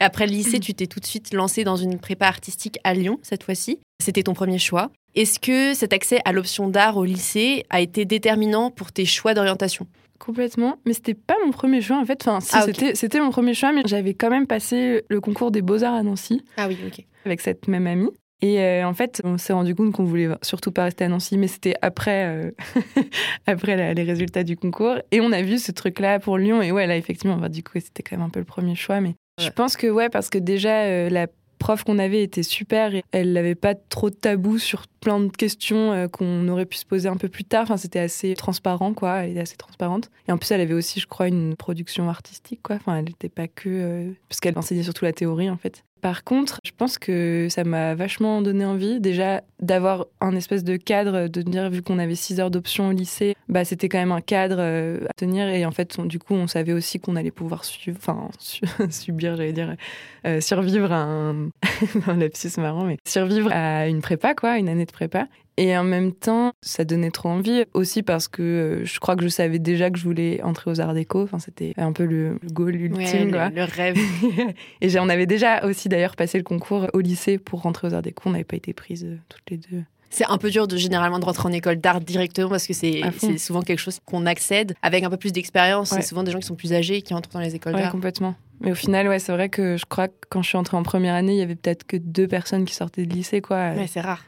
Après 0.00 0.26
le 0.26 0.32
lycée, 0.32 0.60
tu 0.60 0.72
t'es 0.72 0.86
tout 0.86 0.98
de 0.98 1.04
suite 1.04 1.34
lancé 1.34 1.62
dans 1.62 1.76
une 1.76 1.98
prépa 1.98 2.26
artistique 2.26 2.78
à 2.84 2.94
Lyon, 2.94 3.18
cette 3.22 3.44
fois-ci. 3.44 3.78
C'était 4.02 4.22
ton 4.22 4.32
premier 4.32 4.58
choix. 4.58 4.90
Est-ce 5.14 5.38
que 5.38 5.74
cet 5.74 5.92
accès 5.92 6.20
à 6.24 6.32
l'option 6.32 6.68
d'art 6.68 6.96
au 6.96 7.04
lycée 7.04 7.64
a 7.68 7.82
été 7.82 8.06
déterminant 8.06 8.70
pour 8.70 8.92
tes 8.92 9.04
choix 9.04 9.34
d'orientation? 9.34 9.86
Complètement, 10.18 10.76
mais 10.86 10.94
c'était 10.94 11.14
pas 11.14 11.36
mon 11.44 11.50
premier 11.50 11.82
choix 11.82 11.98
en 11.98 12.04
fait. 12.04 12.26
Enfin, 12.26 12.38
ah, 12.52 12.66
c'était 12.94 13.20
mon 13.20 13.30
premier 13.30 13.54
choix, 13.54 13.72
mais 13.72 13.82
j'avais 13.86 14.14
quand 14.14 14.30
même 14.30 14.46
passé 14.46 15.04
le 15.08 15.20
concours 15.20 15.50
des 15.50 15.62
beaux-arts 15.62 15.94
à 15.94 16.02
Nancy. 16.02 16.42
Ah 16.56 16.68
oui, 16.68 16.78
ok. 16.86 17.04
Avec 17.26 17.40
cette 17.40 17.68
même 17.68 17.86
amie. 17.86 18.10
Et 18.42 18.60
euh, 18.60 18.86
en 18.86 18.94
fait, 18.94 19.20
on 19.24 19.36
s'est 19.36 19.52
rendu 19.52 19.74
compte 19.74 19.92
qu'on 19.92 20.04
voulait 20.04 20.28
surtout 20.42 20.72
pas 20.72 20.84
rester 20.84 21.04
à 21.04 21.08
Nancy, 21.08 21.36
mais 21.36 21.46
c'était 21.46 21.74
après, 21.82 22.26
euh, 22.26 22.50
après 23.46 23.94
les 23.94 24.02
résultats 24.02 24.44
du 24.44 24.56
concours. 24.56 24.96
Et 25.10 25.20
on 25.20 25.32
a 25.32 25.42
vu 25.42 25.58
ce 25.58 25.72
truc-là 25.72 26.20
pour 26.20 26.38
Lyon. 26.38 26.62
Et 26.62 26.72
ouais, 26.72 26.86
là, 26.86 26.96
effectivement, 26.96 27.36
bah, 27.36 27.50
du 27.50 27.62
coup, 27.62 27.78
c'était 27.80 28.02
quand 28.02 28.16
même 28.16 28.26
un 28.26 28.30
peu 28.30 28.40
le 28.40 28.46
premier 28.46 28.74
choix. 28.74 29.00
Mais 29.00 29.14
je 29.40 29.50
pense 29.50 29.76
que 29.76 29.86
ouais, 29.86 30.08
parce 30.08 30.30
que 30.30 30.38
déjà, 30.38 30.82
euh, 30.84 31.10
la 31.10 31.26
prof 31.58 31.84
qu'on 31.84 31.98
avait 31.98 32.22
était 32.22 32.42
super 32.42 32.94
et 32.94 33.04
elle 33.12 33.32
n'avait 33.32 33.54
pas 33.54 33.74
trop 33.74 34.08
de 34.08 34.14
tabou 34.14 34.58
sur 34.58 34.86
plein 35.00 35.20
de 35.20 35.28
questions 35.28 36.08
qu'on 36.08 36.48
aurait 36.48 36.64
pu 36.64 36.78
se 36.78 36.86
poser 36.86 37.08
un 37.08 37.18
peu 37.18 37.28
plus 37.28 37.44
tard. 37.44 37.64
Enfin, 37.64 37.76
c'était 37.76 37.98
assez 37.98 38.34
transparent, 38.34 38.94
quoi. 38.94 39.24
Elle 39.24 39.32
était 39.32 39.40
assez 39.40 39.56
transparente. 39.56 40.10
Et 40.26 40.32
en 40.32 40.38
plus, 40.38 40.50
elle 40.52 40.62
avait 40.62 40.72
aussi, 40.74 41.00
je 41.00 41.06
crois, 41.06 41.28
une 41.28 41.56
production 41.56 42.08
artistique, 42.08 42.60
quoi. 42.62 42.76
Enfin, 42.76 42.96
elle 42.96 43.04
n'était 43.04 43.28
pas 43.28 43.46
que... 43.46 44.14
parce 44.28 44.40
qu'elle 44.40 44.56
enseignait 44.56 44.84
surtout 44.84 45.04
la 45.04 45.12
théorie, 45.12 45.50
en 45.50 45.58
fait. 45.58 45.84
Par 46.00 46.24
contre, 46.24 46.58
je 46.64 46.70
pense 46.76 46.98
que 46.98 47.48
ça 47.50 47.64
m'a 47.64 47.94
vachement 47.94 48.42
donné 48.42 48.64
envie 48.64 49.00
déjà 49.00 49.42
d'avoir 49.60 50.06
un 50.20 50.34
espèce 50.34 50.64
de 50.64 50.76
cadre, 50.76 51.28
de 51.28 51.42
dire 51.42 51.68
vu 51.70 51.82
qu'on 51.82 51.98
avait 51.98 52.14
six 52.14 52.40
heures 52.40 52.50
d'options 52.50 52.88
au 52.88 52.92
lycée, 52.92 53.36
bah 53.48 53.64
c'était 53.64 53.88
quand 53.88 53.98
même 53.98 54.12
un 54.12 54.20
cadre 54.20 54.56
euh, 54.58 55.04
à 55.08 55.12
tenir 55.14 55.48
et 55.48 55.66
en 55.66 55.70
fait 55.70 56.00
du 56.00 56.18
coup 56.18 56.34
on 56.34 56.46
savait 56.46 56.72
aussi 56.72 57.00
qu'on 57.00 57.16
allait 57.16 57.30
pouvoir 57.30 57.64
suivre, 57.64 57.98
enfin 58.00 58.30
subir, 58.90 59.36
j'allais 59.36 59.52
dire 59.52 59.76
euh, 60.26 60.40
survivre 60.40 60.90
à 60.92 61.02
un, 61.02 61.50
un 62.06 62.16
lapsus 62.16 62.58
marrant, 62.58 62.84
mais 62.84 62.96
survivre 63.06 63.50
à 63.52 63.86
une 63.86 64.00
prépa 64.00 64.34
quoi, 64.34 64.56
une 64.56 64.68
année 64.68 64.86
de 64.86 64.92
prépa. 64.92 65.26
Et 65.56 65.76
en 65.76 65.84
même 65.84 66.12
temps, 66.12 66.52
ça 66.62 66.84
donnait 66.84 67.10
trop 67.10 67.28
envie 67.28 67.64
aussi 67.74 68.02
parce 68.02 68.28
que 68.28 68.42
euh, 68.42 68.84
je 68.84 68.98
crois 68.98 69.16
que 69.16 69.22
je 69.22 69.28
savais 69.28 69.58
déjà 69.58 69.90
que 69.90 69.98
je 69.98 70.04
voulais 70.04 70.40
entrer 70.42 70.70
aux 70.70 70.80
Arts 70.80 70.94
Déco. 70.94 71.22
Enfin, 71.22 71.38
c'était 71.38 71.74
un 71.76 71.92
peu 71.92 72.04
le, 72.04 72.38
goal 72.52 72.76
ultime, 72.76 73.30
le, 73.30 73.64
rêve. 73.64 73.98
et 74.80 74.98
on 74.98 75.08
avait 75.08 75.26
déjà 75.26 75.64
aussi 75.66 75.88
d'ailleurs 75.88 76.16
passé 76.16 76.38
le 76.38 76.44
concours 76.44 76.88
au 76.94 77.00
lycée 77.00 77.38
pour 77.38 77.62
rentrer 77.62 77.88
aux 77.88 77.94
Arts 77.94 78.02
Déco. 78.02 78.22
On 78.26 78.32
n'avait 78.32 78.44
pas 78.44 78.56
été 78.56 78.72
prises 78.72 79.04
euh, 79.04 79.16
toutes 79.28 79.50
les 79.50 79.58
deux. 79.58 79.82
C'est 80.12 80.26
un 80.26 80.38
peu 80.38 80.50
dur 80.50 80.66
de 80.66 80.76
généralement 80.76 81.20
de 81.20 81.24
rentrer 81.24 81.48
en 81.48 81.52
école 81.52 81.76
d'art 81.76 82.00
directement 82.00 82.48
parce 82.48 82.66
que 82.66 82.72
c'est 82.72 83.02
souvent 83.38 83.62
quelque 83.62 83.78
chose 83.78 84.00
qu'on 84.04 84.26
accède 84.26 84.74
avec 84.82 85.04
un 85.04 85.10
peu 85.10 85.16
plus 85.16 85.32
d'expérience. 85.32 85.90
C'est 85.90 86.02
souvent 86.02 86.24
des 86.24 86.32
gens 86.32 86.40
qui 86.40 86.46
sont 86.48 86.56
plus 86.56 86.72
âgés 86.72 87.00
qui 87.00 87.14
entrent 87.14 87.30
dans 87.30 87.38
les 87.38 87.54
écoles 87.54 87.74
d'art. 87.74 87.92
complètement. 87.92 88.34
Mais 88.60 88.72
au 88.72 88.74
final, 88.74 89.08
ouais, 89.08 89.18
c'est 89.18 89.32
vrai 89.32 89.48
que 89.48 89.76
je 89.76 89.86
crois 89.86 90.08
que 90.08 90.14
quand 90.28 90.42
je 90.42 90.48
suis 90.48 90.58
entrée 90.58 90.76
en 90.76 90.82
première 90.82 91.14
année, 91.14 91.32
il 91.32 91.38
y 91.38 91.42
avait 91.42 91.54
peut-être 91.54 91.84
que 91.86 91.96
deux 91.96 92.26
personnes 92.26 92.64
qui 92.64 92.74
sortaient 92.74 93.06
de 93.06 93.12
lycée, 93.12 93.40
quoi. 93.40 93.70
Ouais, 93.70 93.86
c'est 93.86 94.00
rare. 94.00 94.24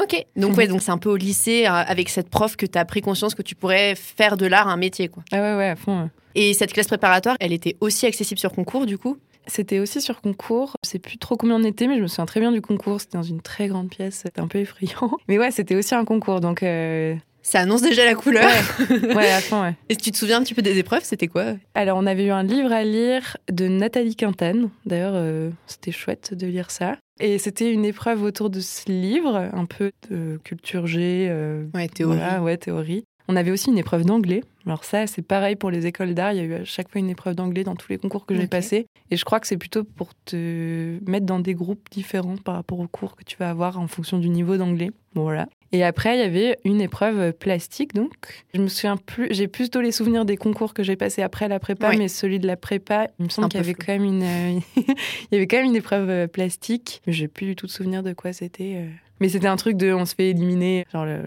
Ok, 0.00 0.24
donc 0.36 0.56
ouais, 0.56 0.66
donc 0.66 0.82
c'est 0.82 0.90
un 0.90 0.98
peu 0.98 1.10
au 1.10 1.16
lycée 1.16 1.66
euh, 1.66 1.70
avec 1.70 2.08
cette 2.08 2.30
prof 2.30 2.56
que 2.56 2.66
tu 2.66 2.78
as 2.78 2.84
pris 2.84 3.02
conscience 3.02 3.34
que 3.34 3.42
tu 3.42 3.54
pourrais 3.54 3.94
faire 3.94 4.36
de 4.36 4.46
l'art 4.46 4.68
un 4.68 4.76
métier, 4.76 5.08
quoi. 5.08 5.22
Ah 5.32 5.40
ouais, 5.40 5.56
ouais, 5.56 5.68
à 5.68 5.76
fond. 5.76 6.08
Et 6.34 6.54
cette 6.54 6.72
classe 6.72 6.86
préparatoire, 6.86 7.36
elle 7.40 7.52
était 7.52 7.76
aussi 7.80 8.06
accessible 8.06 8.38
sur 8.38 8.52
concours, 8.52 8.86
du 8.86 8.96
coup? 8.98 9.18
C'était 9.46 9.80
aussi 9.80 10.00
sur 10.00 10.20
concours. 10.20 10.76
Je 10.84 10.90
sais 10.90 10.98
plus 10.98 11.18
trop 11.18 11.36
combien 11.36 11.56
on 11.56 11.64
était, 11.64 11.86
mais 11.86 11.96
je 11.96 12.02
me 12.02 12.06
souviens 12.06 12.26
très 12.26 12.40
bien 12.40 12.52
du 12.52 12.60
concours. 12.60 13.00
C'était 13.00 13.18
dans 13.18 13.22
une 13.22 13.40
très 13.40 13.68
grande 13.68 13.88
pièce. 13.88 14.22
C'était 14.24 14.40
un 14.40 14.46
peu 14.46 14.58
effrayant. 14.58 15.10
Mais 15.28 15.38
ouais, 15.38 15.50
c'était 15.50 15.74
aussi 15.74 15.94
un 15.94 16.04
concours. 16.04 16.40
Donc. 16.40 16.62
Euh, 16.62 17.16
Ça 17.50 17.58
annonce 17.62 17.82
déjà 17.82 18.04
la 18.04 18.14
couleur. 18.14 18.48
Ouais, 19.16 19.28
à 19.32 19.40
fond, 19.40 19.62
ouais. 19.62 19.74
Et 19.88 19.96
tu 19.96 20.12
te 20.12 20.16
souviens 20.16 20.38
un 20.38 20.44
petit 20.44 20.54
peu 20.54 20.62
des 20.62 20.78
épreuves 20.78 21.02
C'était 21.02 21.26
quoi? 21.26 21.54
Alors, 21.74 21.98
on 21.98 22.06
avait 22.06 22.26
eu 22.26 22.30
un 22.30 22.44
livre 22.44 22.70
à 22.70 22.84
lire 22.84 23.36
de 23.50 23.66
Nathalie 23.66 24.14
Quintane. 24.14 24.70
D'ailleurs, 24.86 25.14
euh, 25.16 25.50
c'était 25.66 25.90
chouette 25.90 26.32
de 26.32 26.46
lire 26.46 26.70
ça. 26.70 26.94
Et 27.18 27.38
c'était 27.38 27.72
une 27.72 27.84
épreuve 27.84 28.22
autour 28.22 28.50
de 28.50 28.60
ce 28.60 28.88
livre, 28.88 29.50
un 29.52 29.64
peu 29.64 29.90
de 30.08 30.38
culture 30.44 30.86
G. 30.86 31.26
Euh, 31.28 31.64
ouais, 31.74 31.88
théorie. 31.88 32.20
ouais, 32.40 32.56
théorie. 32.56 33.02
On 33.26 33.34
avait 33.34 33.50
aussi 33.50 33.70
une 33.70 33.78
épreuve 33.78 34.04
d'anglais. 34.04 34.44
Alors 34.66 34.84
ça, 34.84 35.06
c'est 35.06 35.22
pareil 35.22 35.56
pour 35.56 35.70
les 35.70 35.86
écoles 35.86 36.14
d'art. 36.14 36.32
Il 36.32 36.36
y 36.36 36.40
a 36.40 36.44
eu 36.44 36.54
à 36.54 36.64
chaque 36.64 36.90
fois 36.90 36.98
une 36.98 37.10
épreuve 37.10 37.34
d'anglais 37.34 37.64
dans 37.64 37.76
tous 37.76 37.90
les 37.90 37.98
concours 37.98 38.26
que 38.26 38.34
j'ai 38.34 38.46
passés. 38.46 38.86
Et 39.10 39.16
je 39.16 39.24
crois 39.24 39.40
que 39.40 39.46
c'est 39.46 39.56
plutôt 39.56 39.84
pour 39.84 40.10
te 40.24 40.98
mettre 41.08 41.26
dans 41.26 41.40
des 41.40 41.54
groupes 41.54 41.88
différents 41.90 42.36
par 42.36 42.54
rapport 42.54 42.78
aux 42.80 42.88
cours 42.88 43.16
que 43.16 43.24
tu 43.24 43.36
vas 43.38 43.50
avoir 43.50 43.78
en 43.78 43.86
fonction 43.86 44.18
du 44.18 44.28
niveau 44.28 44.56
d'anglais. 44.56 44.90
Bon, 45.14 45.22
voilà. 45.22 45.48
Et 45.72 45.84
après, 45.84 46.16
il 46.16 46.20
y 46.20 46.24
avait 46.24 46.58
une 46.64 46.80
épreuve 46.80 47.32
plastique, 47.32 47.94
donc 47.94 48.44
je 48.54 48.60
me 48.60 48.66
souviens 48.66 48.96
plus. 48.96 49.28
J'ai 49.30 49.46
plutôt 49.46 49.80
les 49.80 49.92
souvenirs 49.92 50.24
des 50.24 50.36
concours 50.36 50.74
que 50.74 50.82
j'ai 50.82 50.96
passés 50.96 51.22
après 51.22 51.46
la 51.46 51.60
prépa, 51.60 51.96
mais 51.96 52.08
celui 52.08 52.40
de 52.40 52.46
la 52.46 52.56
prépa, 52.56 53.06
il 53.18 53.26
me 53.26 53.30
semble 53.30 53.48
qu'il 53.48 53.60
y 53.60 53.62
avait 53.62 53.74
quand 53.74 53.92
même 53.92 54.04
une, 54.04 54.22
euh, 54.22 54.60
il 54.76 54.84
y 55.32 55.36
avait 55.36 55.46
quand 55.46 55.58
même 55.58 55.66
une 55.66 55.76
épreuve 55.76 56.10
euh, 56.10 56.26
plastique. 56.26 57.02
J'ai 57.06 57.28
plus 57.28 57.46
du 57.46 57.56
tout 57.56 57.66
de 57.66 57.70
souvenir 57.70 58.02
de 58.02 58.12
quoi 58.12 58.32
c'était. 58.32 58.74
Euh. 58.76 58.88
Mais 59.20 59.28
c'était 59.28 59.46
un 59.46 59.56
truc 59.56 59.76
de, 59.76 59.92
on 59.92 60.06
se 60.06 60.14
fait 60.16 60.30
éliminer, 60.30 60.86
genre 60.92 61.04
le, 61.04 61.22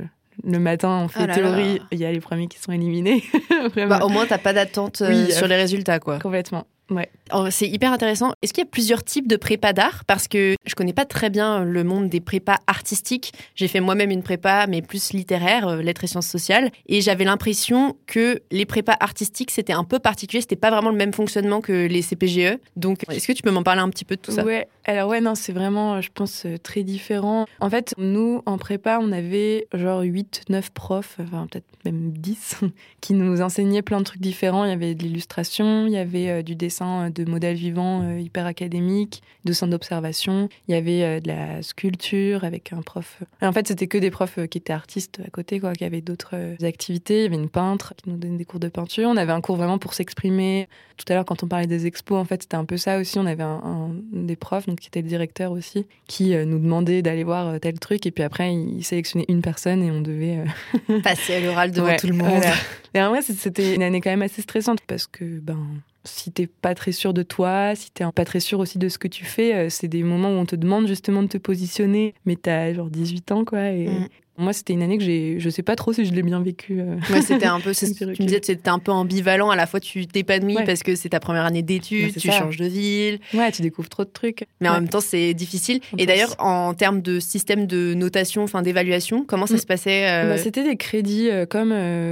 matin, 0.59 1.03
on 1.03 1.07
fait 1.07 1.27
ah 1.29 1.33
théorie, 1.33 1.81
il 1.91 1.99
y 1.99 2.05
a 2.05 2.11
les 2.11 2.19
premiers 2.19 2.47
qui 2.47 2.59
sont 2.59 2.71
éliminés. 2.71 3.23
bah, 3.75 3.99
au 4.03 4.09
moins, 4.09 4.25
t'as 4.25 4.37
pas 4.37 4.53
d'attente 4.53 4.97
sur 4.97 5.47
les 5.47 5.55
résultats, 5.55 5.99
quoi. 5.99 6.19
Complètement. 6.19 6.65
Ouais. 6.93 7.09
Oh, 7.33 7.47
c'est 7.49 7.67
hyper 7.67 7.91
intéressant. 7.91 8.33
Est-ce 8.41 8.53
qu'il 8.53 8.63
y 8.63 8.67
a 8.67 8.69
plusieurs 8.69 9.03
types 9.03 9.27
de 9.27 9.35
prépa 9.35 9.73
d'art? 9.73 10.03
Parce 10.05 10.27
que 10.27 10.55
je 10.65 10.75
connais 10.75 10.93
pas 10.93 11.05
très 11.05 11.29
bien 11.29 11.63
le 11.63 11.83
monde 11.83 12.09
des 12.09 12.19
prépas 12.19 12.57
artistiques. 12.67 13.33
J'ai 13.55 13.67
fait 13.67 13.79
moi-même 13.79 14.11
une 14.11 14.23
prépa, 14.23 14.67
mais 14.67 14.81
plus 14.81 15.13
littéraire, 15.13 15.67
euh, 15.67 15.81
lettres 15.81 16.03
et 16.03 16.07
sciences 16.07 16.27
sociales. 16.27 16.71
Et 16.87 17.01
j'avais 17.01 17.23
l'impression 17.23 17.95
que 18.07 18.41
les 18.51 18.65
prépas 18.65 18.95
artistiques, 18.99 19.51
c'était 19.51 19.73
un 19.73 19.83
peu 19.83 19.99
particulier. 19.99 20.41
C'était 20.41 20.55
pas 20.55 20.69
vraiment 20.69 20.89
le 20.89 20.97
même 20.97 21.13
fonctionnement 21.13 21.61
que 21.61 21.87
les 21.87 22.01
CPGE. 22.01 22.59
Donc, 22.75 22.99
est-ce 23.09 23.27
que 23.27 23.33
tu 23.33 23.41
peux 23.41 23.51
m'en 23.51 23.63
parler 23.63 23.81
un 23.81 23.89
petit 23.89 24.05
peu 24.05 24.15
de 24.15 24.21
tout 24.21 24.31
ça? 24.31 24.43
Ouais. 24.43 24.67
Alors 24.85 25.09
ouais, 25.09 25.21
non, 25.21 25.33
c'est 25.33 25.53
vraiment, 25.53 26.01
je 26.01 26.09
pense, 26.13 26.45
euh, 26.45 26.57
très 26.57 26.83
différent. 26.83 27.45
En 27.61 27.69
fait, 27.69 27.93
nous, 27.97 28.41
en 28.45 28.57
prépa, 28.57 28.99
on 29.01 29.13
avait 29.13 29.67
genre 29.73 30.01
8, 30.01 30.43
9 30.49 30.71
profs, 30.71 31.17
enfin 31.21 31.47
peut-être 31.49 31.65
même 31.85 32.11
10, 32.11 32.57
qui 33.01 33.13
nous 33.13 33.41
enseignaient 33.41 33.81
plein 33.81 33.99
de 33.99 34.03
trucs 34.03 34.21
différents. 34.21 34.65
Il 34.65 34.69
y 34.69 34.73
avait 34.73 34.93
de 34.93 35.03
l'illustration, 35.03 35.87
il 35.87 35.93
y 35.93 35.97
avait 35.97 36.29
euh, 36.29 36.41
du 36.41 36.55
dessin 36.55 36.82
de 36.83 37.25
modèles 37.25 37.55
vivants 37.55 38.01
euh, 38.03 38.19
hyper 38.19 38.45
académiques, 38.45 39.21
de 39.45 39.53
centres 39.53 39.71
d'observation. 39.71 40.49
Il 40.67 40.73
y 40.73 40.77
avait 40.77 41.03
euh, 41.03 41.19
de 41.19 41.27
la 41.27 41.61
sculpture 41.61 42.43
avec 42.43 42.73
un 42.73 42.81
prof. 42.81 43.21
Et 43.41 43.45
en 43.45 43.51
fait, 43.51 43.67
c'était 43.67 43.87
que 43.87 43.97
des 43.97 44.11
profs 44.11 44.37
euh, 44.37 44.47
qui 44.47 44.57
étaient 44.57 44.73
artistes 44.73 45.21
à 45.25 45.29
côté, 45.29 45.59
quoi, 45.59 45.73
qui 45.73 45.85
avaient 45.85 46.01
d'autres 46.01 46.35
activités. 46.63 47.19
Il 47.19 47.23
y 47.23 47.25
avait 47.25 47.35
une 47.35 47.49
peintre 47.49 47.93
qui 47.95 48.09
nous 48.09 48.17
donnait 48.17 48.37
des 48.37 48.45
cours 48.45 48.59
de 48.59 48.67
peinture. 48.67 49.09
On 49.09 49.17
avait 49.17 49.31
un 49.31 49.41
cours 49.41 49.55
vraiment 49.55 49.77
pour 49.77 49.93
s'exprimer. 49.93 50.67
Tout 50.97 51.05
à 51.09 51.15
l'heure, 51.15 51.25
quand 51.25 51.43
on 51.43 51.47
parlait 51.47 51.67
des 51.67 51.85
expos, 51.85 52.17
en 52.17 52.25
fait, 52.25 52.43
c'était 52.43 52.55
un 52.55 52.65
peu 52.65 52.77
ça 52.77 52.99
aussi. 52.99 53.17
On 53.19 53.25
avait 53.25 53.43
un, 53.43 53.91
des 54.11 54.35
profs, 54.35 54.67
donc 54.67 54.79
qui 54.79 54.87
était 54.87 55.01
le 55.01 55.07
directeur 55.07 55.51
aussi, 55.51 55.85
qui 56.07 56.35
nous 56.45 56.59
demandait 56.59 57.01
d'aller 57.01 57.23
voir 57.23 57.59
tel 57.59 57.79
truc. 57.79 58.05
Et 58.05 58.11
puis 58.11 58.23
après, 58.23 58.53
il 58.53 58.83
sélectionnait 58.83 59.25
une 59.27 59.41
personne 59.41 59.81
et 59.83 59.91
on 59.91 60.01
devait 60.01 60.43
passer 61.03 61.35
à 61.35 61.39
l'oral 61.39 61.71
devant 61.71 61.95
tout 61.97 62.07
le 62.07 62.13
monde. 62.13 62.43
Et 62.93 63.01
en 63.01 63.09
vrai, 63.09 63.21
c'était 63.21 63.75
une 63.75 63.83
année 63.83 64.01
quand 64.01 64.11
même 64.11 64.21
assez 64.21 64.41
stressante 64.41 64.79
parce 64.87 65.07
que 65.07 65.39
ben 65.39 65.57
si 66.05 66.31
t'es 66.31 66.47
pas 66.47 66.75
très 66.75 66.91
sûr 66.91 67.13
de 67.13 67.23
toi, 67.23 67.75
si 67.75 67.91
t'es 67.91 68.03
pas 68.13 68.25
très 68.25 68.39
sûr 68.39 68.59
aussi 68.59 68.77
de 68.77 68.89
ce 68.89 68.97
que 68.97 69.07
tu 69.07 69.25
fais, 69.25 69.53
euh, 69.55 69.69
c'est 69.69 69.87
des 69.87 70.03
moments 70.03 70.29
où 70.29 70.39
on 70.39 70.45
te 70.45 70.55
demande 70.55 70.87
justement 70.87 71.23
de 71.23 71.27
te 71.27 71.37
positionner, 71.37 72.13
mais 72.25 72.35
t'as 72.35 72.73
genre 72.73 72.89
18 72.89 73.31
ans 73.31 73.45
quoi, 73.45 73.71
mm. 73.71 74.07
Moi, 74.37 74.51
c'était 74.51 74.73
une 74.73 74.81
année 74.81 74.97
que 74.97 75.03
j'ai, 75.03 75.39
je 75.39 75.49
sais 75.49 75.61
pas 75.61 75.75
trop 75.75 75.93
si 75.93 76.05
je 76.05 76.11
l'ai 76.11 76.23
bien 76.23 76.41
vécu. 76.41 76.81
Euh. 76.81 76.95
c'était 77.21 77.45
un 77.45 77.59
peu, 77.59 77.71
tu 77.75 77.85
me 77.85 78.25
disais, 78.25 78.39
c'était 78.41 78.69
un 78.69 78.79
peu 78.79 78.91
ambivalent. 78.91 79.51
À 79.51 79.55
la 79.55 79.67
fois, 79.67 79.79
tu 79.79 80.07
t'épanouis 80.07 80.57
parce 80.65 80.81
que 80.81 80.95
c'est 80.95 81.09
ta 81.09 81.19
première 81.19 81.45
année 81.45 81.61
d'études, 81.61 82.15
tu 82.15 82.31
changes 82.31 82.57
de 82.57 82.65
ville. 82.65 83.19
Ouais, 83.33 83.51
tu 83.51 83.61
découvres 83.61 83.89
trop 83.89 84.03
de 84.03 84.09
trucs. 84.09 84.45
Mais 84.59 84.69
en 84.69 84.73
même 84.73 84.89
temps, 84.89 85.01
c'est 85.01 85.33
difficile. 85.33 85.81
Et 85.97 86.05
d'ailleurs, 86.05 86.35
en 86.39 86.73
termes 86.73 87.01
de 87.01 87.19
système 87.19 87.67
de 87.67 87.93
notation, 87.93 88.43
enfin 88.43 88.61
d'évaluation, 88.61 89.23
comment 89.25 89.45
ça 89.45 89.55
mm. 89.55 89.59
se 89.59 89.65
passait 89.65 90.09
euh? 90.09 90.29
bah, 90.29 90.37
C'était 90.37 90.63
des 90.63 90.77
crédits, 90.77 91.29
euh, 91.29 91.45
comme, 91.45 91.71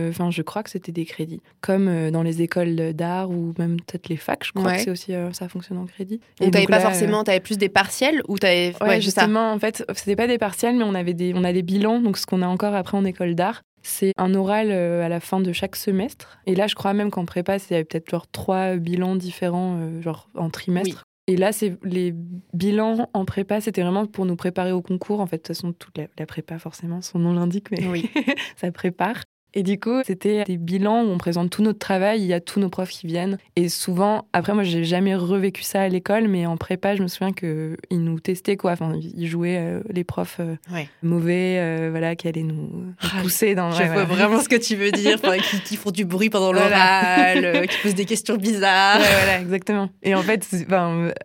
enfin, 0.10 0.30
je 0.30 0.42
crois 0.44 0.64
que 0.64 0.70
c'était 0.70 0.92
des 0.92 1.06
crédits, 1.06 1.42
comme 1.62 2.12
dans 2.12 2.24
les 2.24 2.42
écoles 2.42 2.94
d'art 2.94 3.32
ou 3.32 3.54
même 3.58 3.78
peut-être 3.78 4.10
les 4.10 4.18
facs. 4.18 4.46
Je 4.46 4.52
crois 4.52 4.74
que 4.74 4.80
c'est 4.80 4.92
aussi 4.92 5.14
ça 5.34 5.50
fonctionne 5.50 5.80
en 5.80 5.86
crédit. 5.86 6.20
Donc, 6.40 6.52
t'avais 6.52 6.66
pas 6.66 6.80
forcément, 6.80 7.24
t'avais 7.24 7.40
plus 7.40 7.58
des 7.58 7.70
partiels 7.70 8.22
ou 8.28 8.38
t'avais. 8.38 8.74
Ouais, 8.82 9.02
justement, 9.02 9.52
en 9.54 9.60
fait, 9.60 9.84
c'était 9.96 10.16
pas 10.16 10.28
des 10.28 10.38
partiels, 10.38 10.76
mais 10.76 10.84
on 10.84 10.94
avait 10.94 11.14
des, 11.14 11.34
on 11.36 11.44
a 11.44 11.54
des 11.54 11.64
bilans. 11.64 12.00
Donc, 12.00 12.11
ce 12.18 12.26
qu'on 12.26 12.42
a 12.42 12.48
encore 12.48 12.76
après 12.76 12.98
en 12.98 13.06
école 13.06 13.36
d'art, 13.36 13.62
c'est 13.84 14.14
un 14.18 14.34
oral 14.34 14.68
euh, 14.72 15.04
à 15.04 15.10
la 15.10 15.20
fin 15.20 15.40
de 15.40 15.52
chaque 15.54 15.76
semestre. 15.76 16.40
Et 16.46 16.56
là, 16.56 16.68
je 16.68 16.76
crois 16.76 16.94
même 16.94 17.12
qu'en 17.12 17.26
prépa, 17.26 17.58
il 17.58 17.72
y 17.72 17.74
avait 17.76 17.84
peut-être 17.84 18.10
genre 18.10 18.28
trois 18.28 18.76
bilans 18.76 19.16
différents, 19.16 19.78
euh, 19.80 20.02
genre 20.02 20.30
en 20.36 20.50
trimestre. 20.50 21.04
Et 21.28 21.38
là, 21.38 21.52
c'est 21.52 21.78
les 21.84 22.14
bilans 22.54 23.08
en 23.14 23.26
prépa, 23.26 23.62
c'était 23.62 23.82
vraiment 23.82 24.06
pour 24.06 24.26
nous 24.26 24.36
préparer 24.36 24.72
au 24.72 24.82
concours. 24.82 25.20
En 25.20 25.28
fait, 25.28 25.38
de 25.38 25.42
toute 25.42 25.48
façon, 25.56 25.72
toute 25.72 25.98
la, 25.98 26.08
la 26.18 26.26
prépa, 26.26 26.60
forcément, 26.60 27.02
son 27.02 27.20
nom 27.20 27.34
l'indique, 27.34 27.72
mais 27.72 27.86
oui. 27.88 28.10
ça 28.56 28.72
prépare. 28.72 29.24
Et 29.54 29.64
du 29.64 29.78
coup, 29.78 30.02
c'était 30.06 30.46
des 30.46 30.58
bilans 30.58 31.04
où 31.04 31.10
on 31.10 31.18
présente 31.18 31.50
tout 31.50 31.62
notre 31.62 31.80
travail, 31.80 32.22
il 32.22 32.26
y 32.26 32.34
a 32.34 32.40
tous 32.40 32.62
nos 32.62 32.70
profs 32.70 32.92
qui 32.92 33.08
viennent. 33.08 33.38
Et 33.58 33.68
souvent, 33.68 34.26
après, 34.32 34.54
moi, 34.54 34.64
j'ai 34.64 34.86
jamais 34.86 35.14
revécu 35.14 35.64
ça 35.64 35.82
à 35.82 35.90
l'école, 35.90 36.30
mais 36.30 36.46
en 36.46 36.56
prépa, 36.56 36.96
je 36.96 37.04
me 37.04 37.08
souviens 37.08 37.34
qu'ils 37.34 37.78
nous 37.92 38.20
testaient, 38.22 38.56
quoi. 38.56 38.72
Enfin, 38.72 38.94
ils 39.02 39.28
jouaient 39.28 39.58
euh, 39.60 39.82
les 39.90 40.06
profs 40.06 40.38
euh, 40.40 40.56
mauvais, 41.04 41.58
euh, 41.60 41.90
voilà, 41.92 42.16
qui 42.16 42.30
allaient 42.30 42.44
nous, 42.44 42.94
ah, 43.02 43.22
pousser 43.22 43.54
dans. 43.54 43.72
Je 43.72 43.84
vois 43.84 44.06
vraiment 44.06 44.40
ce 44.40 44.48
que 44.48 44.56
tu 44.56 44.78
veux 44.78 44.92
dire, 44.92 45.20
qui, 45.66 45.76
font 45.76 45.92
du 45.92 46.06
bruit 46.06 46.30
pendant 46.30 46.54
l'oral, 46.54 47.68
qui 47.68 47.78
posent 47.84 47.96
des 47.96 48.06
questions 48.06 48.38
bizarres. 48.38 49.00
voilà, 49.00 49.42
exactement. 49.42 49.90
Et 50.02 50.16
en 50.16 50.22
fait, 50.22 50.48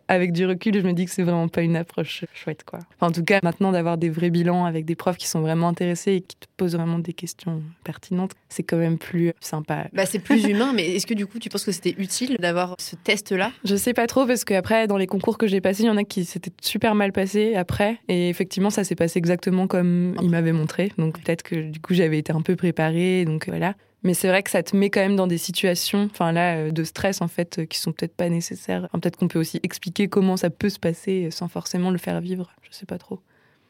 avec 0.09 0.33
du 0.33 0.47
recul, 0.47 0.75
je 0.75 0.85
me 0.85 0.95
dis 0.95 1.05
que 1.05 1.13
c'est 1.13 1.23
vraiment 1.23 1.47
pas 1.47 1.63
une 1.63 1.77
approche 1.77 2.25
chouette, 2.35 2.65
quoi. 2.65 2.81
en 3.01 3.13
tout 3.13 3.23
cas, 3.23 3.39
maintenant, 3.45 3.71
d'avoir 3.71 3.99
des 3.99 4.11
vrais 4.11 4.31
bilans 4.31 4.65
avec 4.65 4.85
des 4.85 4.97
profs 4.97 5.17
qui 5.17 5.29
sont 5.29 5.41
vraiment 5.41 5.69
intéressés 5.69 6.15
et 6.15 6.21
qui 6.23 6.37
te 6.37 6.47
posent 6.57 6.75
vraiment 6.75 6.99
des 6.99 7.13
questions 7.13 7.63
pertinentes 7.85 8.16
c'est 8.49 8.63
quand 8.63 8.77
même 8.77 8.99
plus 8.99 9.33
sympa. 9.41 9.87
Bah, 9.93 10.07
c'est 10.07 10.19
plus 10.19 10.45
humain, 10.49 10.73
mais 10.75 10.97
est-ce 10.97 11.07
que 11.07 11.15
du 11.15 11.27
coup, 11.27 11.39
tu 11.39 11.49
penses 11.49 11.65
que 11.65 11.73
c'était 11.73 11.95
utile 11.99 12.37
d'avoir 12.41 12.77
ce 12.79 12.97
test-là? 12.97 13.53
Je 13.65 13.77
sais 13.77 13.95
pas 13.95 14.07
trop, 14.07 14.27
parce 14.27 14.45
qu'après, 14.45 14.87
dans 14.87 14.97
les 14.97 15.07
concours 15.07 15.39
que 15.39 15.47
j'ai 15.47 15.61
passés, 15.61 15.85
il 15.85 15.87
y 15.87 15.91
en 15.91 15.97
a 15.97 16.05
qui 16.05 16.25
s'étaient 16.25 16.53
super 16.61 16.95
mal 16.95 17.13
passés 17.13 17.55
après. 17.55 17.99
Et 18.09 18.29
effectivement, 18.29 18.71
ça 18.71 18.85
s'est 18.85 18.95
passé 18.95 19.19
exactement 19.19 19.67
comme 19.67 20.17
il 20.23 20.31
m'avait 20.31 20.53
montré. 20.53 20.93
Donc 20.99 21.21
peut-être 21.23 21.43
que 21.43 21.57
du 21.57 21.81
coup, 21.81 21.95
j'avais 21.95 22.19
été 22.19 22.33
un 22.33 22.43
peu 22.43 22.57
préparée. 22.57 23.25
Donc 23.25 23.49
voilà. 23.49 23.75
Mais 24.03 24.15
c'est 24.15 24.29
vrai 24.29 24.43
que 24.43 24.51
ça 24.51 24.63
te 24.63 24.77
met 24.77 24.89
quand 24.89 25.01
même 25.01 25.17
dans 25.17 25.27
des 25.27 25.39
situations, 25.39 26.09
enfin 26.11 26.31
là, 26.31 26.57
euh, 26.57 26.71
de 26.71 26.85
stress 26.85 27.21
en 27.23 27.29
fait, 27.29 27.59
euh, 27.59 27.65
qui 27.65 27.79
sont 27.79 27.91
peut-être 27.93 28.15
pas 28.15 28.29
nécessaires. 28.29 28.89
peut-être 28.93 29.17
qu'on 29.17 29.27
peut 29.27 29.41
aussi 29.41 29.59
expliquer 29.65 30.07
comment 30.07 30.37
ça 30.37 30.49
peut 30.49 30.69
se 30.69 30.79
passer 30.79 31.29
sans 31.33 31.49
forcément 31.49 31.91
le 31.91 31.99
faire 31.99 32.21
vivre. 32.21 32.53
Je 32.63 32.77
sais 32.77 32.87
pas 32.87 32.99
trop. 32.99 33.21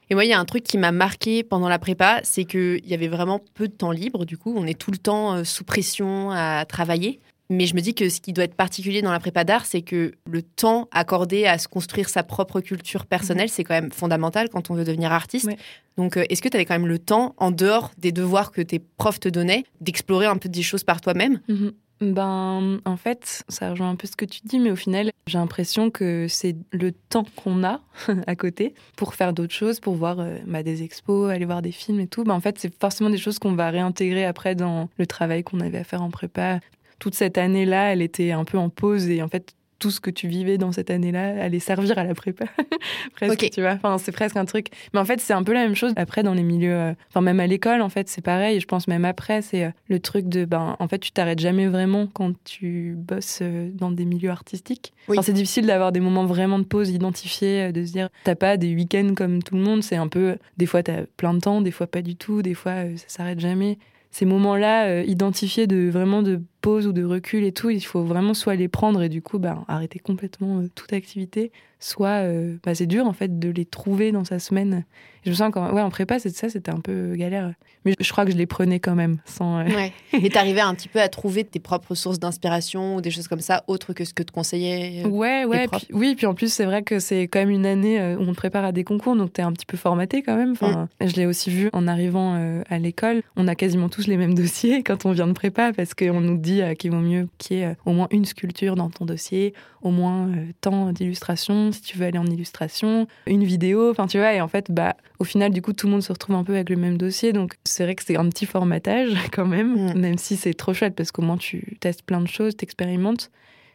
Et 0.09 0.15
moi, 0.15 0.25
il 0.25 0.29
y 0.29 0.33
a 0.33 0.39
un 0.39 0.45
truc 0.45 0.63
qui 0.63 0.79
m'a 0.79 0.93
marqué 0.93 1.43
pendant 1.43 1.69
la 1.69 1.79
prépa, 1.79 2.21
c'est 2.23 2.45
qu'il 2.45 2.87
y 2.87 2.95
avait 2.95 3.09
vraiment 3.09 3.41
peu 3.55 3.69
de 3.69 3.73
temps 3.73 3.91
libre. 3.91 4.25
Du 4.25 4.39
coup, 4.39 4.55
on 4.57 4.67
est 4.67 4.79
tout 4.79 4.91
le 4.91 4.99
temps 4.99 5.35
euh, 5.35 5.45
sous 5.45 5.65
pression 5.65 6.31
à 6.31 6.65
travailler. 6.65 7.21
Mais 7.49 7.67
je 7.67 7.75
me 7.75 7.81
dis 7.81 7.95
que 7.95 8.09
ce 8.09 8.21
qui 8.21 8.33
doit 8.33 8.45
être 8.45 8.57
particulier 8.57 9.03
dans 9.03 9.13
la 9.13 9.21
prépa 9.21 9.45
d'art, 9.45 9.67
c'est 9.67 9.83
que 9.83 10.13
le 10.29 10.43
temps 10.43 10.89
accordé 10.91 11.47
à 11.47 11.59
se 11.59 11.69
construire 11.69 12.09
sa 12.09 12.25
propre 12.25 12.61
culture 12.61 13.07
personnelle, 13.07 13.49
c'est 13.49 13.63
quand 13.63 13.75
même 13.75 13.93
fondamental 13.93 14.49
quand 14.49 14.71
on 14.71 14.75
veut 14.75 14.85
devenir 14.85 15.13
artiste. 15.13 15.49
Donc, 15.97 16.17
euh, 16.17 16.25
est-ce 16.29 16.43
que 16.43 16.49
tu 16.49 16.57
avais 16.57 16.65
quand 16.65 16.75
même 16.75 16.89
le 16.89 16.99
temps, 16.99 17.35
en 17.39 17.53
dehors 17.53 17.93
des 17.99 18.11
devoirs 18.11 18.51
que 18.51 18.63
tes 18.63 18.81
profs 18.81 19.21
te 19.21 19.29
donnaient, 19.29 19.65
d'explorer 19.81 20.27
un 20.27 20.37
peu 20.37 20.49
des 20.49 20.63
choses 20.63 20.83
par 20.83 21.01
toi-même? 21.01 21.41
Mhm. 21.49 21.73
Ben, 22.01 22.81
en 22.85 22.97
fait, 22.99 23.43
ça 23.49 23.71
rejoint 23.71 23.89
un 23.89 23.97
peu 23.97 24.07
ce 24.07 24.17
que 24.17 24.27
tu 24.27 24.41
dis, 24.45 24.59
mais 24.59 24.71
au 24.71 24.77
final, 24.77 25.11
j'ai 25.27 25.39
l'impression 25.39 25.91
que 25.91 26.27
c'est 26.29 26.55
le 26.71 26.93
temps 26.93 27.25
qu'on 27.37 27.65
a 27.65 27.81
à 28.27 28.37
côté 28.37 28.75
pour 28.97 29.15
faire 29.15 29.33
d'autres 29.33 29.55
choses, 29.55 29.81
pour 29.81 29.95
voir 29.95 30.21
euh, 30.21 30.37
bah, 30.47 30.63
des 30.63 30.83
expos, 30.83 31.31
aller 31.31 31.47
voir 31.47 31.63
des 31.63 31.73
films 31.73 32.01
et 32.01 32.07
tout. 32.07 32.23
Ben, 32.25 32.35
en 32.35 32.41
fait, 32.41 32.59
c'est 32.59 32.79
forcément 32.79 33.09
des 33.09 33.17
choses 33.17 33.39
qu'on 33.39 33.55
va 33.55 33.71
réintégrer 33.71 34.27
après 34.27 34.55
dans 34.55 34.91
le 34.99 35.07
travail 35.07 35.43
qu'on 35.43 35.61
avait 35.61 35.79
à 35.79 35.85
faire 35.85 36.03
en 36.03 36.11
prépa. 36.11 36.61
Toute 36.99 37.15
cette 37.15 37.39
année-là, 37.39 37.93
elle 37.93 38.03
était 38.03 38.33
un 38.33 38.45
peu 38.45 38.59
en 38.59 38.69
pause 38.69 39.09
et 39.09 39.23
en 39.23 39.29
fait, 39.29 39.55
tout 39.79 39.91
ce 39.91 40.01
que 40.01 40.11
tu 40.11 40.29
vivais 40.29 40.59
dans 40.59 40.73
cette 40.73 40.91
année-là 40.91 41.43
allait 41.43 41.59
servir 41.59 41.99
à 41.99 42.05
la 42.05 42.15
prépa. 42.15 42.47
presque, 43.15 43.51
tu 43.51 43.61
vois. 43.61 43.73
Enfin, 43.73 43.99
c'est 43.99 44.13
presque 44.13 44.37
un 44.37 44.45
truc. 44.45 44.69
Mais 44.93 45.01
en 45.01 45.05
fait, 45.05 45.21
c'est 45.21 45.33
un 45.33 45.43
peu 45.43 45.53
la 45.53 45.61
même 45.61 45.75
chose 45.75 45.93
après 45.97 46.23
dans 46.23 46.35
les 46.35 46.43
milieux. 46.43 46.75
Euh, 46.75 46.95
enfin, 47.11 47.21
même 47.21 47.41
à 47.41 47.47
l'école, 47.47 47.83
en 47.83 47.89
fait, 47.89 48.09
c'est 48.09 48.23
pareil. 48.23 48.61
Je 48.61 48.67
pense 48.67 48.89
même 48.89 49.05
après, 49.05 49.43
c'est 49.43 49.65
euh, 49.65 49.71
le 49.89 50.01
truc 50.01 50.29
de. 50.29 50.45
Ben, 50.45 50.77
en 50.79 50.89
fait, 50.89 50.99
tu 50.99 51.13
t'arrêtes 51.13 51.39
jamais 51.39 51.67
vraiment 51.67 52.07
quand 52.07 52.33
tu 52.45 52.95
bosses 52.97 53.41
euh, 53.43 53.71
dans 53.73 53.91
des 53.91 54.05
milieux 54.05 54.31
artistiques. 54.31 54.93
c'est 55.23 55.33
difficile 55.33 55.67
d'avoir 55.67 55.93
des 55.93 56.01
moments 56.01 56.27
vraiment 56.27 56.59
de 56.59 56.65
pause 56.65 56.91
identifiés, 56.91 57.73
de 57.73 57.85
se 57.85 57.93
dire, 57.93 58.09
t'as 58.25 58.35
pas 58.35 58.57
des 58.57 58.75
week-ends 58.75 59.13
comme 59.15 59.43
tout 59.43 59.57
le 59.57 59.63
monde. 59.63 59.83
C'est 59.83 59.97
un 59.97 60.09
peu. 60.09 60.37
Des 60.57 60.67
fois, 60.67 60.83
t'as 60.83 61.03
plein 61.17 61.35
de 61.35 61.41
temps, 61.41 61.61
des 61.61 61.71
fois, 61.71 61.87
pas 61.87 62.03
du 62.03 62.17
tout. 62.17 62.43
Des 62.43 62.55
fois, 62.55 62.85
ça 62.97 63.05
s'arrête 63.09 63.41
jamais 63.41 63.79
ces 64.11 64.25
moments-là 64.25 65.03
identifiés 65.03 65.67
de 65.67 65.91
vraiment 65.91 66.23
de 66.23 66.41
pause 66.67 66.89
ou 66.89 66.93
de 66.93 67.05
recul 67.05 67.45
et 67.45 67.53
tout, 67.53 67.71
il 67.71 67.81
faut 67.81 68.03
vraiment 68.03 68.35
soit 68.35 68.57
les 68.57 68.67
prendre 68.67 69.01
et 69.01 69.09
du 69.09 69.23
coup 69.23 69.39
bah, 69.39 69.65
arrêter 69.69 70.01
complètement 70.01 70.65
toute 70.75 70.93
activité, 70.93 71.53
soit 71.79 72.25
euh, 72.25 72.57
bah, 72.65 72.75
c'est 72.75 72.87
dur 72.87 73.07
en 73.07 73.13
fait 73.13 73.39
de 73.39 73.51
les 73.51 73.65
trouver 73.65 74.11
dans 74.11 74.25
sa 74.25 74.39
semaine. 74.39 74.85
je 75.25 75.31
me 75.31 75.35
sens 75.35 75.51
quand 75.53 75.73
ouais 75.73 75.83
en 75.83 75.91
prépa 75.91 76.19
c'est 76.19 76.35
ça 76.35 76.49
c'était 76.49 76.73
un 76.73 76.81
peu 76.81 77.15
galère, 77.15 77.53
mais 77.85 77.95
je 78.01 78.11
crois 78.11 78.25
que 78.25 78.33
je 78.33 78.37
les 78.37 78.47
prenais 78.47 78.81
quand 78.81 78.95
même 78.95 79.19
sans. 79.27 79.61
Euh, 79.61 79.65
ouais. 79.67 79.93
Et 80.23 80.31
t'arrivais 80.31 80.61
un 80.61 80.75
petit 80.75 80.89
peu 80.89 81.01
à 81.01 81.09
trouver 81.09 81.45
tes 81.45 81.61
propres 81.61 81.95
sources 81.95 82.19
d'inspiration 82.19 82.97
ou 82.97 83.01
des 83.01 83.11
choses 83.11 83.29
comme 83.29 83.41
ça 83.41 83.63
autres 83.67 83.93
que 83.93 84.05
ce 84.05 84.15
que 84.15 84.23
te 84.23 84.33
conseillaient. 84.33 85.05
Euh, 85.05 85.09
ouais 85.09 85.45
ouais 85.45 85.69
puis, 85.69 85.87
oui 85.93 86.15
puis 86.17 86.27
en 86.27 86.35
plus 86.35 86.53
c'est 86.53 86.65
vrai 86.65 86.83
que 86.83 86.99
c'est 86.99 87.23
quand 87.23 87.39
même 87.39 87.51
une 87.51 87.67
année 87.67 88.01
où 88.19 88.23
on 88.23 88.33
te 88.33 88.37
prépare 88.37 88.65
à 88.65 88.73
des 88.73 88.85
concours 88.85 89.15
donc 89.15 89.33
t'es 89.33 89.43
un 89.43 89.53
petit 89.53 89.67
peu 89.67 89.77
formaté 89.77 90.23
quand 90.23 90.37
même. 90.37 90.53
Enfin 90.53 90.89
mm. 91.01 91.09
je 91.09 91.17
l'ai 91.17 91.27
aussi 91.27 91.51
vu 91.51 91.69
en 91.73 91.87
arrivant 91.87 92.63
à 92.69 92.79
l'école, 92.79 93.23
on 93.37 93.47
a 93.49 93.55
quasiment 93.55 93.89
tous 93.89 94.07
les 94.07 94.17
mêmes 94.17 94.35
dossiers 94.43 94.83
quand 94.83 95.05
on 95.05 95.13
vient 95.13 95.27
de 95.27 95.33
prépa 95.33 95.73
parce 95.73 95.95
qu'on 95.95 96.21
nous 96.21 96.39
dit 96.39 96.56
qu'il 96.79 96.91
vaut 96.91 97.01
mieux 97.01 97.29
qu'il 97.39 97.59
y 97.59 97.61
ait 97.61 97.77
au 97.85 97.93
moins 97.93 98.09
une 98.11 98.25
sculpture 98.25 98.77
dans 98.77 98.91
ton 98.91 99.05
dossier, 99.05 99.55
au 99.83 99.91
moins 99.91 100.31
tant 100.61 100.93
d'illustrations 100.93 101.73
si 101.73 101.83
tu 101.83 101.99
veux 101.99 102.07
aller 102.07 102.19
en 102.19 102.27
illustration, 102.27 103.07
une 103.27 103.45
vidéo, 103.45 103.91
enfin 103.91 104.07
tu 104.07 104.19
vois, 104.19 104.35
et 104.35 104.41
en 104.41 104.49
fait, 104.49 104.71
bah, 104.71 104.97
au 105.19 105.25
final, 105.25 105.53
du 105.53 105.63
coup, 105.63 105.73
tout 105.73 105.87
le 105.87 105.93
monde 105.93 106.03
se 106.03 106.13
retrouve 106.13 106.37
un 106.37 106.45
peu 106.45 106.55
avec 106.55 106.71
le 106.71 106.77
même 106.77 106.99
dossier, 106.99 107.33
donc 107.33 107.57
c'est 107.65 107.85
vrai 107.85 107.95
que 107.95 108.05
c'est 108.05 108.17
un 108.17 108.29
petit 108.29 108.47
formatage 108.47 109.11
quand 109.33 109.47
même, 109.47 109.93
mm. 109.95 109.99
même 109.99 110.19
si 110.19 110.37
c'est 110.37 110.55
trop 110.55 110.75
chouette 110.75 110.95
parce 110.95 111.13
qu'au 111.13 111.23
moins 111.23 111.37
tu 111.37 111.77
testes 111.81 112.03
plein 112.03 112.21
de 112.21 112.29
choses, 112.29 112.57
t'expérimentes. 112.57 113.31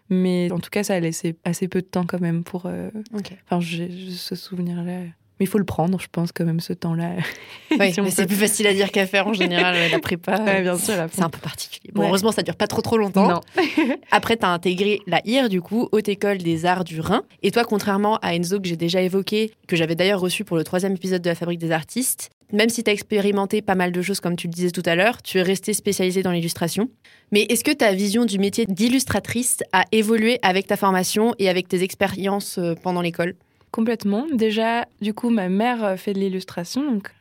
Mais 0.10 0.52
en 0.52 0.60
tout 0.60 0.70
cas, 0.70 0.84
ça 0.84 0.96
a 0.96 1.00
laissé 1.00 1.38
assez 1.46 1.70
peu 1.70 1.80
de 1.80 1.86
temps 1.86 2.06
quand 2.06 2.20
même 2.20 2.44
pour. 2.44 2.66
Euh, 2.66 2.90
enfin, 3.14 3.62
j'ai 3.62 3.90
ce 4.10 4.36
souvenir-là. 4.36 5.04
Mais 5.42 5.46
il 5.46 5.50
faut 5.50 5.58
le 5.58 5.66
prendre, 5.66 6.00
je 6.00 6.06
pense, 6.12 6.32
quand 6.32 6.46
même, 6.46 6.60
ce 6.60 6.72
temps-là. 6.72 7.16
Oui, 7.72 7.92
mais 8.04 8.12
c'est 8.12 8.28
plus 8.28 8.36
facile 8.36 8.68
à 8.68 8.76
dire 8.76 8.92
qu'à 8.92 9.08
faire 9.08 9.26
en 9.26 9.34
général, 9.44 9.76
la 9.90 9.98
prépa. 9.98 10.38
bien 10.62 10.78
sûr. 10.78 10.94
C'est 11.12 11.24
un 11.24 11.30
peu 11.32 11.40
particulier. 11.40 11.90
Bon, 11.96 12.04
heureusement, 12.04 12.32
ça 12.32 12.44
dure 12.44 12.56
pas 12.56 12.68
trop 12.68 12.84
trop 12.84 12.96
longtemps. 12.96 13.28
Non. 13.28 13.42
Après, 14.12 14.38
tu 14.38 14.46
as 14.46 14.50
intégré 14.50 15.00
la 15.08 15.20
IR, 15.26 15.50
du 15.50 15.60
coup, 15.62 15.90
Haute 15.92 16.10
École 16.10 16.38
des 16.38 16.68
Arts 16.68 16.84
du 16.84 17.00
Rhin. 17.00 17.24
Et 17.42 17.50
toi, 17.50 17.64
contrairement 17.64 18.18
à 18.22 18.36
Enzo, 18.36 18.60
que 18.60 18.68
j'ai 18.68 18.76
déjà 18.76 19.02
évoqué, 19.02 19.52
que 19.68 19.76
j'avais 19.76 19.96
d'ailleurs 19.96 20.20
reçu 20.20 20.44
pour 20.44 20.58
le 20.58 20.64
troisième 20.64 20.94
épisode 20.94 21.24
de 21.24 21.30
La 21.30 21.34
Fabrique 21.34 21.58
des 21.60 21.72
Artistes, 21.72 22.30
même 22.52 22.70
si 22.70 22.84
tu 22.84 22.92
as 22.92 22.94
expérimenté 22.94 23.64
pas 23.64 23.74
mal 23.74 23.92
de 23.92 24.02
choses, 24.04 24.20
comme 24.20 24.36
tu 24.36 24.46
le 24.46 24.54
disais 24.54 24.70
tout 24.70 24.84
à 24.86 24.94
l'heure, 24.94 25.24
tu 25.24 25.40
es 25.40 25.42
resté 25.42 25.74
spécialisé 25.74 26.22
dans 26.22 26.32
l'illustration. 26.32 26.88
Mais 27.32 27.48
est-ce 27.50 27.64
que 27.64 27.72
ta 27.72 27.94
vision 27.94 28.26
du 28.26 28.38
métier 28.38 28.68
d'illustratrice 28.68 29.64
a 29.72 29.86
évolué 29.92 30.38
avec 30.44 30.68
ta 30.68 30.78
formation 30.78 31.34
et 31.40 31.50
avec 31.50 31.68
tes 31.68 31.82
expériences 31.82 32.60
euh, 32.60 32.76
pendant 32.76 33.02
l'école? 33.02 33.34
Complètement. 33.72 34.28
Déjà, 34.34 34.86
du 35.02 35.14
coup, 35.14 35.30
ma 35.30 35.50
mère 35.50 35.84
euh, 35.84 35.96
fait 35.96 36.14
de 36.14 36.20
l'illustration, 36.20 36.84
donc 36.84 37.12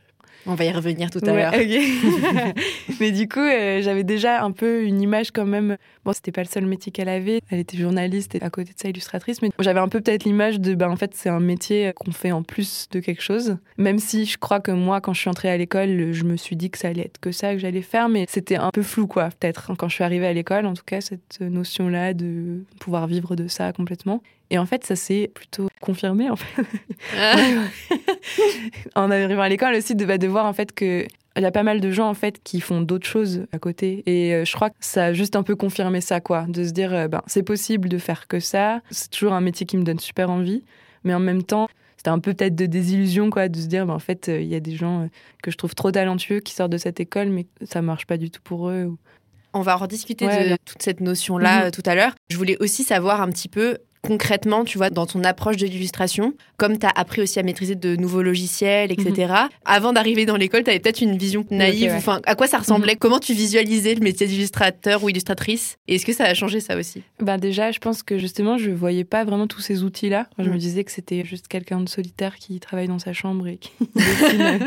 on 0.45 0.55
va 0.55 0.65
y 0.65 0.71
revenir 0.71 1.11
tout 1.11 1.19
à 1.23 1.33
l'heure. 1.33 1.53
Mais 2.99 3.11
du 3.11 3.27
coup, 3.27 3.39
euh, 3.39 3.81
j'avais 3.81 4.03
déjà 4.03 4.43
un 4.43 4.51
peu 4.51 4.83
une 4.83 5.01
image 5.01 5.31
quand 5.31 5.45
même. 5.45 5.77
Bon, 6.03 6.13
c'était 6.13 6.31
pas 6.31 6.41
le 6.41 6.47
seul 6.47 6.65
métier 6.65 6.91
qu'elle 6.91 7.09
avait. 7.09 7.41
Elle 7.49 7.59
était 7.59 7.77
journaliste 7.77 8.35
et 8.35 8.41
à 8.41 8.49
côté 8.49 8.73
de 8.73 8.79
ça 8.79 8.89
illustratrice. 8.89 9.41
Mais 9.41 9.49
j'avais 9.59 9.79
un 9.79 9.87
peu 9.87 10.01
peut-être 10.01 10.23
l'image 10.23 10.59
de, 10.59 10.73
ben, 10.73 10.89
en 10.89 10.95
fait, 10.95 11.11
c'est 11.13 11.29
un 11.29 11.39
métier 11.39 11.91
qu'on 11.95 12.11
fait 12.11 12.31
en 12.31 12.43
plus 12.43 12.87
de 12.91 12.99
quelque 12.99 13.21
chose. 13.21 13.57
Même 13.77 13.99
si 13.99 14.25
je 14.25 14.37
crois 14.37 14.59
que 14.59 14.71
moi, 14.71 14.99
quand 14.99 15.13
je 15.13 15.19
suis 15.19 15.29
entrée 15.29 15.49
à 15.49 15.57
l'école, 15.57 16.11
je 16.11 16.23
me 16.23 16.37
suis 16.37 16.55
dit 16.55 16.71
que 16.71 16.77
ça 16.77 16.87
allait 16.87 17.03
être 17.03 17.19
que 17.19 17.31
ça 17.31 17.53
que 17.53 17.59
j'allais 17.59 17.81
faire. 17.81 18.09
Mais 18.09 18.25
c'était 18.27 18.55
un 18.55 18.71
peu 18.71 18.81
flou, 18.81 19.05
quoi, 19.05 19.29
peut-être. 19.29 19.71
Quand 19.77 19.89
je 19.89 19.95
suis 19.95 20.03
arrivée 20.03 20.27
à 20.27 20.33
l'école, 20.33 20.65
en 20.65 20.73
tout 20.73 20.83
cas, 20.85 21.01
cette 21.01 21.39
notion-là 21.39 22.13
de 22.13 22.63
pouvoir 22.79 23.05
vivre 23.05 23.35
de 23.35 23.47
ça 23.47 23.71
complètement. 23.73 24.23
Et 24.51 24.59
en 24.59 24.65
fait, 24.65 24.85
ça 24.85 24.97
s'est 24.97 25.31
plutôt 25.33 25.69
confirmé 25.79 26.29
en 26.29 26.35
fait. 26.35 26.63
Ah. 27.17 27.35
en 28.95 29.09
arrivant 29.09 29.41
à 29.41 29.49
l'école 29.49 29.73
aussi, 29.75 29.95
de, 29.95 30.05
bah, 30.05 30.17
de 30.17 30.27
voir 30.27 30.45
en 30.45 30.53
fait 30.53 30.73
que 30.73 31.07
il 31.37 31.43
y 31.43 31.45
a 31.45 31.51
pas 31.51 31.63
mal 31.63 31.79
de 31.79 31.89
gens 31.89 32.09
en 32.09 32.13
fait 32.13 32.43
qui 32.43 32.59
font 32.59 32.81
d'autres 32.81 33.07
choses 33.07 33.45
à 33.53 33.59
côté 33.59 34.03
et 34.05 34.33
euh, 34.33 34.43
je 34.43 34.53
crois 34.53 34.69
que 34.69 34.75
ça 34.81 35.05
a 35.05 35.13
juste 35.13 35.37
un 35.37 35.43
peu 35.43 35.55
confirmé 35.55 36.01
ça 36.01 36.19
quoi, 36.19 36.45
de 36.49 36.65
se 36.65 36.71
dire 36.71 36.93
euh, 36.93 37.07
ben 37.07 37.21
c'est 37.25 37.43
possible 37.43 37.87
de 37.87 37.97
faire 37.97 38.27
que 38.27 38.41
ça. 38.41 38.81
C'est 38.91 39.09
toujours 39.09 39.31
un 39.31 39.39
métier 39.39 39.65
qui 39.65 39.77
me 39.77 39.83
donne 39.83 39.99
super 39.99 40.29
envie, 40.29 40.65
mais 41.05 41.13
en 41.13 41.21
même 41.21 41.43
temps 41.43 41.69
c'était 41.95 42.09
un 42.09 42.19
peu 42.19 42.33
peut-être 42.33 42.55
de 42.55 42.65
désillusion 42.65 43.29
quoi, 43.29 43.47
de 43.47 43.57
se 43.57 43.67
dire 43.67 43.85
ben, 43.85 43.93
en 43.93 43.99
fait 43.99 44.27
euh, 44.27 44.41
il 44.41 44.47
y 44.47 44.55
a 44.55 44.59
des 44.59 44.75
gens 44.75 45.07
que 45.41 45.51
je 45.51 45.57
trouve 45.57 45.73
trop 45.73 45.91
talentueux 45.91 46.41
qui 46.41 46.53
sortent 46.53 46.73
de 46.73 46.77
cette 46.77 46.99
école 46.99 47.29
mais 47.29 47.47
ça 47.63 47.81
marche 47.81 48.05
pas 48.05 48.17
du 48.17 48.29
tout 48.29 48.41
pour 48.43 48.69
eux. 48.69 48.93
On 49.53 49.61
va 49.61 49.75
rediscuter 49.75 50.27
de 50.27 50.57
toute 50.65 50.81
cette 50.81 50.99
notion-là 50.99 51.65
mhm. 51.65 51.71
tout 51.71 51.83
à 51.85 51.95
l'heure. 51.95 52.13
Je 52.29 52.37
voulais 52.37 52.57
aussi 52.59 52.83
savoir 52.83 53.21
un 53.21 53.29
petit 53.29 53.49
peu 53.49 53.77
concrètement, 54.01 54.63
tu 54.63 54.77
vois, 54.77 54.89
dans 54.89 55.05
ton 55.05 55.23
approche 55.23 55.57
de 55.57 55.67
l'illustration, 55.67 56.33
comme 56.57 56.77
tu 56.77 56.85
as 56.85 56.89
appris 56.89 57.21
aussi 57.21 57.39
à 57.39 57.43
maîtriser 57.43 57.75
de 57.75 57.95
nouveaux 57.95 58.21
logiciels, 58.21 58.91
etc., 58.91 59.11
mhm. 59.27 59.49
avant 59.65 59.93
d'arriver 59.93 60.25
dans 60.25 60.37
l'école, 60.37 60.63
tu 60.63 60.69
avais 60.69 60.79
peut-être 60.79 61.01
une 61.01 61.17
vision 61.17 61.45
naïve. 61.51 61.93
Enfin, 61.95 62.19
à 62.25 62.35
quoi 62.35 62.47
ça 62.47 62.57
ressemblait? 62.57 62.93
Mhm. 62.93 62.99
Comment 62.99 63.19
tu 63.19 63.33
visualisais 63.33 63.93
le 63.95 64.01
métier 64.01 64.27
d'illustrateur 64.27 65.03
ou 65.03 65.09
illustratrice? 65.09 65.77
Est-ce 65.87 66.05
que 66.05 66.13
ça 66.13 66.25
a 66.25 66.33
changé 66.33 66.59
ça 66.59 66.77
aussi? 66.77 67.03
Bah 67.19 67.37
Déjà, 67.37 67.71
je 67.71 67.79
pense 67.79 68.03
que 68.03 68.17
justement, 68.17 68.57
je 68.57 68.71
voyais 68.71 69.03
pas 69.03 69.23
vraiment 69.23 69.47
tous 69.47 69.61
ces 69.61 69.83
outils-là. 69.83 70.27
Je 70.37 70.45
me 70.45 70.53
mhm. 70.53 70.57
disais 70.57 70.83
que 70.83 70.91
c'était 70.91 71.23
juste 71.23 71.47
quelqu'un 71.47 71.79
de 71.79 71.89
solitaire 71.89 72.35
qui 72.37 72.59
travaille 72.59 72.87
dans 72.87 72.99
sa 72.99 73.13
chambre 73.13 73.47
et 73.47 73.57
qui 73.57 73.71
dessine 73.95 74.59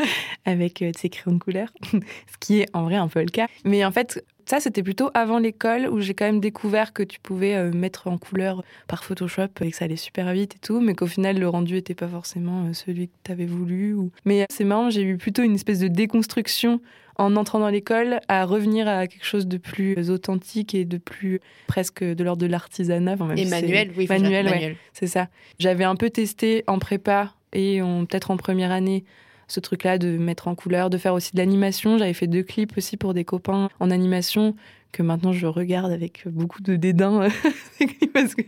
avec 0.45 0.81
euh, 0.81 0.91
ses 0.97 1.09
crayons 1.09 1.37
de 1.37 1.43
couleur, 1.43 1.69
ce 1.91 2.37
qui 2.39 2.59
est 2.59 2.67
en 2.73 2.83
vrai 2.83 2.95
un 2.95 3.07
peu 3.07 3.19
le 3.19 3.27
cas. 3.27 3.47
Mais 3.63 3.83
en 3.83 3.91
fait, 3.91 4.23
ça, 4.45 4.59
c'était 4.59 4.83
plutôt 4.83 5.09
avant 5.13 5.39
l'école 5.39 5.87
où 5.87 5.99
j'ai 5.99 6.13
quand 6.13 6.25
même 6.25 6.39
découvert 6.39 6.93
que 6.93 7.01
tu 7.03 7.19
pouvais 7.19 7.55
euh, 7.55 7.71
mettre 7.71 8.07
en 8.07 8.17
couleur 8.17 8.63
par 8.87 9.03
Photoshop 9.03 9.47
et 9.61 9.71
que 9.71 9.75
ça 9.75 9.85
allait 9.85 9.95
super 9.95 10.31
vite 10.33 10.55
et 10.55 10.59
tout, 10.59 10.79
mais 10.79 10.93
qu'au 10.93 11.07
final, 11.07 11.39
le 11.39 11.49
rendu 11.49 11.73
n'était 11.73 11.95
pas 11.95 12.07
forcément 12.07 12.65
euh, 12.65 12.73
celui 12.73 13.07
que 13.07 13.13
tu 13.23 13.31
avais 13.31 13.45
voulu. 13.45 13.93
Ou... 13.95 14.11
Mais 14.23 14.45
c'est 14.49 14.63
marrant, 14.63 14.89
j'ai 14.89 15.01
eu 15.01 15.17
plutôt 15.17 15.41
une 15.41 15.55
espèce 15.55 15.79
de 15.79 15.87
déconstruction 15.87 16.79
en 17.17 17.35
entrant 17.37 17.59
dans 17.59 17.69
l'école 17.69 18.19
à 18.27 18.45
revenir 18.45 18.87
à 18.87 19.07
quelque 19.07 19.25
chose 19.25 19.47
de 19.47 19.57
plus 19.57 20.11
authentique 20.11 20.75
et 20.75 20.85
de 20.85 20.97
plus 20.97 21.39
presque 21.65 22.03
de 22.03 22.23
l'ordre 22.23 22.41
de 22.41 22.47
l'artisanat. 22.47 23.15
et 23.37 23.45
manuel, 23.45 23.91
oui. 23.97 24.05
Manuel, 24.07 24.75
c'est 24.93 25.07
ça. 25.07 25.27
J'avais 25.57 25.85
un 25.85 25.95
peu 25.95 26.09
testé 26.09 26.63
en 26.67 26.77
prépa 26.77 27.33
et 27.53 27.79
peut-être 27.79 28.31
en 28.31 28.37
première 28.37 28.71
année 28.71 29.05
ce 29.47 29.59
truc-là 29.59 29.97
de 29.97 30.17
mettre 30.17 30.47
en 30.47 30.55
couleur, 30.55 30.89
de 30.89 30.97
faire 30.97 31.13
aussi 31.13 31.31
de 31.33 31.37
l'animation. 31.37 31.97
J'avais 31.97 32.13
fait 32.13 32.27
deux 32.27 32.43
clips 32.43 32.77
aussi 32.77 32.97
pour 32.97 33.13
des 33.13 33.25
copains 33.25 33.69
en 33.79 33.91
animation 33.91 34.55
que 34.95 35.03
maintenant 35.03 35.33
je 35.33 35.45
regarde 35.45 35.91
avec 35.91 36.23
beaucoup 36.25 36.61
de 36.61 36.77
dédain 36.77 37.27
parce 38.13 38.33
que 38.33 38.43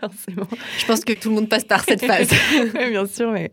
forcément. 0.00 0.48
Je 0.78 0.86
pense 0.86 1.04
que 1.04 1.12
tout 1.12 1.28
le 1.28 1.34
monde 1.34 1.48
passe 1.50 1.64
par 1.64 1.84
cette 1.84 2.02
phase. 2.04 2.30
oui, 2.74 2.90
bien 2.90 3.06
sûr, 3.06 3.30
mais 3.30 3.50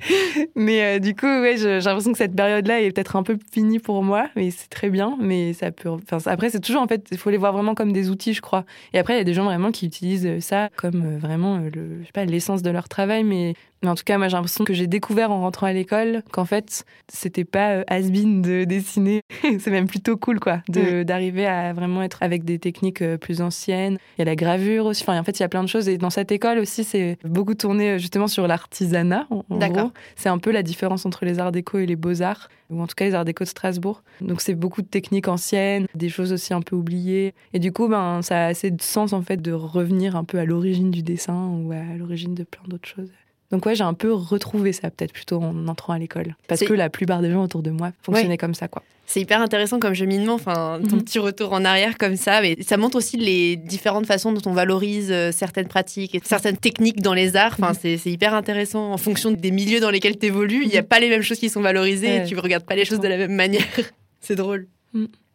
mais 0.55 0.81
euh, 0.81 0.99
du 0.99 1.13
coup, 1.13 1.25
ouais, 1.25 1.57
j'ai 1.57 1.79
l'impression 1.79 2.13
que 2.13 2.17
cette 2.17 2.35
période-là 2.35 2.81
est 2.81 2.91
peut-être 2.91 3.17
un 3.17 3.23
peu 3.23 3.37
finie 3.51 3.79
pour 3.79 4.01
moi, 4.01 4.29
mais 4.37 4.49
c'est 4.49 4.69
très 4.69 4.89
bien. 4.89 5.17
Mais 5.19 5.51
ça 5.51 5.71
peut. 5.71 5.89
Enfin, 5.89 6.19
après, 6.31 6.49
c'est 6.49 6.61
toujours 6.61 6.81
en 6.81 6.87
fait, 6.87 7.05
il 7.11 7.17
faut 7.17 7.29
les 7.29 7.37
voir 7.37 7.51
vraiment 7.51 7.75
comme 7.75 7.91
des 7.91 8.09
outils, 8.09 8.33
je 8.33 8.41
crois. 8.41 8.63
Et 8.93 8.99
après, 8.99 9.15
il 9.15 9.17
y 9.17 9.21
a 9.21 9.25
des 9.25 9.33
gens 9.33 9.45
vraiment 9.45 9.71
qui 9.71 9.85
utilisent 9.85 10.39
ça 10.39 10.69
comme 10.77 11.03
euh, 11.03 11.17
vraiment 11.17 11.57
le, 11.57 11.99
je 11.99 12.05
sais 12.05 12.13
pas, 12.13 12.23
l'essence 12.23 12.61
de 12.61 12.69
leur 12.69 12.87
travail, 12.87 13.25
mais 13.25 13.55
mais 13.83 13.89
en 13.89 13.95
tout 13.95 14.03
cas, 14.05 14.17
moi, 14.17 14.27
j'ai 14.27 14.35
l'impression 14.35 14.63
que 14.63 14.73
j'ai 14.73 14.85
découvert 14.85 15.31
en 15.31 15.41
rentrant 15.41 15.65
à 15.65 15.73
l'école 15.73 16.21
qu'en 16.31 16.45
fait, 16.45 16.85
c'était 17.07 17.45
pas 17.45 17.77
euh, 17.77 17.83
has-been 17.87 18.41
de 18.41 18.63
dessiner. 18.63 19.21
c'est 19.59 19.71
même 19.71 19.87
plutôt 19.87 20.17
cool, 20.17 20.39
quoi, 20.39 20.61
d'arriver 20.69 21.47
à 21.47 21.73
vraiment 21.73 22.03
être 22.03 22.21
avec 22.21 22.45
des 22.45 22.59
techniques 22.59 23.01
euh, 23.01 23.17
plus 23.17 23.41
anciennes. 23.41 23.97
Il 24.17 24.19
y 24.19 24.21
a 24.21 24.25
la 24.25 24.35
gravure 24.35 24.85
aussi. 24.85 25.03
Enfin, 25.03 25.19
en 25.19 25.23
fait, 25.23 25.39
il 25.39 25.41
y 25.41 25.45
a 25.45 25.49
plein 25.49 25.63
de 25.63 25.69
choses. 25.69 25.89
Et 25.89 25.97
dans 25.97 26.11
cette 26.11 26.31
école 26.31 26.59
aussi, 26.59 26.83
c'est 26.83 27.17
beaucoup 27.23 27.55
tourné 27.55 27.91
euh, 27.91 27.97
justement 27.97 28.27
sur 28.27 28.47
l'artisanat. 28.47 29.27
D'accord. 29.49 29.91
C'est 30.15 30.29
un 30.29 30.37
peu 30.37 30.51
la 30.51 30.61
différence 30.61 31.05
entre 31.07 31.25
les 31.25 31.39
arts 31.39 31.51
déco 31.51 31.79
et 31.79 31.87
les 31.87 31.95
beaux-arts, 31.95 32.49
ou 32.69 32.81
en 32.81 32.87
tout 32.87 32.95
cas 32.95 33.05
les 33.05 33.15
arts 33.15 33.25
déco 33.25 33.43
de 33.43 33.49
Strasbourg. 33.49 34.03
Donc, 34.21 34.41
c'est 34.41 34.55
beaucoup 34.55 34.83
de 34.83 34.87
techniques 34.87 35.27
anciennes, 35.27 35.87
des 35.95 36.09
choses 36.09 36.33
aussi 36.33 36.53
un 36.53 36.61
peu 36.61 36.75
oubliées. 36.75 37.33
Et 37.53 37.59
du 37.59 37.71
coup, 37.71 37.87
ben, 37.87 38.21
ça 38.21 38.45
a 38.45 38.45
assez 38.45 38.69
de 38.69 38.81
sens, 38.81 39.13
en 39.13 39.23
fait, 39.23 39.41
de 39.41 39.51
revenir 39.51 40.15
un 40.15 40.23
peu 40.23 40.37
à 40.37 40.45
l'origine 40.45 40.91
du 40.91 41.01
dessin 41.01 41.47
ou 41.47 41.71
à 41.71 41.97
l'origine 41.97 42.35
de 42.35 42.43
plein 42.43 42.63
d'autres 42.67 42.87
choses. 42.87 43.09
Donc 43.51 43.65
ouais, 43.65 43.75
j'ai 43.75 43.83
un 43.83 43.93
peu 43.93 44.13
retrouvé 44.13 44.71
ça 44.73 44.89
peut-être 44.89 45.13
plutôt 45.13 45.41
en 45.41 45.67
entrant 45.67 45.93
à 45.93 45.99
l'école. 45.99 46.35
Parce 46.47 46.61
que 46.61 46.73
la 46.73 46.89
plupart 46.89 47.21
des 47.21 47.31
gens 47.31 47.43
autour 47.43 47.63
de 47.63 47.71
moi 47.71 47.91
fonctionnaient 48.01 48.37
comme 48.37 48.53
ça, 48.53 48.67
quoi. 48.67 48.83
C'est 49.07 49.19
hyper 49.19 49.41
intéressant 49.41 49.77
comme 49.77 49.93
cheminement, 49.93 50.35
enfin, 50.35 50.79
ton 50.89 50.95
mhm. 50.95 51.03
petit 51.03 51.19
retour 51.19 51.51
en 51.51 51.65
arrière 51.65 51.97
comme 51.97 52.15
ça. 52.15 52.41
Mais 52.41 52.55
ça 52.61 52.77
montre 52.77 52.95
aussi 52.95 53.17
les 53.17 53.57
différentes 53.57 54.05
façons 54.05 54.31
dont 54.31 54.49
on 54.49 54.53
valorise 54.53 55.11
euh, 55.11 55.33
certaines 55.33 55.67
pratiques 55.67 56.15
et 56.15 56.21
certaines 56.23 56.55
techniques 56.55 57.01
dans 57.01 57.13
les 57.13 57.35
arts. 57.35 57.57
Enfin, 57.59 57.73
mhm. 57.73 57.97
c'est 57.97 58.09
hyper 58.09 58.33
intéressant 58.33 58.93
en 58.93 58.97
fonction 58.97 59.31
des 59.31 59.51
milieux 59.51 59.81
dans 59.81 59.89
lesquels 59.89 60.17
tu 60.17 60.27
évolues. 60.27 60.61
Il 60.63 60.69
n'y 60.69 60.77
a 60.77 60.81
mhm. 60.81 60.87
pas 60.87 61.01
les 61.01 61.09
mêmes 61.09 61.23
choses 61.23 61.39
qui 61.39 61.49
sont 61.49 61.59
valorisées 61.59 62.17
et 62.17 62.25
tu 62.25 62.35
ne 62.35 62.39
regardes 62.39 62.63
pas 62.63 62.75
les 62.75 62.85
choses 62.85 63.01
de 63.01 63.07
la 63.09 63.17
même 63.17 63.35
manière. 63.35 63.65
c'est 64.21 64.35
drôle. 64.35 64.67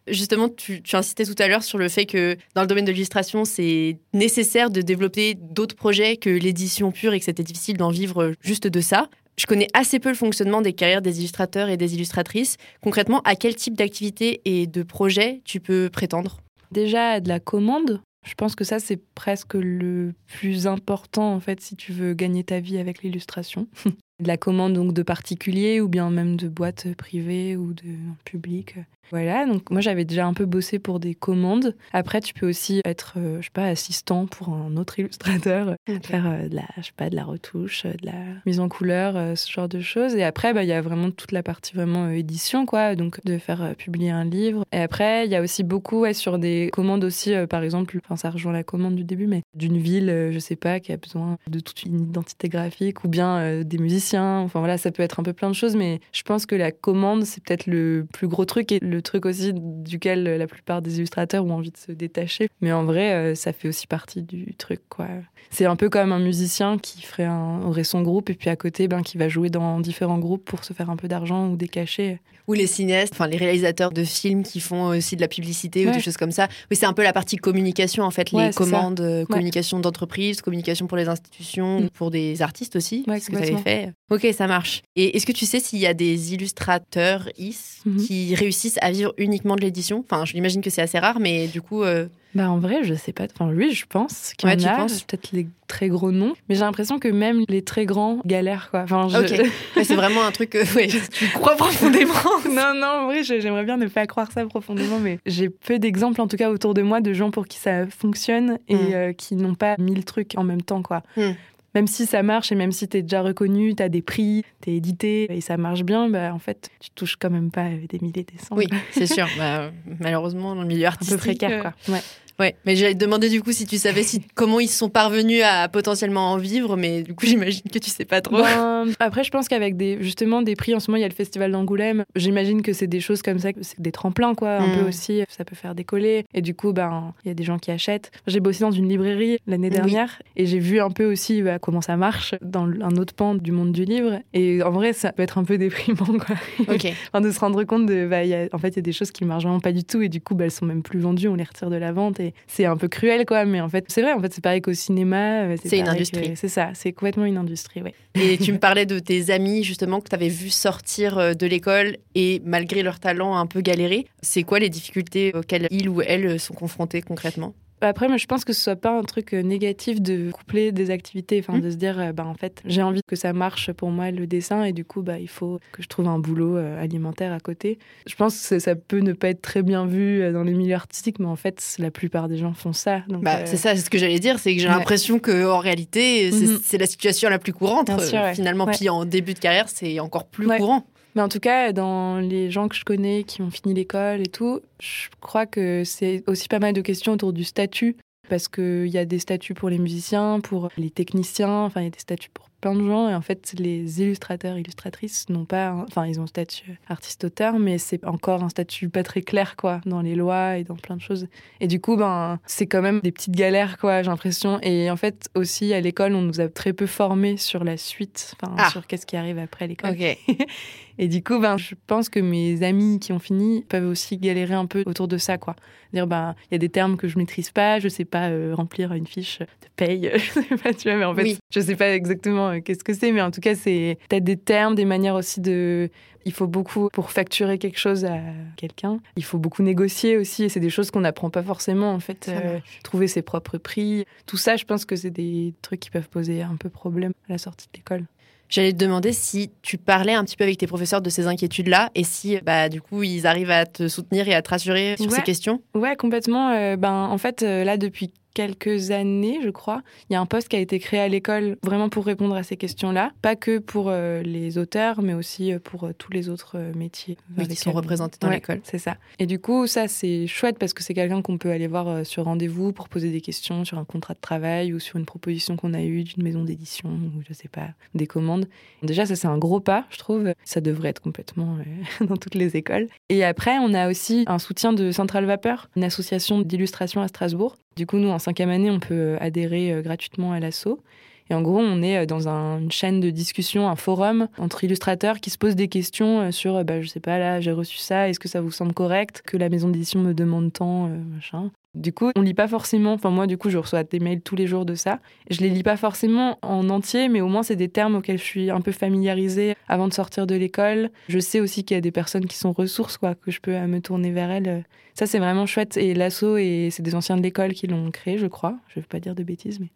Justement, 0.08 0.48
tu, 0.48 0.82
insistais 0.92 1.24
tout 1.24 1.34
à 1.38 1.48
l'heure 1.48 1.62
sur 1.62 1.78
le 1.78 1.88
fait 1.88 2.06
que 2.06 2.36
dans 2.54 2.62
le 2.62 2.66
domaine 2.66 2.84
de 2.84 2.92
l'illustration, 2.92 3.44
c'est 3.44 3.98
nécessaire 4.12 4.70
de 4.70 4.80
développer 4.80 5.34
d'autres 5.34 5.74
projets 5.74 6.16
que 6.16 6.30
l'édition 6.30 6.92
pure 6.92 7.12
et 7.12 7.18
que 7.18 7.24
c'était 7.24 7.42
difficile 7.42 7.76
d'en 7.76 7.90
vivre 7.90 8.32
juste 8.40 8.66
de 8.66 8.80
ça. 8.80 9.08
Je 9.38 9.46
connais 9.46 9.68
assez 9.74 9.98
peu 9.98 10.08
le 10.08 10.14
fonctionnement 10.14 10.62
des 10.62 10.72
carrières 10.72 11.02
des 11.02 11.18
illustrateurs 11.18 11.68
et 11.68 11.76
des 11.76 11.94
illustratrices. 11.94 12.56
Concrètement, 12.82 13.20
à 13.24 13.36
quel 13.36 13.54
type 13.54 13.74
d'activité 13.74 14.40
et 14.44 14.66
de 14.66 14.82
projet 14.82 15.42
tu 15.44 15.60
peux 15.60 15.90
prétendre? 15.90 16.38
Déjà, 16.72 17.20
de 17.20 17.28
la 17.28 17.40
commande. 17.40 18.00
Je 18.24 18.34
pense 18.34 18.56
que 18.56 18.64
ça, 18.64 18.78
c'est 18.80 19.00
presque 19.14 19.54
le 19.54 20.12
plus 20.26 20.66
important, 20.66 21.32
en 21.32 21.40
fait, 21.40 21.60
si 21.60 21.76
tu 21.76 21.92
veux 21.92 22.14
gagner 22.14 22.44
ta 22.44 22.60
vie 22.60 22.78
avec 22.78 23.02
l'illustration. 23.02 23.68
de 24.20 24.28
la 24.28 24.36
commande 24.36 24.72
donc 24.74 24.92
de 24.92 25.02
particuliers 25.02 25.80
ou 25.80 25.88
bien 25.88 26.10
même 26.10 26.36
de 26.36 26.48
boîtes 26.48 26.94
privées 26.94 27.56
ou 27.56 27.72
de 27.72 27.96
publics. 28.24 28.76
Voilà, 29.12 29.46
donc 29.46 29.70
moi 29.70 29.80
j'avais 29.80 30.04
déjà 30.04 30.26
un 30.26 30.34
peu 30.34 30.46
bossé 30.46 30.78
pour 30.78 30.98
des 30.98 31.14
commandes. 31.14 31.76
Après, 31.92 32.20
tu 32.20 32.34
peux 32.34 32.48
aussi 32.48 32.80
être, 32.84 33.14
euh, 33.16 33.38
je 33.40 33.46
sais 33.46 33.52
pas, 33.52 33.66
assistant 33.66 34.26
pour 34.26 34.48
un 34.48 34.76
autre 34.76 34.98
illustrateur, 34.98 35.76
faire 36.02 36.26
euh, 36.26 36.48
de 36.48 36.56
la, 36.56 36.66
je 36.78 36.86
sais 36.86 36.92
pas, 36.96 37.08
de 37.08 37.16
la 37.16 37.24
retouche, 37.24 37.84
euh, 37.84 37.92
de 37.92 38.06
la 38.06 38.18
mise 38.46 38.58
en 38.58 38.68
couleur, 38.68 39.36
ce 39.36 39.50
genre 39.50 39.68
de 39.68 39.80
choses. 39.80 40.14
Et 40.14 40.24
après, 40.24 40.52
bah, 40.52 40.64
il 40.64 40.68
y 40.68 40.72
a 40.72 40.80
vraiment 40.80 41.10
toute 41.10 41.32
la 41.32 41.42
partie 41.42 41.74
vraiment 41.74 42.08
édition, 42.08 42.66
quoi, 42.66 42.96
donc 42.96 43.24
de 43.24 43.38
faire 43.38 43.74
publier 43.76 44.10
un 44.10 44.24
livre. 44.24 44.64
Et 44.72 44.80
après, 44.80 45.26
il 45.26 45.30
y 45.30 45.36
a 45.36 45.42
aussi 45.42 45.62
beaucoup 45.62 46.00
ouais, 46.00 46.14
sur 46.14 46.38
des 46.38 46.70
commandes 46.72 47.04
aussi, 47.04 47.32
par 47.48 47.62
exemple, 47.62 47.98
enfin 48.04 48.16
ça 48.16 48.30
rejoint 48.30 48.52
la 48.52 48.64
commande 48.64 48.96
du 48.96 49.04
début, 49.04 49.26
mais 49.26 49.42
d'une 49.54 49.78
ville, 49.78 50.30
je 50.32 50.38
sais 50.38 50.56
pas, 50.56 50.80
qui 50.80 50.92
a 50.92 50.96
besoin 50.96 51.38
de 51.48 51.60
toute 51.60 51.84
une 51.84 52.00
identité 52.00 52.48
graphique, 52.48 53.04
ou 53.04 53.08
bien 53.08 53.62
des 53.62 53.78
musiciens. 53.78 54.05
Enfin 54.14 54.60
voilà, 54.60 54.78
ça 54.78 54.90
peut 54.90 55.02
être 55.02 55.20
un 55.20 55.22
peu 55.22 55.32
plein 55.32 55.48
de 55.48 55.54
choses, 55.54 55.76
mais 55.76 56.00
je 56.12 56.22
pense 56.22 56.46
que 56.46 56.54
la 56.54 56.72
commande, 56.72 57.24
c'est 57.24 57.42
peut-être 57.42 57.66
le 57.66 58.06
plus 58.12 58.28
gros 58.28 58.44
truc 58.44 58.72
et 58.72 58.78
le 58.80 59.02
truc 59.02 59.26
aussi 59.26 59.52
duquel 59.54 60.24
la 60.24 60.46
plupart 60.46 60.82
des 60.82 60.98
illustrateurs 60.98 61.44
ont 61.44 61.52
envie 61.52 61.70
de 61.70 61.76
se 61.76 61.92
détacher. 61.92 62.48
Mais 62.60 62.72
en 62.72 62.84
vrai, 62.84 63.12
euh, 63.12 63.34
ça 63.34 63.52
fait 63.52 63.68
aussi 63.68 63.86
partie 63.86 64.22
du 64.22 64.54
truc, 64.54 64.80
quoi. 64.88 65.06
C'est 65.50 65.66
un 65.66 65.76
peu 65.76 65.88
comme 65.88 66.12
un 66.12 66.18
musicien 66.18 66.78
qui 66.78 67.02
ferait 67.02 67.24
un, 67.24 67.62
aurait 67.62 67.84
son 67.84 68.02
groupe 68.02 68.30
et 68.30 68.34
puis 68.34 68.50
à 68.50 68.56
côté, 68.56 68.88
ben, 68.88 69.02
qui 69.02 69.16
va 69.16 69.28
jouer 69.28 69.48
dans 69.48 69.80
différents 69.80 70.18
groupes 70.18 70.44
pour 70.44 70.64
se 70.64 70.72
faire 70.72 70.90
un 70.90 70.96
peu 70.96 71.08
d'argent 71.08 71.48
ou 71.48 71.56
des 71.56 71.68
cachets. 71.68 72.20
Ou 72.48 72.52
les 72.52 72.66
cinéastes, 72.66 73.12
enfin 73.12 73.26
les 73.26 73.36
réalisateurs 73.36 73.90
de 73.90 74.04
films 74.04 74.44
qui 74.44 74.60
font 74.60 74.88
aussi 74.88 75.16
de 75.16 75.20
la 75.20 75.26
publicité 75.26 75.86
ou 75.86 75.90
des 75.90 76.00
choses 76.00 76.16
comme 76.16 76.30
ça. 76.30 76.46
Oui, 76.70 76.76
c'est 76.76 76.86
un 76.86 76.92
peu 76.92 77.02
la 77.02 77.12
partie 77.12 77.36
communication 77.36 78.04
en 78.04 78.12
fait, 78.12 78.30
les 78.30 78.50
commandes, 78.52 79.00
euh, 79.00 79.24
communication 79.24 79.80
d'entreprise, 79.80 80.42
communication 80.42 80.86
pour 80.86 80.96
les 80.96 81.08
institutions, 81.08 81.80
mm. 81.80 81.90
pour 81.90 82.12
des 82.12 82.42
artistes 82.42 82.76
aussi, 82.76 83.04
ce 83.04 83.30
que 83.30 83.44
tu 83.44 83.56
fait. 83.58 83.92
Ok, 84.08 84.26
ça 84.32 84.46
marche. 84.46 84.82
Et 84.94 85.16
est-ce 85.16 85.26
que 85.26 85.32
tu 85.32 85.46
sais 85.46 85.58
s'il 85.58 85.80
y 85.80 85.86
a 85.86 85.94
des 85.94 86.32
illustrateurs 86.32 87.28
IS 87.38 87.80
mhm. 87.84 87.96
qui 87.96 88.34
réussissent 88.36 88.78
à 88.80 88.92
vivre 88.92 89.12
uniquement 89.18 89.56
de 89.56 89.62
l'édition? 89.62 90.04
Enfin, 90.08 90.24
je 90.24 90.34
l'imagine 90.34 90.60
que 90.62 90.70
c'est 90.70 90.82
assez 90.82 90.98
rare, 90.98 91.18
mais 91.18 91.48
du 91.48 91.60
coup. 91.60 91.82
Euh, 91.82 92.06
bah 92.32 92.48
en 92.48 92.58
vrai, 92.58 92.84
je 92.84 92.94
sais 92.94 93.12
pas. 93.12 93.24
Enfin, 93.24 93.50
lui, 93.50 93.74
je 93.74 93.84
pense 93.86 94.32
qu'il 94.36 94.48
y 94.48 94.52
en 94.52 94.68
a. 94.68 94.86
Peut-être 94.86 95.32
les 95.32 95.48
très 95.66 95.88
gros 95.88 96.12
noms. 96.12 96.34
Mais 96.48 96.54
j'ai 96.54 96.60
l'impression 96.60 97.00
que 97.00 97.08
même 97.08 97.44
les 97.48 97.62
très 97.62 97.84
grands 97.84 98.20
galèrent, 98.24 98.70
quoi. 98.70 98.82
Enfin, 98.82 99.08
c'est 99.82 99.96
vraiment 99.96 100.22
un 100.22 100.30
truc 100.30 100.50
que 100.50 100.74
ouais, 100.76 100.86
tu 100.86 101.26
crois 101.30 101.56
profondément. 101.56 102.12
non, 102.48 102.74
non, 102.76 102.86
en 102.86 103.06
vrai, 103.06 103.24
j'aimerais 103.24 103.64
bien 103.64 103.76
ne 103.76 103.88
pas 103.88 104.06
croire 104.06 104.30
ça 104.30 104.44
profondément. 104.44 105.00
Mais 105.00 105.18
j'ai 105.26 105.48
peu 105.48 105.80
d'exemples, 105.80 106.20
en 106.20 106.28
tout 106.28 106.36
cas, 106.36 106.50
autour 106.50 106.74
de 106.74 106.82
moi, 106.82 107.00
de 107.00 107.12
gens 107.12 107.32
pour 107.32 107.48
qui 107.48 107.58
ça 107.58 107.88
fonctionne 107.88 108.58
et 108.68 108.76
hmm. 108.76 108.92
euh, 108.92 109.12
qui 109.14 109.34
n'ont 109.34 109.54
pas 109.56 109.74
mille 109.78 110.04
trucs 110.04 110.34
en 110.36 110.44
même 110.44 110.62
temps, 110.62 110.82
quoi. 110.82 111.02
Hmm 111.16 111.32
même 111.76 111.86
si 111.86 112.06
ça 112.06 112.22
marche 112.22 112.50
et 112.52 112.54
même 112.54 112.72
si 112.72 112.88
tu 112.88 112.96
es 112.96 113.02
déjà 113.02 113.20
reconnu, 113.20 113.74
tu 113.76 113.82
as 113.82 113.90
des 113.90 114.00
prix, 114.00 114.44
tu 114.62 114.70
es 114.70 114.76
édité 114.76 115.26
et 115.30 115.42
ça 115.42 115.58
marche 115.58 115.82
bien, 115.82 116.08
bah, 116.08 116.32
en 116.32 116.38
fait, 116.38 116.70
tu 116.80 116.88
touches 116.90 117.16
quand 117.16 117.28
même 117.28 117.50
pas 117.50 117.68
des 117.68 117.98
milliers, 118.00 118.24
des 118.24 118.38
cents. 118.38 118.56
Oui, 118.56 118.66
c'est 118.90 119.06
sûr. 119.06 119.28
Bah, 119.36 119.70
malheureusement, 120.00 120.54
dans 120.54 120.62
le 120.62 120.68
milieu 120.68 120.86
artistique. 120.86 121.12
Un 121.12 121.16
peu 121.16 121.22
précaire, 121.22 121.60
quoi. 121.60 121.74
Euh, 121.88 121.92
ouais. 121.92 122.00
Ouais, 122.38 122.54
mais 122.66 122.76
j'allais 122.76 122.94
te 122.94 122.98
demander 122.98 123.28
du 123.30 123.42
coup 123.42 123.52
si 123.52 123.66
tu 123.66 123.78
savais 123.78 124.02
si, 124.02 124.20
comment 124.34 124.60
ils 124.60 124.68
sont 124.68 124.90
parvenus 124.90 125.42
à 125.42 125.68
potentiellement 125.68 126.32
en 126.32 126.36
vivre, 126.36 126.76
mais 126.76 127.02
du 127.02 127.14
coup 127.14 127.26
j'imagine 127.26 127.62
que 127.72 127.78
tu 127.78 127.90
sais 127.90 128.04
pas 128.04 128.20
trop. 128.20 128.36
Ben, 128.36 128.86
après, 129.00 129.24
je 129.24 129.30
pense 129.30 129.48
qu'avec 129.48 129.76
des 129.76 129.98
justement 130.02 130.42
des 130.42 130.54
prix, 130.54 130.74
en 130.74 130.80
ce 130.80 130.90
moment 130.90 130.98
il 130.98 131.02
y 131.02 131.04
a 131.04 131.08
le 131.08 131.14
festival 131.14 131.52
d'Angoulême. 131.52 132.04
J'imagine 132.14 132.62
que 132.62 132.72
c'est 132.72 132.86
des 132.86 133.00
choses 133.00 133.22
comme 133.22 133.38
ça, 133.38 133.50
c'est 133.62 133.80
des 133.80 133.92
tremplins 133.92 134.34
quoi, 134.34 134.56
un 134.56 134.76
peu 134.76 134.84
mm. 134.84 134.88
aussi. 134.88 135.22
Ça 135.28 135.44
peut 135.44 135.56
faire 135.56 135.74
décoller 135.74 136.26
et 136.34 136.42
du 136.42 136.54
coup 136.54 136.72
ben 136.72 137.14
il 137.24 137.28
y 137.28 137.30
a 137.30 137.34
des 137.34 137.44
gens 137.44 137.58
qui 137.58 137.70
achètent. 137.70 138.10
J'ai 138.26 138.40
bossé 138.40 138.60
dans 138.60 138.70
une 138.70 138.88
librairie 138.88 139.38
l'année 139.46 139.70
dernière 139.70 140.20
et 140.36 140.46
j'ai 140.46 140.58
vu 140.58 140.80
un 140.80 140.90
peu 140.90 141.10
aussi 141.10 141.42
bah, 141.42 141.58
comment 141.58 141.80
ça 141.80 141.96
marche 141.96 142.34
dans 142.42 142.64
un 142.66 142.96
autre 142.96 143.14
pan 143.14 143.34
du 143.34 143.52
monde 143.52 143.72
du 143.72 143.84
livre. 143.84 144.20
Et 144.34 144.62
en 144.62 144.70
vrai, 144.70 144.92
ça 144.92 145.12
peut 145.12 145.22
être 145.22 145.38
un 145.38 145.44
peu 145.44 145.56
déprimant 145.58 146.18
quoi. 146.18 146.36
Enfin, 147.08 147.20
de 147.20 147.30
se 147.30 147.40
rendre 147.40 147.64
compte 147.64 147.86
de 147.86 148.06
bah, 148.06 148.24
y 148.24 148.34
a, 148.34 148.48
en 148.52 148.58
fait 148.58 148.68
il 148.68 148.76
y 148.76 148.78
a 148.80 148.82
des 148.82 148.92
choses 148.92 149.10
qui 149.10 149.24
marchent 149.24 149.44
vraiment 149.44 149.60
pas 149.60 149.72
du 149.72 149.84
tout 149.84 150.02
et 150.02 150.08
du 150.08 150.20
coup 150.20 150.34
bah, 150.34 150.44
elles 150.44 150.50
sont 150.50 150.66
même 150.66 150.82
plus 150.82 151.00
vendues, 151.00 151.28
on 151.28 151.34
les 151.34 151.44
retire 151.44 151.70
de 151.70 151.76
la 151.76 151.92
vente 151.92 152.20
c'est 152.46 152.64
un 152.64 152.76
peu 152.76 152.88
cruel, 152.88 153.26
quoi. 153.26 153.44
Mais 153.44 153.60
en 153.60 153.68
fait, 153.68 153.84
c'est 153.88 154.02
vrai, 154.02 154.12
en 154.12 154.20
fait, 154.20 154.32
c'est 154.32 154.42
pareil 154.42 154.60
qu'au 154.60 154.74
cinéma. 154.74 155.44
Euh, 155.44 155.56
c'est 155.62 155.78
une 155.78 155.88
industrie. 155.88 156.32
C'est 156.36 156.48
ça, 156.48 156.70
c'est 156.74 156.92
complètement 156.92 157.24
une 157.24 157.36
industrie, 157.36 157.82
ouais. 157.82 157.94
Et 158.14 158.38
tu 158.38 158.52
me 158.52 158.58
parlais 158.58 158.86
de 158.86 158.98
tes 158.98 159.30
amis, 159.30 159.64
justement, 159.64 160.00
que 160.00 160.08
tu 160.08 160.14
avais 160.14 160.28
vu 160.28 160.50
sortir 160.50 161.18
euh, 161.18 161.34
de 161.34 161.46
l'école 161.46 161.96
et 162.14 162.40
malgré 162.44 162.82
leur 162.82 163.00
talent 163.00 163.36
un 163.36 163.46
peu 163.46 163.60
galéré. 163.60 164.06
C'est 164.22 164.42
quoi 164.42 164.58
les 164.58 164.70
difficultés 164.70 165.32
auxquelles 165.34 165.68
ils 165.70 165.88
ou 165.88 166.02
elles 166.02 166.40
sont 166.40 166.54
confrontés 166.54 167.02
concrètement? 167.02 167.54
Après, 167.80 168.08
moi, 168.08 168.16
je 168.16 168.26
pense 168.26 168.44
que 168.44 168.52
ce 168.52 168.62
soit 168.62 168.76
pas 168.76 168.98
un 168.98 169.02
truc 169.02 169.34
euh, 169.34 169.42
négatif 169.42 170.00
de 170.00 170.30
coupler 170.30 170.72
des 170.72 170.90
activités, 170.90 171.38
enfin, 171.40 171.58
mmh. 171.58 171.60
de 171.60 171.70
se 171.70 171.76
dire, 171.76 172.12
bah, 172.14 172.26
en 172.26 172.34
fait, 172.34 172.62
j'ai 172.64 172.82
envie 172.82 173.02
que 173.06 173.16
ça 173.16 173.32
marche 173.32 173.72
pour 173.72 173.90
moi 173.90 174.10
le 174.10 174.26
dessin 174.26 174.64
et 174.64 174.72
du 174.72 174.84
coup, 174.84 175.02
bah, 175.02 175.18
il 175.18 175.28
faut 175.28 175.58
que 175.72 175.82
je 175.82 175.88
trouve 175.88 176.08
un 176.08 176.18
boulot 176.18 176.56
euh, 176.56 176.82
alimentaire 176.82 177.32
à 177.32 177.40
côté. 177.40 177.78
Je 178.06 178.14
pense 178.14 178.48
que 178.48 178.58
ça 178.58 178.74
peut 178.74 179.00
ne 179.00 179.12
pas 179.12 179.28
être 179.28 179.42
très 179.42 179.62
bien 179.62 179.86
vu 179.86 180.22
euh, 180.22 180.32
dans 180.32 180.42
les 180.42 180.54
milieux 180.54 180.74
artistiques, 180.74 181.18
mais 181.18 181.26
en 181.26 181.36
fait, 181.36 181.76
la 181.78 181.90
plupart 181.90 182.28
des 182.28 182.38
gens 182.38 182.54
font 182.54 182.72
ça. 182.72 183.02
bah, 183.08 183.46
c'est 183.46 183.56
ça, 183.56 183.74
c'est 183.74 183.82
ce 183.82 183.90
que 183.90 183.98
j'allais 183.98 184.18
dire, 184.18 184.38
c'est 184.38 184.54
que 184.54 184.60
j'ai 184.60 184.68
l'impression 184.68 185.18
que 185.18 185.46
en 185.46 185.58
réalité, 185.58 186.30
mmh. 186.30 186.58
c'est 186.62 186.78
la 186.78 186.86
situation 186.86 187.28
la 187.28 187.38
plus 187.38 187.52
courante. 187.52 187.90
Finalement, 188.34 188.66
puis 188.66 188.88
en 188.88 189.04
début 189.04 189.34
de 189.34 189.38
carrière, 189.38 189.68
c'est 189.68 190.00
encore 190.00 190.26
plus 190.26 190.46
courant. 190.46 190.86
Mais 191.16 191.22
en 191.22 191.30
tout 191.30 191.40
cas, 191.40 191.72
dans 191.72 192.18
les 192.18 192.50
gens 192.50 192.68
que 192.68 192.76
je 192.76 192.84
connais 192.84 193.24
qui 193.24 193.40
ont 193.40 193.50
fini 193.50 193.72
l'école 193.72 194.20
et 194.20 194.26
tout, 194.26 194.60
je 194.80 195.08
crois 195.20 195.46
que 195.46 195.82
c'est 195.82 196.22
aussi 196.26 196.46
pas 196.46 196.58
mal 196.58 196.74
de 196.74 196.82
questions 196.82 197.14
autour 197.14 197.32
du 197.32 197.42
statut. 197.42 197.96
Parce 198.28 198.48
qu'il 198.48 198.88
y 198.88 198.98
a 198.98 199.04
des 199.04 199.20
statuts 199.20 199.54
pour 199.54 199.70
les 199.70 199.78
musiciens, 199.78 200.40
pour 200.40 200.68
les 200.76 200.90
techniciens, 200.90 201.60
enfin, 201.60 201.80
il 201.80 201.84
y 201.84 201.86
a 201.86 201.90
des 201.90 202.00
statuts 202.00 202.30
pour 202.34 202.50
plein 202.60 202.74
de 202.74 202.84
gens. 202.84 203.08
Et 203.08 203.14
en 203.14 203.20
fait, 203.20 203.54
les 203.56 204.02
illustrateurs, 204.02 204.58
illustratrices 204.58 205.28
n'ont 205.28 205.44
pas, 205.44 205.72
enfin, 205.86 206.06
ils 206.06 206.20
ont 206.20 206.26
statut 206.26 206.80
artiste-auteur, 206.88 207.58
mais 207.60 207.78
c'est 207.78 208.04
encore 208.04 208.42
un 208.42 208.48
statut 208.48 208.88
pas 208.88 209.04
très 209.04 209.22
clair, 209.22 209.54
quoi, 209.56 209.80
dans 209.86 210.00
les 210.00 210.16
lois 210.16 210.58
et 210.58 210.64
dans 210.64 210.74
plein 210.74 210.96
de 210.96 211.00
choses. 211.00 211.28
Et 211.60 211.68
du 211.68 211.80
coup, 211.80 211.96
ben, 211.96 212.40
c'est 212.46 212.66
quand 212.66 212.82
même 212.82 213.00
des 213.00 213.12
petites 213.12 213.36
galères, 213.36 213.78
quoi, 213.78 214.02
j'ai 214.02 214.10
l'impression. 214.10 214.58
Et 214.62 214.90
en 214.90 214.96
fait, 214.96 215.28
aussi, 215.36 215.72
à 215.72 215.80
l'école, 215.80 216.14
on 216.14 216.22
nous 216.22 216.40
a 216.40 216.48
très 216.48 216.72
peu 216.72 216.86
formés 216.86 217.36
sur 217.36 217.62
la 217.62 217.76
suite, 217.76 218.34
enfin, 218.40 218.54
ah. 218.58 218.70
sur 218.70 218.86
qu'est-ce 218.88 219.06
qui 219.06 219.16
arrive 219.16 219.38
après 219.38 219.68
l'école. 219.68 219.96
Et 220.98 221.08
du 221.08 221.22
coup, 221.22 221.38
ben, 221.38 221.56
je 221.56 221.74
pense 221.86 222.08
que 222.08 222.20
mes 222.20 222.62
amis 222.62 222.98
qui 222.98 223.12
ont 223.12 223.18
fini 223.18 223.64
peuvent 223.68 223.86
aussi 223.86 224.16
galérer 224.16 224.54
un 224.54 224.66
peu 224.66 224.82
autour 224.86 225.08
de 225.08 225.18
ça, 225.18 225.38
quoi. 225.38 225.56
Dire, 225.92 226.06
ben, 226.06 226.34
il 226.50 226.54
y 226.54 226.56
a 226.56 226.58
des 226.58 226.68
termes 226.68 226.96
que 226.96 227.08
je 227.08 227.18
maîtrise 227.18 227.50
pas, 227.50 227.78
je 227.78 227.88
sais 227.88 228.04
pas 228.04 228.28
euh, 228.28 228.54
remplir 228.54 228.92
une 228.92 229.06
fiche 229.06 229.40
de 229.40 229.68
paye, 229.76 230.10
je 230.14 230.40
sais 230.40 230.56
pas, 230.56 230.72
tu 230.72 230.88
vois, 230.88 230.98
mais 230.98 231.04
en 231.04 231.14
fait, 231.14 231.38
je 231.50 231.60
sais 231.60 231.76
pas 231.76 231.94
exactement 231.94 232.50
euh, 232.50 232.60
qu'est-ce 232.60 232.84
que 232.84 232.94
c'est, 232.94 233.12
mais 233.12 233.22
en 233.22 233.30
tout 233.30 233.40
cas, 233.40 233.54
c'est 233.54 233.98
peut-être 234.08 234.24
des 234.24 234.36
termes, 234.36 234.74
des 234.74 234.84
manières 234.84 235.14
aussi 235.14 235.40
de. 235.40 235.90
Il 236.24 236.32
faut 236.32 236.48
beaucoup 236.48 236.88
pour 236.92 237.12
facturer 237.12 237.56
quelque 237.56 237.78
chose 237.78 238.04
à 238.04 238.18
quelqu'un. 238.56 238.98
Il 239.14 239.22
faut 239.22 239.38
beaucoup 239.38 239.62
négocier 239.62 240.16
aussi, 240.16 240.42
et 240.42 240.48
c'est 240.48 240.58
des 240.58 240.70
choses 240.70 240.90
qu'on 240.90 241.02
n'apprend 241.02 241.30
pas 241.30 241.44
forcément, 241.44 241.92
en 241.92 242.00
fait. 242.00 242.28
Euh, 242.28 242.58
trouver 242.82 243.06
ses 243.06 243.22
propres 243.22 243.58
prix. 243.58 244.04
Tout 244.26 244.36
ça, 244.36 244.56
je 244.56 244.64
pense 244.64 244.84
que 244.84 244.96
c'est 244.96 245.10
des 245.10 245.54
trucs 245.62 245.78
qui 245.78 245.90
peuvent 245.90 246.08
poser 246.08 246.42
un 246.42 246.56
peu 246.56 246.68
problème 246.68 247.12
à 247.28 247.32
la 247.32 247.38
sortie 247.38 247.68
de 247.72 247.78
l'école. 247.78 248.06
J'allais 248.48 248.72
te 248.72 248.78
demander 248.78 249.12
si 249.12 249.50
tu 249.62 249.78
parlais 249.78 250.14
un 250.14 250.24
petit 250.24 250.36
peu 250.36 250.44
avec 250.44 250.58
tes 250.58 250.66
professeurs 250.66 251.00
de 251.00 251.10
ces 251.10 251.26
inquiétudes-là 251.26 251.90
et 251.94 252.04
si, 252.04 252.38
bah, 252.44 252.68
du 252.68 252.80
coup, 252.80 253.02
ils 253.02 253.26
arrivent 253.26 253.50
à 253.50 253.66
te 253.66 253.88
soutenir 253.88 254.28
et 254.28 254.34
à 254.34 254.42
te 254.42 254.50
rassurer 254.50 254.96
sur 254.98 255.10
ces 255.10 255.22
questions? 255.22 255.60
Ouais, 255.74 255.96
complètement. 255.96 256.50
Euh, 256.50 256.76
ben, 256.76 256.92
en 256.92 257.18
fait, 257.18 257.42
euh, 257.42 257.64
là, 257.64 257.76
depuis 257.76 258.12
quelques 258.36 258.90
années, 258.90 259.40
je 259.42 259.48
crois, 259.48 259.80
il 260.10 260.12
y 260.12 260.16
a 260.16 260.20
un 260.20 260.26
poste 260.26 260.48
qui 260.48 260.56
a 260.56 260.58
été 260.58 260.78
créé 260.78 261.00
à 261.00 261.08
l'école 261.08 261.56
vraiment 261.62 261.88
pour 261.88 262.04
répondre 262.04 262.34
à 262.34 262.42
ces 262.42 262.58
questions-là. 262.58 263.12
Pas 263.22 263.34
que 263.34 263.58
pour 263.58 263.86
euh, 263.88 264.20
les 264.20 264.58
auteurs, 264.58 265.00
mais 265.00 265.14
aussi 265.14 265.54
euh, 265.54 265.58
pour 265.58 265.84
euh, 265.84 265.94
tous 265.96 266.12
les 266.12 266.28
autres 266.28 266.58
métiers. 266.76 267.16
qui 267.48 267.56
sont 267.56 267.72
représentés 267.72 268.18
dans 268.20 268.28
l'école. 268.28 268.60
C'est 268.62 268.76
ça. 268.76 268.98
Et 269.18 269.24
du 269.24 269.38
coup, 269.38 269.66
ça, 269.66 269.88
c'est 269.88 270.26
chouette 270.26 270.58
parce 270.58 270.74
que 270.74 270.82
c'est 270.82 270.92
quelqu'un 270.92 271.22
qu'on 271.22 271.38
peut 271.38 271.50
aller 271.50 271.66
voir 271.66 272.04
sur 272.04 272.24
rendez-vous 272.24 272.74
pour 272.74 272.90
poser 272.90 273.10
des 273.10 273.22
questions 273.22 273.64
sur 273.64 273.78
un 273.78 273.86
contrat 273.86 274.12
de 274.12 274.20
travail 274.20 274.74
ou 274.74 274.80
sur 274.80 274.98
une 274.98 275.06
proposition 275.06 275.56
qu'on 275.56 275.72
a 275.72 275.80
eue 275.80 276.04
d'une 276.04 276.22
maison 276.22 276.44
d'édition 276.44 276.90
ou 276.90 277.22
je 277.26 277.32
sais 277.32 277.48
pas, 277.48 277.68
des 277.94 278.06
commandes. 278.06 278.46
Déjà, 278.82 279.06
ça, 279.06 279.16
c'est 279.16 279.28
un 279.28 279.38
gros 279.38 279.60
pas, 279.60 279.86
je 279.88 279.96
trouve. 279.96 280.34
Ça 280.44 280.60
devrait 280.60 280.90
être 280.90 281.00
complètement 281.00 281.56
dans 282.02 282.18
toutes 282.18 282.34
les 282.34 282.54
écoles. 282.54 282.88
Et 283.08 283.24
après, 283.24 283.56
on 283.60 283.72
a 283.72 283.88
aussi 283.88 284.24
un 284.26 284.38
soutien 284.38 284.74
de 284.74 284.92
Central 284.92 285.24
Vapeur, 285.24 285.70
une 285.74 285.84
association 285.84 286.42
d'illustration 286.42 287.00
à 287.00 287.08
Strasbourg, 287.08 287.56
du 287.76 287.86
coup, 287.86 287.98
nous, 287.98 288.08
en 288.08 288.18
cinquième 288.18 288.48
année, 288.48 288.70
on 288.70 288.80
peut 288.80 288.94
euh, 288.94 289.16
adhérer 289.20 289.72
euh, 289.72 289.82
gratuitement 289.82 290.32
à 290.32 290.40
l'assaut. 290.40 290.80
Et 291.28 291.34
en 291.34 291.42
gros, 291.42 291.58
on 291.58 291.82
est 291.82 291.98
euh, 291.98 292.06
dans 292.06 292.26
une 292.26 292.72
chaîne 292.72 293.00
de 293.00 293.10
discussion, 293.10 293.68
un 293.68 293.76
forum 293.76 294.28
entre 294.38 294.64
illustrateurs 294.64 295.20
qui 295.20 295.28
se 295.28 295.36
posent 295.36 295.56
des 295.56 295.68
questions 295.68 296.32
sur, 296.32 296.64
bah, 296.64 296.80
je 296.80 296.88
sais 296.88 297.00
pas, 297.00 297.18
là, 297.18 297.40
j'ai 297.40 297.52
reçu 297.52 297.76
ça, 297.76 298.08
est-ce 298.08 298.18
que 298.18 298.28
ça 298.28 298.40
vous 298.40 298.50
semble 298.50 298.72
correct 298.72 299.22
que 299.26 299.36
la 299.36 299.50
maison 299.50 299.68
d'édition 299.68 300.00
me 300.00 300.14
demande 300.14 300.52
tant, 300.54 300.88
machin. 300.88 301.50
Du 301.74 301.92
coup, 301.92 302.10
on 302.16 302.22
lit 302.22 302.32
pas 302.32 302.48
forcément. 302.48 302.94
Enfin, 302.94 303.10
moi, 303.10 303.26
du 303.26 303.36
coup, 303.36 303.50
je 303.50 303.58
reçois 303.58 303.84
des 303.84 304.00
mails 304.00 304.22
tous 304.22 304.34
les 304.34 304.46
jours 304.46 304.64
de 304.64 304.74
ça. 304.74 304.98
Je 305.28 305.40
les 305.42 305.50
lis 305.50 305.62
pas 305.62 305.76
forcément 305.76 306.38
en 306.40 306.70
entier, 306.70 307.10
mais 307.10 307.20
au 307.20 307.28
moins, 307.28 307.42
c'est 307.42 307.56
des 307.56 307.68
termes 307.68 307.96
auxquels 307.96 308.16
je 308.16 308.24
suis 308.24 308.50
un 308.50 308.62
peu 308.62 308.72
familiarisée 308.72 309.54
avant 309.68 309.86
de 309.86 309.92
sortir 309.92 310.26
de 310.26 310.34
l'école. 310.34 310.88
Je 311.08 311.18
sais 311.18 311.38
aussi 311.38 311.64
qu'il 311.64 311.74
y 311.74 311.78
a 311.78 311.82
des 311.82 311.90
personnes 311.90 312.24
qui 312.24 312.38
sont 312.38 312.52
ressources, 312.52 312.96
quoi, 312.96 313.14
que 313.14 313.30
je 313.30 313.40
peux 313.40 313.52
me 313.52 313.80
tourner 313.80 314.10
vers 314.10 314.30
elles. 314.30 314.64
Ça, 314.98 315.06
c'est 315.06 315.18
vraiment 315.18 315.44
chouette. 315.44 315.76
Et 315.76 315.92
l'assaut, 315.92 316.38
et 316.38 316.70
c'est 316.70 316.82
des 316.82 316.94
anciens 316.94 317.18
de 317.18 317.22
l'école 317.22 317.52
qui 317.52 317.66
l'ont 317.66 317.90
créé, 317.90 318.16
je 318.16 318.26
crois. 318.26 318.54
Je 318.68 318.80
veux 318.80 318.86
pas 318.86 318.98
dire 318.98 319.14
de 319.14 319.22
bêtises, 319.22 319.60
mais, 319.60 319.68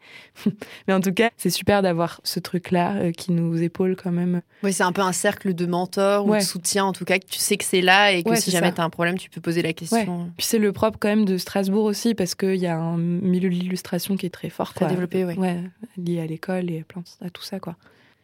mais 0.88 0.94
en 0.94 1.00
tout 1.00 1.12
cas, 1.12 1.28
c'est 1.36 1.50
super 1.50 1.82
d'avoir 1.82 2.20
ce 2.24 2.40
truc-là 2.40 2.96
euh, 2.96 3.12
qui 3.12 3.32
nous 3.32 3.62
épaule 3.62 3.96
quand 3.96 4.12
même. 4.12 4.40
Oui, 4.62 4.72
c'est 4.72 4.82
un 4.82 4.92
peu 4.92 5.02
un 5.02 5.12
cercle 5.12 5.52
de 5.52 5.66
mentors 5.66 6.26
ou 6.26 6.34
de 6.34 6.40
soutien, 6.40 6.86
en 6.86 6.92
tout 6.92 7.04
cas, 7.04 7.18
que 7.18 7.26
tu 7.26 7.38
sais 7.38 7.58
que 7.58 7.64
c'est 7.64 7.82
là 7.82 8.12
et 8.12 8.22
que 8.22 8.34
si 8.34 8.50
jamais 8.50 8.72
tu 8.72 8.80
as 8.80 8.84
un 8.84 8.90
problème, 8.90 9.18
tu 9.18 9.28
peux 9.28 9.42
poser 9.42 9.60
la 9.60 9.74
question. 9.74 10.30
Puis 10.38 10.46
c'est 10.46 10.58
le 10.58 10.72
propre 10.72 10.98
quand 10.98 11.08
même 11.08 11.26
de 11.26 11.36
Strasbourg 11.36 11.84
aussi, 11.84 12.14
parce 12.14 12.34
qu'il 12.34 12.56
y 12.56 12.66
a 12.66 12.78
un 12.78 12.96
milieu 12.96 13.50
de 13.50 13.54
l'illustration 13.54 14.16
qui 14.16 14.24
est 14.24 14.30
très 14.30 14.48
fort. 14.48 14.72
Très 14.72 14.86
développé, 14.86 15.24
oui. 15.24 15.34
Ouais, 15.34 15.60
lié 15.98 16.20
à 16.20 16.26
l'école 16.26 16.70
et 16.70 16.84
à 17.20 17.30
tout 17.30 17.42
ça, 17.42 17.60
quoi. 17.60 17.76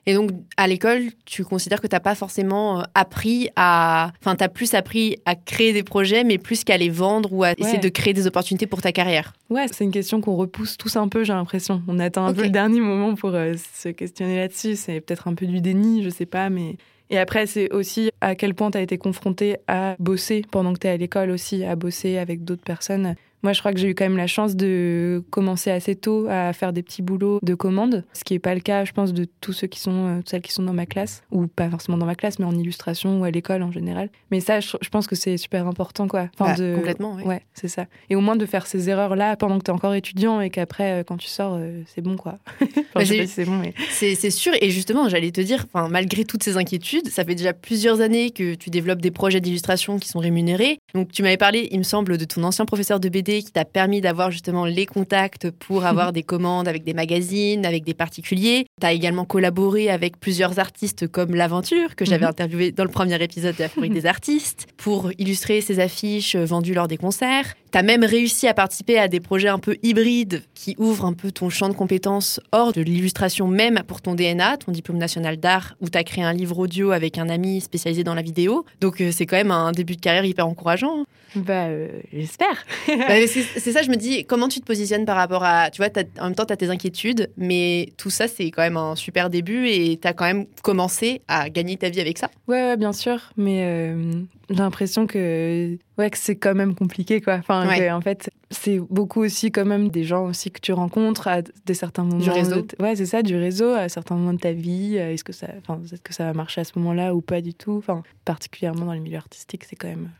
Et 0.08 0.14
donc, 0.14 0.30
à 0.56 0.68
l'école, 0.68 1.02
tu 1.24 1.44
considères 1.44 1.80
que 1.80 1.88
tu 1.88 1.94
n'as 1.94 2.00
pas 2.00 2.14
forcément 2.14 2.80
euh, 2.80 2.84
appris 2.94 3.48
à. 3.56 4.12
Enfin, 4.20 4.36
tu 4.36 4.44
as 4.44 4.48
plus 4.48 4.74
appris 4.74 5.16
à 5.24 5.34
créer 5.34 5.72
des 5.72 5.82
projets, 5.82 6.22
mais 6.22 6.38
plus 6.38 6.62
qu'à 6.62 6.76
les 6.76 6.90
vendre 6.90 7.32
ou 7.32 7.42
à 7.42 7.52
essayer 7.58 7.78
de 7.78 7.88
créer 7.88 8.14
des 8.14 8.28
opportunités 8.28 8.66
pour 8.66 8.80
ta 8.80 8.92
carrière? 8.92 9.32
Ouais, 9.50 9.66
c'est 9.70 9.82
une 9.82 9.90
question 9.90 10.20
qu'on 10.20 10.36
repousse 10.36 10.76
tous 10.76 10.96
un 10.96 11.08
peu, 11.08 11.24
j'ai 11.24 11.32
l'impression. 11.32 11.82
On 11.88 11.98
attend 11.98 12.24
un 12.24 12.32
peu 12.32 12.44
le 12.44 12.50
dernier 12.50 12.80
moment 12.80 13.16
pour 13.16 13.34
euh, 13.34 13.54
se 13.74 13.88
questionner 13.88 14.36
là-dessus. 14.36 14.76
C'est 14.76 15.00
peut-être 15.00 15.26
un 15.26 15.34
peu 15.34 15.46
du 15.46 15.60
déni, 15.60 16.04
je 16.04 16.10
sais 16.10 16.26
pas, 16.26 16.50
mais. 16.50 16.76
Et 17.10 17.18
après, 17.18 17.46
c'est 17.46 17.72
aussi 17.72 18.10
à 18.20 18.34
quel 18.34 18.54
point 18.54 18.70
tu 18.70 18.78
as 18.78 18.80
été 18.80 18.98
confronté 18.98 19.58
à 19.68 19.94
bosser 20.00 20.42
pendant 20.50 20.72
que 20.72 20.80
tu 20.80 20.86
es 20.88 20.90
à 20.90 20.96
l'école 20.96 21.30
aussi, 21.30 21.64
à 21.64 21.76
bosser 21.76 22.18
avec 22.18 22.44
d'autres 22.44 22.64
personnes. 22.64 23.14
Moi, 23.46 23.52
je 23.52 23.60
crois 23.60 23.72
que 23.72 23.78
j'ai 23.78 23.90
eu 23.90 23.94
quand 23.94 24.06
même 24.06 24.16
la 24.16 24.26
chance 24.26 24.56
de 24.56 25.22
commencer 25.30 25.70
assez 25.70 25.94
tôt 25.94 26.26
à 26.28 26.52
faire 26.52 26.72
des 26.72 26.82
petits 26.82 27.00
boulots 27.00 27.38
de 27.44 27.54
commande, 27.54 28.02
ce 28.12 28.24
qui 28.24 28.32
n'est 28.32 28.40
pas 28.40 28.56
le 28.56 28.60
cas, 28.60 28.84
je 28.84 28.90
pense, 28.90 29.12
de 29.12 29.24
tous 29.40 29.52
ceux 29.52 29.68
qui 29.68 29.78
sont, 29.78 30.08
euh, 30.08 30.20
celles 30.26 30.42
qui 30.42 30.50
sont 30.50 30.64
dans 30.64 30.72
ma 30.72 30.84
classe, 30.84 31.22
ou 31.30 31.46
pas 31.46 31.70
forcément 31.70 31.96
dans 31.96 32.06
ma 32.06 32.16
classe, 32.16 32.40
mais 32.40 32.44
en 32.44 32.56
illustration 32.56 33.20
ou 33.20 33.24
à 33.24 33.30
l'école 33.30 33.62
en 33.62 33.70
général. 33.70 34.10
Mais 34.32 34.40
ça, 34.40 34.58
je, 34.58 34.88
pense 34.90 35.06
que 35.06 35.14
c'est 35.14 35.36
super 35.36 35.68
important, 35.68 36.08
quoi. 36.08 36.28
Enfin, 36.34 36.54
bah, 36.54 36.56
de... 36.56 36.74
Complètement, 36.74 37.14
oui. 37.14 37.22
Ouais, 37.22 37.42
c'est 37.54 37.68
ça. 37.68 37.86
Et 38.10 38.16
au 38.16 38.20
moins 38.20 38.34
de 38.34 38.44
faire 38.46 38.66
ces 38.66 38.90
erreurs-là 38.90 39.36
pendant 39.36 39.60
que 39.60 39.62
tu 39.62 39.70
es 39.70 39.74
encore 39.74 39.94
étudiant 39.94 40.40
et 40.40 40.50
qu'après, 40.50 41.02
euh, 41.02 41.04
quand 41.04 41.16
tu 41.16 41.28
sors, 41.28 41.54
euh, 41.56 41.82
c'est 41.86 42.02
bon, 42.02 42.16
quoi. 42.16 42.40
enfin, 42.96 43.04
c'est 43.04 43.44
bon, 43.44 43.58
mais... 43.58 43.74
C'est 43.90 44.30
sûr. 44.30 44.54
Et 44.60 44.70
justement, 44.70 45.08
j'allais 45.08 45.30
te 45.30 45.40
dire, 45.40 45.66
malgré 45.88 46.24
toutes 46.24 46.42
ces 46.42 46.56
inquiétudes, 46.56 47.10
ça 47.10 47.24
fait 47.24 47.36
déjà 47.36 47.52
plusieurs 47.52 48.00
années 48.00 48.30
que 48.30 48.54
tu 48.54 48.70
développes 48.70 49.00
des 49.00 49.12
projets 49.12 49.40
d'illustration 49.40 50.00
qui 50.00 50.08
sont 50.08 50.18
rémunérés. 50.18 50.78
Donc, 50.96 51.12
tu 51.12 51.22
m'avais 51.22 51.36
parlé, 51.36 51.68
il 51.70 51.78
me 51.78 51.84
semble, 51.84 52.18
de 52.18 52.24
ton 52.24 52.42
ancien 52.42 52.64
professeur 52.64 52.98
de 52.98 53.08
BD 53.08 53.35
qui 53.42 53.52
t'a 53.52 53.64
permis 53.64 54.00
d'avoir 54.00 54.30
justement 54.30 54.64
les 54.64 54.86
contacts 54.86 55.50
pour 55.50 55.84
avoir 55.86 56.12
des 56.12 56.22
commandes 56.22 56.68
avec 56.68 56.84
des 56.84 56.94
magazines, 56.94 57.64
avec 57.66 57.84
des 57.84 57.94
particuliers. 57.94 58.66
Tu 58.80 58.86
as 58.86 58.92
également 58.92 59.24
collaboré 59.24 59.90
avec 59.90 60.18
plusieurs 60.18 60.58
artistes 60.58 61.06
comme 61.06 61.34
L'Aventure, 61.34 61.96
que 61.96 62.04
j'avais 62.04 62.24
mhm. 62.24 62.30
interviewé 62.30 62.72
dans 62.72 62.84
le 62.84 62.90
premier 62.90 63.22
épisode 63.22 63.56
de 63.56 63.62
la 63.62 63.68
Fabrique 63.68 63.92
des 63.92 64.06
artistes, 64.06 64.66
pour 64.76 65.10
illustrer 65.18 65.60
ses 65.60 65.80
affiches 65.80 66.36
vendues 66.36 66.74
lors 66.74 66.88
des 66.88 66.96
concerts. 66.96 67.54
Tu 67.76 67.80
as 67.80 67.82
même 67.82 68.04
réussi 68.04 68.48
à 68.48 68.54
participer 68.54 68.98
à 68.98 69.06
des 69.06 69.20
projets 69.20 69.48
un 69.48 69.58
peu 69.58 69.76
hybrides 69.82 70.42
qui 70.54 70.74
ouvrent 70.78 71.04
un 71.04 71.12
peu 71.12 71.30
ton 71.30 71.50
champ 71.50 71.68
de 71.68 71.74
compétences 71.74 72.40
hors 72.50 72.72
de 72.72 72.80
l'illustration 72.80 73.48
même 73.48 73.82
pour 73.86 74.00
ton 74.00 74.14
DNA, 74.14 74.56
ton 74.56 74.72
diplôme 74.72 74.96
national 74.96 75.36
d'art, 75.36 75.74
où 75.82 75.90
tu 75.90 75.98
as 75.98 76.02
créé 76.02 76.24
un 76.24 76.32
livre 76.32 76.58
audio 76.58 76.92
avec 76.92 77.18
un 77.18 77.28
ami 77.28 77.60
spécialisé 77.60 78.02
dans 78.02 78.14
la 78.14 78.22
vidéo. 78.22 78.64
Donc 78.80 79.02
euh, 79.02 79.10
c'est 79.12 79.26
quand 79.26 79.36
même 79.36 79.50
un 79.50 79.72
début 79.72 79.96
de 79.96 80.00
carrière 80.00 80.24
hyper 80.24 80.48
encourageant. 80.48 81.02
Hein. 81.02 81.06
Bah, 81.34 81.66
euh, 81.66 82.00
j'espère. 82.14 82.64
Bah, 82.96 83.14
c'est 83.26 83.72
ça, 83.72 83.82
je 83.82 83.90
me 83.90 83.96
dis, 83.96 84.24
comment 84.24 84.48
tu 84.48 84.60
te 84.60 84.64
positionnes 84.64 85.04
par 85.04 85.16
rapport 85.16 85.44
à. 85.44 85.70
Tu 85.70 85.82
vois, 85.82 85.90
en 86.18 86.24
même 86.24 86.34
temps, 86.34 86.46
tu 86.46 86.52
as 86.52 86.56
tes 86.56 86.70
inquiétudes, 86.70 87.30
mais 87.36 87.92
tout 87.98 88.10
ça, 88.10 88.26
c'est 88.26 88.50
quand 88.50 88.62
même 88.62 88.76
un 88.76 88.96
super 88.96 89.28
début 89.28 89.68
et 89.68 89.98
tu 90.00 90.08
as 90.08 90.14
quand 90.14 90.24
même 90.24 90.46
commencé 90.62 91.20
à 91.28 91.50
gagner 91.50 91.76
ta 91.76 91.90
vie 91.90 92.00
avec 92.00 92.16
ça. 92.16 92.30
Ouais, 92.48 92.76
bien 92.76 92.92
sûr, 92.92 93.32
mais 93.36 93.64
euh, 93.64 94.22
j'ai 94.48 94.56
l'impression 94.56 95.06
que, 95.06 95.78
ouais, 95.98 96.10
que 96.10 96.18
c'est 96.18 96.36
quand 96.36 96.54
même 96.54 96.74
compliqué, 96.74 97.20
quoi. 97.20 97.34
Enfin, 97.34 97.66
en 97.92 98.00
fait, 98.00 98.30
c'est 98.50 98.78
beaucoup 98.78 99.22
aussi 99.22 99.50
quand 99.50 99.64
même 99.64 99.88
des 99.88 100.04
gens 100.04 100.26
aussi 100.26 100.50
que 100.50 100.60
tu 100.60 100.72
rencontres 100.72 101.28
à 101.28 101.42
des 101.42 101.74
certains 101.74 102.04
moments. 102.04 102.22
Du 102.22 102.30
réseau. 102.30 102.66
Ouais, 102.80 102.94
c'est 102.96 103.06
ça, 103.06 103.22
du 103.22 103.36
réseau, 103.36 103.72
à 103.72 103.88
certains 103.88 104.14
moments 104.14 104.34
de 104.34 104.38
ta 104.38 104.52
vie. 104.52 104.96
Est-ce 104.96 105.24
que 105.24 105.32
ça, 105.32 105.48
enfin, 105.58 105.80
est-ce 105.84 106.00
que 106.00 106.14
ça 106.14 106.24
va 106.24 106.32
marcher 106.32 106.60
à 106.60 106.64
ce 106.64 106.72
moment-là 106.76 107.14
ou 107.14 107.20
pas 107.20 107.40
du 107.40 107.54
tout? 107.54 107.76
Enfin, 107.76 108.02
particulièrement 108.24 108.86
dans 108.86 108.92
les 108.92 109.00
milieux 109.00 109.18
artistiques, 109.18 109.64
c'est 109.64 109.76
quand 109.76 109.88
même 109.88 110.10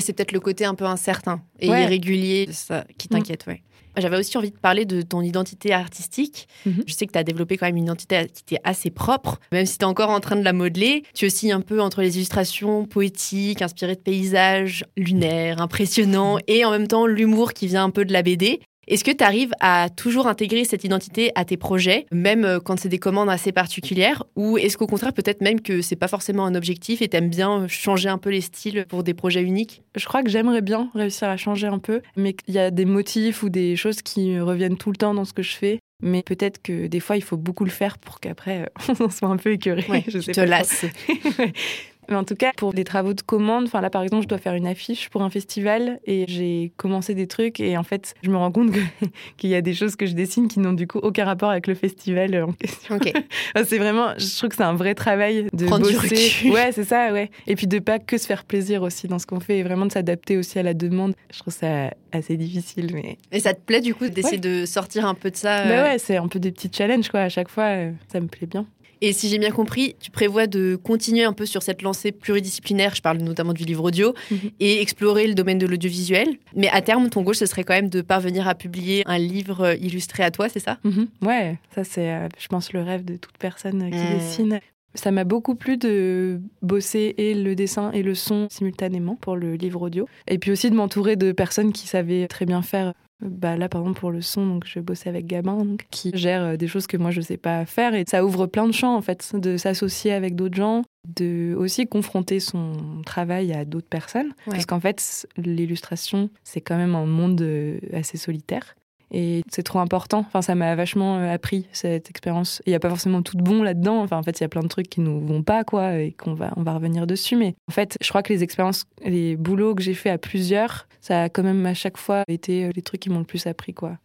c'est 0.00 0.12
peut-être 0.12 0.32
le 0.32 0.40
côté 0.40 0.64
un 0.64 0.74
peu 0.74 0.84
incertain 0.84 1.42
et 1.60 1.66
irrégulier 1.66 2.48
ça, 2.52 2.84
qui 2.96 3.08
mm. 3.08 3.10
t'inquiète. 3.10 3.46
Ouais. 3.46 3.62
J'avais 4.00 4.18
aussi 4.18 4.36
envie 4.36 4.50
de 4.50 4.58
parler 4.58 4.84
de 4.84 5.02
ton 5.02 5.22
identité 5.22 5.72
artistique. 5.72 6.48
Mhm. 6.66 6.84
Je 6.86 6.92
sais 6.92 7.06
que 7.06 7.12
tu 7.12 7.18
as 7.18 7.24
développé 7.24 7.56
quand 7.56 7.66
même 7.66 7.76
une 7.76 7.84
identité 7.84 8.26
qui 8.32 8.54
était 8.54 8.62
assez 8.64 8.90
propre, 8.90 9.40
même 9.52 9.66
si 9.66 9.78
tu 9.78 9.84
es 9.84 9.88
encore 9.88 10.10
en 10.10 10.20
train 10.20 10.36
de 10.36 10.44
la 10.44 10.52
modeler. 10.52 11.02
Tu 11.14 11.24
es 11.24 11.28
aussi 11.28 11.50
un 11.52 11.60
peu 11.60 11.80
entre 11.80 12.02
les 12.02 12.16
illustrations 12.16 12.84
poétiques, 12.84 13.62
inspirées 13.62 13.96
de 13.96 14.00
paysages 14.00 14.84
lunaires, 14.96 15.60
impressionnants, 15.60 16.38
et 16.46 16.64
en 16.64 16.70
même 16.70 16.88
temps 16.88 17.06
l'humour 17.06 17.52
qui 17.52 17.66
vient 17.66 17.84
un 17.84 17.90
peu 17.90 18.04
de 18.04 18.12
la 18.12 18.22
BD. 18.22 18.60
Est-ce 18.88 19.04
que 19.04 19.10
tu 19.10 19.22
arrives 19.22 19.52
à 19.60 19.90
toujours 19.94 20.28
intégrer 20.28 20.64
cette 20.64 20.82
identité 20.82 21.30
à 21.34 21.44
tes 21.44 21.58
projets, 21.58 22.06
même 22.10 22.46
euh, 22.46 22.58
quand 22.58 22.80
c'est 22.80 22.88
des 22.88 22.98
commandes 22.98 23.28
assez 23.28 23.52
particulières? 23.52 24.24
Ou 24.34 24.56
est-ce 24.56 24.78
qu'au 24.78 24.86
contraire, 24.86 25.12
peut-être 25.12 25.42
même 25.42 25.60
que 25.60 25.82
c'est 25.82 25.94
pas 25.94 26.08
forcément 26.08 26.46
un 26.46 26.54
objectif 26.54 27.02
et 27.02 27.08
t'aimes 27.08 27.28
bien 27.28 27.68
changer 27.68 28.08
un 28.08 28.16
peu 28.16 28.30
les 28.30 28.40
styles 28.40 28.86
pour 28.88 29.02
des 29.04 29.12
projets 29.12 29.42
uniques? 29.42 29.82
Je 29.94 30.06
crois 30.06 30.22
que 30.22 30.30
j'aimerais 30.30 30.62
bien 30.62 30.88
réussir 30.94 31.28
à 31.28 31.36
changer 31.36 31.66
un 31.66 31.78
peu, 31.78 32.00
mais 32.16 32.34
il 32.46 32.54
y 32.54 32.58
a 32.58 32.70
des 32.70 32.86
motifs 32.86 33.42
ou 33.42 33.50
des 33.50 33.76
choses 33.76 34.00
qui 34.00 34.40
reviennent 34.40 34.78
tout 34.78 34.90
le 34.90 34.96
temps 34.96 35.12
dans 35.12 35.26
ce 35.26 35.34
que 35.34 35.42
je 35.42 35.54
fais. 35.54 35.80
Mais 36.02 36.22
peut-être 36.22 36.62
que 36.62 36.86
des 36.86 37.00
fois, 37.00 37.16
il 37.18 37.22
faut 37.22 37.36
beaucoup 37.36 37.64
le 37.64 37.70
faire 37.70 37.98
pour 37.98 38.20
qu'après, 38.20 38.70
on 39.00 39.10
soit 39.10 39.28
un 39.28 39.36
peu 39.36 39.52
écœuré. 39.52 39.84
je 40.08 40.32
te 40.32 40.40
lasse. 40.40 40.86
Mais 42.08 42.16
en 42.16 42.24
tout 42.24 42.34
cas, 42.34 42.52
pour 42.56 42.72
les 42.72 42.84
travaux 42.84 43.14
de 43.14 43.20
commande, 43.20 43.64
enfin 43.64 43.80
là 43.80 43.90
par 43.90 44.02
exemple, 44.02 44.22
je 44.22 44.28
dois 44.28 44.38
faire 44.38 44.54
une 44.54 44.66
affiche 44.66 45.08
pour 45.10 45.22
un 45.22 45.30
festival 45.30 46.00
et 46.06 46.24
j'ai 46.28 46.72
commencé 46.76 47.14
des 47.14 47.26
trucs 47.26 47.60
et 47.60 47.76
en 47.76 47.82
fait, 47.82 48.14
je 48.22 48.30
me 48.30 48.36
rends 48.36 48.50
compte 48.52 48.70
qu'il 49.36 49.50
y 49.50 49.54
a 49.54 49.60
des 49.60 49.74
choses 49.74 49.96
que 49.96 50.06
je 50.06 50.14
dessine 50.14 50.48
qui 50.48 50.60
n'ont 50.60 50.72
du 50.72 50.86
coup 50.86 50.98
aucun 50.98 51.24
rapport 51.24 51.50
avec 51.50 51.66
le 51.66 51.74
festival 51.74 52.42
en 52.42 52.52
question. 52.52 52.96
Ok. 52.96 53.12
c'est 53.64 53.78
vraiment, 53.78 54.14
je 54.16 54.36
trouve 54.36 54.50
que 54.50 54.56
c'est 54.56 54.62
un 54.62 54.74
vrai 54.74 54.94
travail 54.94 55.46
de 55.52 55.66
Prendre 55.66 55.88
du 55.88 55.94
bosser. 55.94 56.08
recul. 56.08 56.50
Ouais, 56.52 56.72
c'est 56.72 56.84
ça, 56.84 57.12
ouais. 57.12 57.30
Et 57.46 57.56
puis 57.56 57.66
de 57.66 57.78
pas 57.78 57.98
que 57.98 58.18
se 58.18 58.26
faire 58.26 58.44
plaisir 58.44 58.82
aussi 58.82 59.08
dans 59.08 59.18
ce 59.18 59.26
qu'on 59.26 59.40
fait 59.40 59.58
et 59.58 59.62
vraiment 59.62 59.86
de 59.86 59.92
s'adapter 59.92 60.36
aussi 60.36 60.58
à 60.58 60.62
la 60.62 60.74
demande. 60.74 61.14
Je 61.32 61.38
trouve 61.40 61.52
ça 61.52 61.90
assez 62.12 62.36
difficile, 62.36 62.90
mais. 62.94 63.18
Et 63.32 63.40
ça 63.40 63.54
te 63.54 63.60
plaît 63.60 63.80
du 63.80 63.94
coup 63.94 64.08
d'essayer 64.08 64.38
de 64.38 64.64
sortir 64.66 65.06
un 65.06 65.14
peu 65.14 65.30
de 65.30 65.36
ça 65.36 65.64
Bah 65.64 65.70
euh, 65.70 65.82
ouais, 65.84 65.98
c'est 65.98 66.16
un 66.16 66.28
peu 66.28 66.38
des 66.38 66.52
petits 66.52 66.70
challenges 66.72 67.08
quoi. 67.08 67.20
À 67.20 67.28
chaque 67.28 67.48
fois, 67.50 67.64
euh, 67.64 67.92
ça 68.10 68.20
me 68.20 68.26
plaît 68.26 68.46
bien. 68.46 68.66
Et 69.00 69.12
si 69.12 69.28
j'ai 69.28 69.38
bien 69.38 69.50
compris, 69.50 69.94
tu 70.00 70.10
prévois 70.10 70.46
de 70.46 70.76
continuer 70.76 71.24
un 71.24 71.32
peu 71.32 71.46
sur 71.46 71.62
cette 71.62 71.82
lancée 71.82 72.12
pluridisciplinaire, 72.12 72.94
je 72.94 73.02
parle 73.02 73.18
notamment 73.18 73.52
du 73.52 73.64
livre 73.64 73.84
audio, 73.84 74.14
Mhm. 74.30 74.38
et 74.60 74.80
explorer 74.80 75.26
le 75.26 75.34
domaine 75.34 75.58
de 75.58 75.66
l'audiovisuel. 75.66 76.28
Mais 76.56 76.68
à 76.68 76.80
terme, 76.82 77.08
ton 77.10 77.22
goal, 77.22 77.34
ce 77.34 77.46
serait 77.46 77.64
quand 77.64 77.74
même 77.74 77.90
de 77.90 78.00
parvenir 78.00 78.48
à 78.48 78.54
publier 78.54 79.02
un 79.06 79.18
livre 79.18 79.76
illustré 79.80 80.22
à 80.24 80.30
toi, 80.30 80.48
c'est 80.48 80.60
ça? 80.60 80.78
Mhm. 80.84 81.06
Ouais, 81.22 81.58
ça 81.74 81.84
c'est, 81.84 82.10
euh, 82.12 82.28
je 82.38 82.48
pense, 82.48 82.72
le 82.72 82.82
rêve 82.82 83.04
de 83.04 83.16
toute 83.16 83.38
personne 83.38 83.82
euh, 83.82 83.90
qui 83.90 84.06
Mm. 84.06 84.10
dessine. 84.18 84.60
Ça 84.94 85.10
m'a 85.10 85.24
beaucoup 85.24 85.54
plu 85.54 85.76
de 85.76 86.40
bosser 86.62 87.14
et 87.18 87.34
le 87.34 87.54
dessin 87.54 87.92
et 87.92 88.02
le 88.02 88.14
son 88.14 88.48
simultanément 88.50 89.16
pour 89.16 89.36
le 89.36 89.54
livre 89.54 89.82
audio. 89.82 90.08
Et 90.28 90.38
puis 90.38 90.50
aussi 90.50 90.70
de 90.70 90.74
m'entourer 90.74 91.14
de 91.14 91.30
personnes 91.32 91.72
qui 91.72 91.86
savaient 91.86 92.26
très 92.26 92.46
bien 92.46 92.62
faire. 92.62 92.94
Bah 93.20 93.56
là, 93.56 93.68
par 93.68 93.80
exemple, 93.80 93.98
pour 93.98 94.10
le 94.12 94.20
son, 94.20 94.46
donc 94.46 94.64
je 94.66 94.78
bossais 94.78 95.08
avec 95.08 95.26
Gabin, 95.26 95.64
donc, 95.64 95.86
qui 95.90 96.12
gère 96.14 96.42
euh, 96.42 96.56
des 96.56 96.68
choses 96.68 96.86
que 96.86 96.96
moi 96.96 97.10
je 97.10 97.20
sais 97.20 97.36
pas 97.36 97.66
faire. 97.66 97.94
Et 97.94 98.04
ça 98.06 98.24
ouvre 98.24 98.46
plein 98.46 98.66
de 98.66 98.72
champs, 98.72 98.94
en 98.94 99.02
fait, 99.02 99.34
de 99.34 99.56
s'associer 99.56 100.12
avec 100.12 100.36
d'autres 100.36 100.56
gens, 100.56 100.82
de 101.08 101.54
aussi 101.58 101.88
confronter 101.88 102.38
son 102.38 103.02
travail 103.04 103.52
à 103.52 103.64
d'autres 103.64 103.88
personnes. 103.88 104.28
Ouais. 104.46 104.52
Parce 104.52 104.66
qu'en 104.66 104.78
fait, 104.78 105.26
l'illustration, 105.36 106.30
c'est 106.44 106.60
quand 106.60 106.76
même 106.76 106.94
un 106.94 107.06
monde 107.06 107.40
euh, 107.42 107.78
assez 107.92 108.18
solitaire. 108.18 108.76
Et 109.10 109.42
c'est 109.50 109.62
trop 109.62 109.78
important. 109.78 110.24
Enfin, 110.26 110.42
ça 110.42 110.54
m'a 110.54 110.74
vachement 110.74 111.18
euh, 111.18 111.32
appris 111.32 111.66
cette 111.72 112.10
expérience. 112.10 112.60
Il 112.66 112.70
n'y 112.70 112.74
a 112.76 112.80
pas 112.80 112.90
forcément 112.90 113.22
tout 113.22 113.36
de 113.36 113.42
bon 113.42 113.62
là-dedans. 113.62 114.02
Enfin, 114.02 114.18
en 114.18 114.22
fait, 114.22 114.38
il 114.38 114.42
y 114.42 114.44
a 114.44 114.48
plein 114.48 114.62
de 114.62 114.68
trucs 114.68 114.88
qui 114.90 115.00
nous 115.00 115.18
vont 115.26 115.42
pas, 115.42 115.64
quoi, 115.64 115.94
et 115.98 116.12
qu'on 116.12 116.34
va, 116.34 116.52
on 116.56 116.62
va 116.62 116.74
revenir 116.74 117.06
dessus. 117.06 117.36
Mais 117.36 117.54
en 117.68 117.72
fait, 117.72 117.96
je 118.02 118.08
crois 118.08 118.22
que 118.22 118.32
les 118.32 118.42
expériences, 118.42 118.84
les 119.04 119.36
boulots 119.36 119.74
que 119.74 119.82
j'ai 119.82 119.94
fait 119.94 120.10
à 120.10 120.18
plusieurs, 120.18 120.86
ça 121.00 121.22
a 121.24 121.28
quand 121.30 121.42
même 121.42 121.64
à 121.64 121.74
chaque 121.74 121.96
fois 121.96 122.22
été 122.28 122.64
euh, 122.66 122.70
les 122.76 122.82
trucs 122.82 123.00
qui 123.00 123.08
m'ont 123.10 123.20
le 123.20 123.24
plus 123.24 123.46
appris, 123.46 123.72
quoi. 123.72 123.96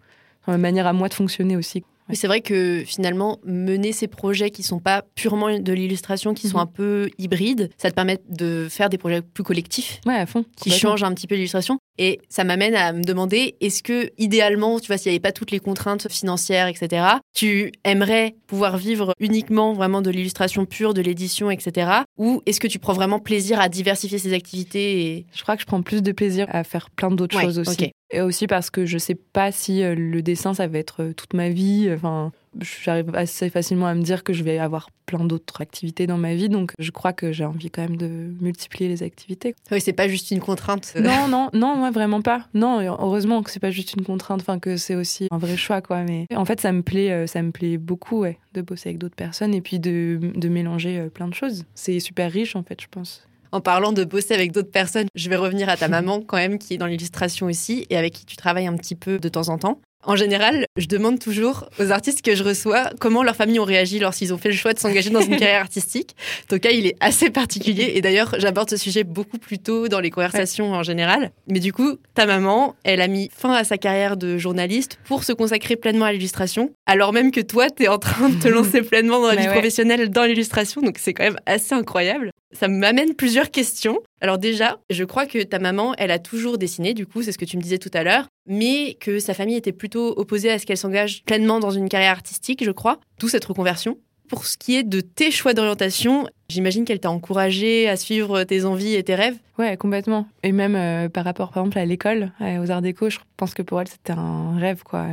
Enfin, 0.41 0.53
ma 0.53 0.57
manière 0.57 0.87
à 0.87 0.93
moi 0.93 1.09
de 1.09 1.13
fonctionner 1.13 1.57
aussi. 1.57 1.83
Mais 2.09 2.15
c'est 2.15 2.27
vrai 2.27 2.41
que 2.41 2.83
finalement, 2.85 3.39
mener 3.45 3.93
ces 3.93 4.07
projets 4.07 4.51
qui 4.51 4.61
sont 4.61 4.79
pas 4.79 5.05
purement 5.15 5.57
de 5.57 5.71
l'illustration, 5.73 6.33
qui 6.33 6.49
sont 6.49 6.57
Mhm. 6.57 6.63
un 6.63 6.67
peu 6.67 7.09
hybrides, 7.17 7.69
ça 7.77 7.89
te 7.89 7.95
permet 7.95 8.19
de 8.27 8.67
faire 8.69 8.89
des 8.89 8.97
projets 8.97 9.21
plus 9.21 9.43
collectifs 9.45 10.01
Ouais, 10.05 10.15
à 10.15 10.25
fond. 10.25 10.43
qui 10.57 10.69
changent 10.69 11.03
un 11.03 11.13
petit 11.13 11.27
peu 11.27 11.35
l'illustration. 11.35 11.77
Et 11.97 12.19
ça 12.29 12.43
m'amène 12.43 12.75
à 12.75 12.91
me 12.93 13.03
demander, 13.03 13.55
est-ce 13.61 13.83
que 13.83 14.09
idéalement, 14.17 14.79
tu 14.79 14.87
vois, 14.87 14.97
s'il 14.97 15.11
n'y 15.11 15.15
avait 15.15 15.21
pas 15.21 15.31
toutes 15.31 15.51
les 15.51 15.59
contraintes 15.59 16.09
financières, 16.09 16.67
etc., 16.67 17.05
tu 17.33 17.71
aimerais 17.83 18.35
pouvoir 18.47 18.77
vivre 18.77 19.13
uniquement 19.19 19.73
vraiment 19.73 20.01
de 20.01 20.09
l'illustration 20.09 20.65
pure, 20.65 20.93
de 20.93 21.01
l'édition, 21.01 21.51
etc., 21.51 21.91
ou 22.17 22.41
est-ce 22.45 22.59
que 22.59 22.67
tu 22.67 22.79
prends 22.79 22.93
vraiment 22.93 23.19
plaisir 23.19 23.59
à 23.59 23.69
diversifier 23.69 24.17
ces 24.17 24.33
activités 24.33 25.05
et... 25.05 25.25
Je 25.33 25.43
crois 25.43 25.55
que 25.55 25.61
je 25.61 25.67
prends 25.67 25.81
plus 25.81 26.01
de 26.01 26.11
plaisir 26.11 26.47
à 26.49 26.63
faire 26.63 26.89
plein 26.89 27.11
d'autres 27.11 27.37
Ouais, 27.37 27.43
choses 27.43 27.59
aussi. 27.59 27.91
Et 28.11 28.21
aussi 28.21 28.47
parce 28.47 28.69
que 28.69 28.85
je 28.85 28.97
sais 28.97 29.15
pas 29.15 29.51
si 29.51 29.83
euh, 29.83 29.95
le 29.95 30.21
dessin, 30.21 30.53
ça 30.53 30.67
va 30.67 30.77
être 30.77 31.01
euh, 31.01 31.13
toute 31.13 31.33
ma 31.33 31.49
vie. 31.49 31.89
Enfin, 31.91 32.31
j'arrive 32.61 33.15
assez 33.15 33.49
facilement 33.49 33.87
à 33.87 33.93
me 33.93 34.01
dire 34.01 34.23
que 34.23 34.33
je 34.33 34.43
vais 34.43 34.59
avoir 34.59 34.89
plein 35.05 35.23
d'autres 35.25 35.61
activités 35.61 36.07
dans 36.07 36.17
ma 36.17 36.33
vie. 36.35 36.49
Donc, 36.49 36.73
je 36.79 36.91
crois 36.91 37.13
que 37.13 37.31
j'ai 37.31 37.45
envie 37.45 37.69
quand 37.69 37.81
même 37.81 37.97
de 37.97 38.33
multiplier 38.41 38.89
les 38.89 39.03
activités. 39.03 39.55
Oui, 39.71 39.81
c'est 39.81 39.93
pas 39.93 40.07
juste 40.07 40.31
une 40.31 40.39
contrainte. 40.39 40.93
Non, 41.03 41.27
non, 41.27 41.49
non, 41.53 41.75
moi 41.75 41.91
vraiment 41.91 42.21
pas. 42.21 42.47
Non, 42.53 42.79
heureusement 42.79 43.43
que 43.43 43.51
c'est 43.51 43.59
pas 43.59 43.71
juste 43.71 43.93
une 43.93 44.05
contrainte, 44.05 44.39
enfin 44.39 44.57
que 44.57 44.77
c'est 44.77 44.95
aussi 44.95 45.27
un 45.31 45.37
vrai 45.37 45.57
choix, 45.57 45.81
quoi. 45.81 46.03
Mais 46.03 46.27
en 46.33 46.45
fait, 46.45 46.61
ça 46.61 46.71
me 46.71 46.81
plaît, 46.81 47.11
euh, 47.11 47.27
ça 47.27 47.41
me 47.41 47.51
plaît 47.51 47.77
beaucoup, 47.77 48.19
ouais, 48.19 48.39
de 48.53 48.61
bosser 48.61 48.89
avec 48.89 48.99
d'autres 48.99 49.15
personnes 49.15 49.53
et 49.53 49.61
puis 49.61 49.79
de, 49.79 50.19
de 50.33 50.49
mélanger 50.49 50.97
euh, 50.99 51.09
plein 51.09 51.27
de 51.27 51.33
choses. 51.33 51.65
C'est 51.75 51.99
super 51.99 52.31
riche, 52.31 52.55
en 52.55 52.63
fait, 52.63 52.81
je 52.81 52.87
pense. 52.89 53.27
En 53.51 53.61
parlant 53.61 53.91
de 53.91 54.03
bosser 54.03 54.33
avec 54.33 54.51
d'autres 54.51 54.71
personnes, 54.71 55.07
je 55.13 55.29
vais 55.29 55.35
revenir 55.35 55.69
à 55.69 55.77
ta 55.77 55.87
maman 55.87 56.21
quand 56.21 56.37
même, 56.37 56.57
qui 56.57 56.73
est 56.73 56.77
dans 56.77 56.87
l'illustration 56.87 57.45
aussi 57.45 57.85
et 57.91 57.97
avec 57.97 58.13
qui 58.13 58.25
tu 58.25 58.35
travailles 58.35 58.65
un 58.65 58.75
petit 58.75 58.95
peu 58.95 59.19
de 59.19 59.29
temps 59.29 59.49
en 59.49 59.59
temps. 59.59 59.79
En 60.05 60.15
général, 60.17 60.65
je 60.75 60.87
demande 60.87 61.19
toujours 61.19 61.69
aux 61.79 61.91
artistes 61.91 62.21
que 62.21 62.35
je 62.35 62.43
reçois 62.43 62.89
comment 62.99 63.23
leurs 63.23 63.37
familles 63.37 63.59
ont 63.59 63.65
réagi 63.65 63.99
lorsqu'ils 63.99 64.33
ont 64.33 64.37
fait 64.37 64.49
le 64.49 64.55
choix 64.55 64.73
de 64.73 64.79
s'engager 64.79 65.09
dans 65.09 65.21
une 65.21 65.37
carrière 65.37 65.61
artistique. 65.61 66.15
Ton 66.49 66.59
cas, 66.59 66.71
il 66.71 66.85
est 66.87 66.95
assez 66.99 67.29
particulier 67.29 67.93
et 67.95 68.01
d'ailleurs, 68.01 68.35
j'aborde 68.37 68.69
ce 68.69 68.77
sujet 68.77 69.03
beaucoup 69.05 69.37
plus 69.37 69.59
tôt 69.59 69.87
dans 69.87 70.01
les 70.01 70.09
conversations 70.09 70.73
en 70.73 70.83
général. 70.83 71.31
Mais 71.47 71.59
du 71.59 71.71
coup, 71.71 71.97
ta 72.15 72.25
maman, 72.25 72.75
elle 72.83 73.01
a 73.01 73.07
mis 73.07 73.29
fin 73.33 73.53
à 73.53 73.63
sa 73.63 73.77
carrière 73.77 74.17
de 74.17 74.37
journaliste 74.37 74.99
pour 75.05 75.23
se 75.23 75.31
consacrer 75.31 75.77
pleinement 75.77 76.05
à 76.05 76.11
l'illustration, 76.11 76.71
alors 76.85 77.13
même 77.13 77.31
que 77.31 77.41
toi, 77.41 77.69
tu 77.69 77.83
es 77.83 77.87
en 77.87 77.97
train 77.97 78.29
de 78.29 78.39
te 78.39 78.47
lancer 78.49 78.81
pleinement 78.81 79.21
dans 79.21 79.27
la 79.27 79.35
Mais 79.35 79.41
vie 79.41 79.47
ouais. 79.47 79.53
professionnelle 79.53 80.09
dans 80.09 80.23
l'illustration, 80.23 80.81
donc 80.81 80.97
c'est 80.99 81.13
quand 81.13 81.23
même 81.23 81.39
assez 81.45 81.73
incroyable. 81.73 82.31
Ça 82.51 82.67
m'amène 82.67 83.15
plusieurs 83.15 83.49
questions. 83.49 83.99
Alors 84.21 84.37
déjà, 84.37 84.77
je 84.89 85.03
crois 85.03 85.25
que 85.25 85.41
ta 85.41 85.59
maman, 85.59 85.95
elle 85.97 86.11
a 86.11 86.19
toujours 86.19 86.57
dessiné, 86.57 86.93
du 86.93 87.07
coup, 87.07 87.23
c'est 87.23 87.31
ce 87.31 87.37
que 87.37 87.45
tu 87.45 87.57
me 87.57 87.61
disais 87.61 87.79
tout 87.79 87.89
à 87.93 88.03
l'heure, 88.03 88.27
mais 88.45 88.95
que 88.99 89.19
sa 89.19 89.33
famille 89.33 89.55
était 89.55 89.71
plutôt 89.71 90.13
opposée 90.17 90.51
à 90.51 90.59
ce 90.59 90.65
qu'elle 90.65 90.77
s'engage 90.77 91.23
pleinement 91.23 91.59
dans 91.59 91.71
une 91.71 91.89
carrière 91.89 92.11
artistique, 92.11 92.63
je 92.63 92.71
crois, 92.71 92.99
d'où 93.19 93.27
cette 93.27 93.45
reconversion. 93.45 93.97
Pour 94.29 94.45
ce 94.45 94.57
qui 94.57 94.75
est 94.75 94.83
de 94.83 95.01
tes 95.01 95.31
choix 95.31 95.53
d'orientation, 95.53 96.27
j'imagine 96.49 96.85
qu'elle 96.85 96.99
t'a 96.99 97.11
encouragé 97.11 97.89
à 97.89 97.97
suivre 97.97 98.43
tes 98.43 98.65
envies 98.65 98.95
et 98.95 99.03
tes 99.03 99.15
rêves. 99.15 99.37
Ouais, 99.59 99.77
complètement. 99.77 100.27
Et 100.41 100.51
même 100.51 100.75
euh, 100.75 101.09
par 101.09 101.25
rapport, 101.25 101.51
par 101.51 101.63
exemple, 101.63 101.77
à 101.77 101.85
l'école, 101.85 102.31
euh, 102.41 102.63
aux 102.63 102.71
arts 102.71 102.81
déco, 102.81 103.09
je 103.09 103.19
pense 103.37 103.53
que 103.53 103.61
pour 103.61 103.79
elle, 103.81 103.87
c'était 103.87 104.13
un 104.13 104.57
rêve, 104.57 104.81
quoi. 104.83 105.07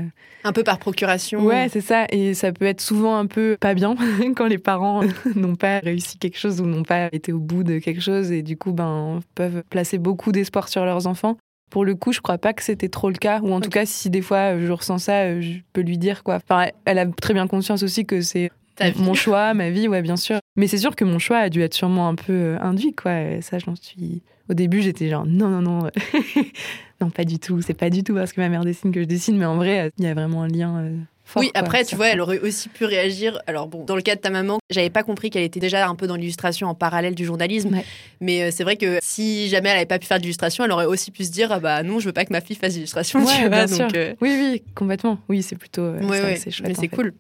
Un 0.45 0.53
peu 0.53 0.63
par 0.63 0.79
procuration. 0.79 1.45
Ouais, 1.45 1.69
c'est 1.71 1.83
ça. 1.83 2.07
Et 2.11 2.35
ça 2.35 2.53
peut 2.53 2.65
être 2.65 2.81
souvent 2.81 3.17
un 3.17 3.27
peu 3.27 3.57
pas 3.61 3.75
bien 3.75 3.95
quand 4.37 4.47
les 4.47 4.59
parents 4.59 5.03
n'ont 5.35 5.57
pas 5.57 5.81
réussi 5.81 6.17
quelque 6.17 6.39
chose 6.39 6.61
ou 6.61 6.67
n'ont 6.67 6.85
pas 6.85 7.09
été 7.13 7.33
au 7.33 7.41
bout 7.41 7.65
de 7.65 7.79
quelque 7.79 8.01
chose 8.01 8.31
et 8.33 8.43
du 8.43 8.57
coup, 8.57 8.73
ben, 8.73 9.21
peuvent 9.35 9.63
placer 9.69 9.99
beaucoup 9.99 10.33
d'espoir 10.33 10.69
sur 10.69 10.85
leurs 10.85 11.07
enfants. 11.07 11.37
Pour 11.71 11.85
le 11.85 11.95
coup, 11.95 12.13
je 12.13 12.21
crois 12.21 12.39
pas 12.39 12.53
que 12.53 12.63
c'était 12.63 12.89
trop 12.89 13.09
le 13.09 13.17
cas. 13.17 13.41
Ou 13.43 13.53
en 13.53 13.61
tout 13.61 13.71
cas, 13.71 13.87
si 13.87 14.11
des 14.11 14.23
fois 14.23 14.55
euh, 14.55 14.67
je 14.67 14.73
ressens 14.73 14.99
ça, 14.99 15.23
euh, 15.23 15.41
je 15.41 15.59
peux 15.73 15.81
lui 15.81 15.99
dire 15.99 16.23
quoi. 16.23 16.37
Enfin, 16.37 16.67
elle 16.85 16.99
a 16.99 17.07
très 17.07 17.33
bien 17.33 17.47
conscience 17.47 17.83
aussi 17.83 18.05
que 18.05 18.21
c'est 18.21 18.51
mon 18.97 19.15
choix, 19.15 19.55
ma 19.55 19.71
vie, 19.71 19.89
ouais, 19.89 20.03
bien 20.03 20.17
sûr. 20.17 20.39
Mais 20.57 20.67
c'est 20.67 20.79
sûr 20.79 20.97
que 20.97 21.05
mon 21.05 21.19
choix 21.19 21.39
a 21.39 21.49
dû 21.49 21.63
être 21.63 21.75
sûrement 21.75 22.09
un 22.09 22.15
peu 22.15 22.33
euh, 22.33 22.59
induit, 22.61 22.95
quoi. 22.95 23.21
Et 23.21 23.41
Ça, 23.41 23.59
j'en 23.59 23.77
suis. 23.77 24.23
Au 24.49 24.55
début, 24.55 24.83
j'étais 24.83 25.09
genre 25.09 25.27
non, 25.27 25.49
non, 25.49 25.61
non, 25.61 25.91
non, 27.01 27.11
pas 27.11 27.25
du 27.25 27.39
tout. 27.39 27.63
C'est 27.63 27.75
pas 27.75 27.91
du 27.91 28.03
tout 28.03 28.15
parce 28.15 28.33
que 28.33 28.41
ma 28.41 28.49
mère 28.49 28.65
dessine 28.65 28.91
que 28.91 29.01
je 29.01 29.07
dessine, 29.07 29.39
mais 29.39 29.45
en 29.45 29.57
vrai, 29.57 29.81
euh, 29.81 29.91
il 29.99 30.05
y 30.05 30.09
a 30.09 30.15
vraiment 30.15 30.43
un 30.43 30.49
lien. 30.49 30.91
Fort, 31.31 31.41
oui, 31.43 31.51
quoi, 31.53 31.61
après, 31.61 31.85
tu 31.85 31.97
vois, 31.97 32.09
elle 32.09 32.21
aurait 32.21 32.39
aussi 32.41 32.69
pu 32.69 32.85
réagir. 32.85 33.39
Alors 33.47 33.67
bon, 33.69 33.85
dans 33.85 33.97
le 33.97 34.03
cas 34.03 34.15
de 34.17 34.21
ta 34.21 34.31
maman, 34.31 34.59
j'avais 34.71 34.91
pas 34.91 35.03
compris 35.03 35.31
qu'elle 35.31 35.43
était 35.45 35.61
déjà 35.61 35.89
un 35.89 35.95
peu 35.95 36.07
dans 36.07 36.17
l'illustration 36.17 36.69
en 36.69 36.75
parallèle 36.75 37.15
du 37.15 37.25
journalisme. 37.25 37.75
Ouais. 37.75 37.85
Mais 38.21 38.43
euh, 38.43 38.51
c'est 38.53 38.65
vrai 38.65 38.77
que 38.77 38.99
si 39.03 39.49
jamais 39.49 39.69
elle 39.71 39.77
avait 39.79 39.87
pas 39.87 39.99
pu 39.99 40.07
faire 40.07 40.19
de 40.19 40.23
l'illustration, 40.23 40.65
elle 40.65 40.73
aurait 40.73 40.87
aussi 40.87 41.11
pu 41.11 41.25
se 41.25 41.31
dire, 41.31 41.51
ah 41.53 41.61
bah 41.61 41.83
non, 41.83 41.99
je 42.01 42.07
veux 42.07 42.13
pas 42.13 42.25
que 42.25 42.33
ma 42.33 42.41
fille 42.41 42.57
fasse. 42.57 42.77
Ouais, 42.77 42.87
sûr. 43.69 43.89
euh, 43.95 44.15
Oui, 44.21 44.31
oui, 44.39 44.63
complètement. 44.75 45.19
Oui, 45.29 45.43
c'est 45.43 45.57
plutôt. 45.57 45.83
euh, 45.83 46.01
ouais, 46.03 46.37
c'est- 46.37 46.51
chouette. 46.51 46.69
mais 46.69 46.75
c'est 46.75 46.89
cool. 46.89 47.15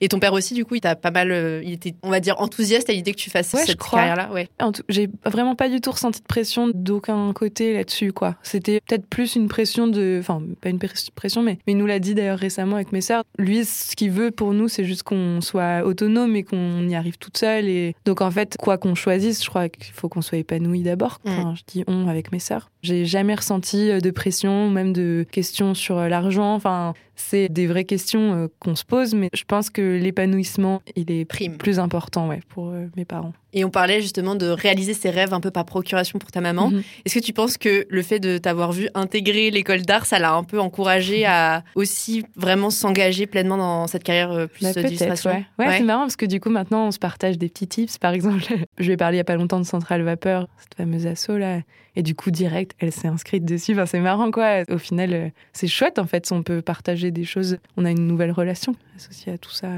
Et 0.00 0.08
ton 0.08 0.18
père 0.18 0.32
aussi, 0.32 0.54
du 0.54 0.64
coup, 0.64 0.74
il 0.76 0.80
t'a 0.80 0.96
pas 0.96 1.10
mal. 1.10 1.30
euh, 1.32 1.60
il 1.64 1.72
était, 1.72 1.94
on 2.02 2.10
va 2.10 2.20
dire, 2.20 2.40
enthousiaste 2.40 2.88
à 2.90 2.92
l'idée 2.92 3.12
que 3.12 3.18
tu 3.18 3.30
fasses 3.30 3.48
cette 3.48 3.76
crois. 3.76 3.98
carrière-là. 4.00 4.30
Ouais. 4.32 4.48
En 4.60 4.72
tout- 4.72 4.82
J'ai 4.88 5.08
vraiment 5.24 5.54
pas 5.54 5.68
du 5.68 5.80
tout 5.80 5.90
ressenti 5.90 6.20
de 6.20 6.26
pression 6.26 6.70
d'aucun 6.72 7.32
côté 7.32 7.74
là-dessus, 7.74 8.12
quoi. 8.12 8.36
C'était 8.42 8.80
peut-être 8.86 9.06
plus 9.06 9.36
une 9.36 9.48
pression 9.48 9.86
de. 9.88 10.18
Enfin, 10.20 10.42
pas 10.60 10.68
une 10.70 10.78
pres- 10.78 11.10
pression, 11.14 11.42
mais, 11.42 11.58
mais 11.66 11.72
il 11.72 11.76
nous 11.78 11.86
l'a 11.86 11.98
dit 11.98 12.14
d'ailleurs 12.14 12.38
récemment 12.38 12.76
avec 12.76 12.92
mes 12.92 13.00
sœurs. 13.00 13.24
Lui, 13.38 13.55
ce 13.64 13.96
qu'il 13.96 14.10
veut 14.10 14.30
pour 14.30 14.52
nous, 14.52 14.68
c'est 14.68 14.84
juste 14.84 15.02
qu'on 15.02 15.40
soit 15.40 15.84
autonome 15.84 16.36
et 16.36 16.42
qu'on 16.42 16.88
y 16.88 16.94
arrive 16.94 17.18
toute 17.18 17.38
seule. 17.38 17.68
Et 17.68 17.94
donc, 18.04 18.20
en 18.20 18.30
fait, 18.30 18.56
quoi 18.58 18.78
qu'on 18.78 18.94
choisisse, 18.94 19.42
je 19.44 19.48
crois 19.48 19.68
qu'il 19.68 19.92
faut 19.92 20.08
qu'on 20.08 20.22
soit 20.22 20.38
épanoui 20.38 20.82
d'abord. 20.82 21.18
Enfin, 21.26 21.54
je 21.56 21.62
dis 21.66 21.84
on 21.86 22.08
avec 22.08 22.32
mes 22.32 22.38
sœurs. 22.38 22.70
J'ai 22.82 23.04
jamais 23.04 23.34
ressenti 23.34 24.00
de 24.00 24.10
pression, 24.10 24.70
même 24.70 24.92
de 24.92 25.26
questions 25.30 25.74
sur 25.74 25.96
l'argent. 25.96 26.54
Enfin, 26.54 26.94
c'est 27.16 27.48
des 27.48 27.66
vraies 27.66 27.84
questions 27.84 28.34
euh, 28.34 28.48
qu'on 28.60 28.76
se 28.76 28.84
pose, 28.84 29.14
mais 29.14 29.30
je 29.34 29.44
pense 29.44 29.70
que 29.70 29.98
l'épanouissement, 29.98 30.82
il 30.94 31.10
est 31.10 31.24
Prime. 31.24 31.56
plus 31.56 31.78
important, 31.78 32.28
ouais, 32.28 32.40
pour 32.48 32.68
euh, 32.68 32.86
mes 32.96 33.04
parents. 33.04 33.32
Et 33.52 33.64
on 33.64 33.70
parlait 33.70 34.02
justement 34.02 34.34
de 34.34 34.46
réaliser 34.48 34.92
ses 34.92 35.08
rêves 35.08 35.32
un 35.32 35.40
peu 35.40 35.50
par 35.50 35.64
procuration 35.64 36.18
pour 36.18 36.30
ta 36.30 36.42
maman. 36.42 36.70
Mhm. 36.70 36.82
Est-ce 37.06 37.14
que 37.14 37.24
tu 37.24 37.32
penses 37.32 37.56
que 37.56 37.86
le 37.88 38.02
fait 38.02 38.20
de 38.20 38.36
t'avoir 38.36 38.72
vu 38.72 38.88
intégrer 38.94 39.50
l'école 39.50 39.80
d'art, 39.80 40.04
ça 40.04 40.18
l'a 40.18 40.34
un 40.34 40.44
peu 40.44 40.60
encouragé 40.60 41.24
à 41.24 41.64
aussi 41.74 42.24
vraiment 42.36 42.68
s'engager 42.68 43.26
pleinement 43.26 43.56
dans 43.56 43.86
cette 43.86 44.04
carrière 44.04 44.30
euh, 44.30 44.46
plus 44.46 44.62
Bah, 44.62 44.74
d'illustration 44.82 45.30
ouais. 45.30 45.46
Ouais, 45.58 45.78
c'est 45.78 45.84
marrant 45.84 46.02
parce 46.02 46.16
que 46.16 46.26
du 46.26 46.38
coup, 46.38 46.50
maintenant, 46.50 46.88
on 46.88 46.90
se 46.90 46.98
partage 46.98 47.38
des 47.38 47.48
petits 47.48 47.66
tips. 47.66 47.96
Par 47.96 48.12
exemple, 48.12 48.42
je 48.78 48.84
lui 48.84 48.92
ai 48.92 48.96
parlé 48.98 49.16
il 49.16 49.18
y 49.18 49.22
a 49.22 49.24
pas 49.24 49.36
longtemps 49.36 49.58
de 49.60 49.64
Centrale 49.64 50.02
Vapeur, 50.02 50.48
cette 50.58 50.74
fameuse 50.74 51.06
asso 51.06 51.30
là. 51.38 51.60
Et 51.98 52.02
du 52.02 52.14
coup, 52.14 52.30
direct, 52.30 52.72
elle 52.78 52.92
s'est 52.92 53.08
inscrite 53.08 53.46
dessus. 53.46 53.72
Enfin, 53.72 53.86
c'est 53.86 54.00
marrant, 54.00 54.30
quoi. 54.30 54.64
Au 54.68 54.76
final, 54.76 55.32
c'est 55.54 55.66
chouette, 55.66 55.98
en 55.98 56.04
fait, 56.04 56.30
on 56.30 56.42
peut 56.42 56.60
partager 56.60 57.05
des 57.10 57.24
choses. 57.24 57.58
On 57.76 57.84
a 57.84 57.90
une 57.90 58.06
nouvelle 58.06 58.32
relation 58.32 58.74
associée 58.96 59.32
à 59.32 59.38
tout 59.38 59.52
ça. 59.52 59.68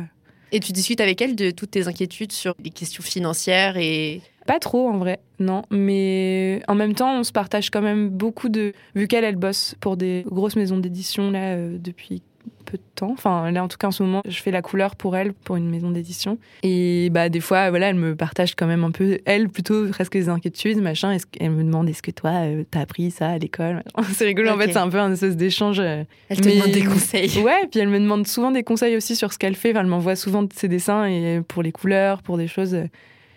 Et 0.52 0.60
tu 0.60 0.72
discutes 0.72 1.00
avec 1.00 1.20
elle 1.20 1.36
de 1.36 1.50
toutes 1.50 1.72
tes 1.72 1.88
inquiétudes 1.88 2.32
sur 2.32 2.54
les 2.62 2.70
questions 2.70 3.02
financières 3.02 3.76
et 3.76 4.22
pas 4.46 4.58
trop 4.58 4.88
en 4.88 4.96
vrai, 4.96 5.20
non. 5.38 5.62
Mais 5.70 6.62
en 6.68 6.74
même 6.74 6.94
temps, 6.94 7.18
on 7.20 7.22
se 7.22 7.32
partage 7.32 7.68
quand 7.68 7.82
même 7.82 8.08
beaucoup 8.08 8.48
de. 8.48 8.72
Vu 8.94 9.06
qu'elle, 9.06 9.24
elle 9.24 9.36
bosse 9.36 9.74
pour 9.80 9.98
des 9.98 10.24
grosses 10.26 10.56
maisons 10.56 10.78
d'édition 10.78 11.30
là 11.30 11.54
euh, 11.54 11.76
depuis 11.78 12.22
peu 12.64 12.76
de 12.76 12.82
temps. 12.94 13.12
Enfin, 13.12 13.51
là, 13.51 13.62
en 13.62 13.68
tout 13.68 13.76
cas, 13.76 13.88
en 13.88 13.92
ce 13.92 14.03
moment, 14.03 14.22
je 14.26 14.40
fais 14.40 14.51
la 14.51 14.62
couleur 14.62 14.96
pour 14.96 15.16
elle, 15.16 15.32
pour 15.32 15.57
une 15.57 15.68
maison 15.68 15.90
d'édition. 15.90 16.38
Et 16.62 17.11
bah, 17.11 17.28
des 17.28 17.40
fois, 17.40 17.70
voilà, 17.70 17.88
elle 17.88 17.96
me 17.96 18.14
partage 18.16 18.55
quand 18.55 18.66
même 18.66 18.84
un 18.84 18.90
peu, 18.90 19.18
elle, 19.24 19.49
plutôt 19.49 19.88
presque 19.88 20.12
des 20.12 20.28
inquiétudes, 20.28 20.80
machin. 20.80 21.12
Est-ce 21.12 21.26
elle 21.40 21.51
me 21.51 21.64
demande 21.64 21.88
est-ce 21.88 22.03
que 22.03 22.11
toi, 22.11 22.30
euh, 22.30 22.64
t'as 22.70 22.80
appris 22.80 23.11
ça 23.11 23.30
à 23.30 23.38
l'école? 23.38 23.82
C'est 24.12 24.24
rigolo, 24.24 24.51
en 24.51 24.59
fait, 24.59 24.72
c'est 24.72 24.78
un 24.78 24.88
peu 24.88 24.99
un 24.99 25.12
espèce 25.12 25.36
d'échange. 25.36 25.80
Euh, 25.80 26.05
elle 26.28 26.40
te 26.40 26.49
demande 26.49 26.70
des 26.70 26.84
conseils. 26.84 27.38
Ouais, 27.49 27.66
puis 27.70 27.80
elle 27.80 27.88
me 27.88 28.01
demande 28.01 28.26
souvent 28.26 28.51
des 28.51 28.64
conseils 28.64 28.96
aussi 28.96 29.14
sur 29.14 29.32
ce 29.32 29.38
qu'elle 29.38 29.55
fait. 29.55 29.70
Enfin, 29.70 29.80
elle 29.80 29.86
m'envoie 29.86 30.16
souvent 30.16 30.46
ses 30.53 30.68
dessins 30.68 31.05
et 31.05 31.40
pour 31.46 31.62
les 31.62 31.72
couleurs, 31.72 32.22
pour 32.22 32.36
des 32.36 32.49
choses 32.49 32.76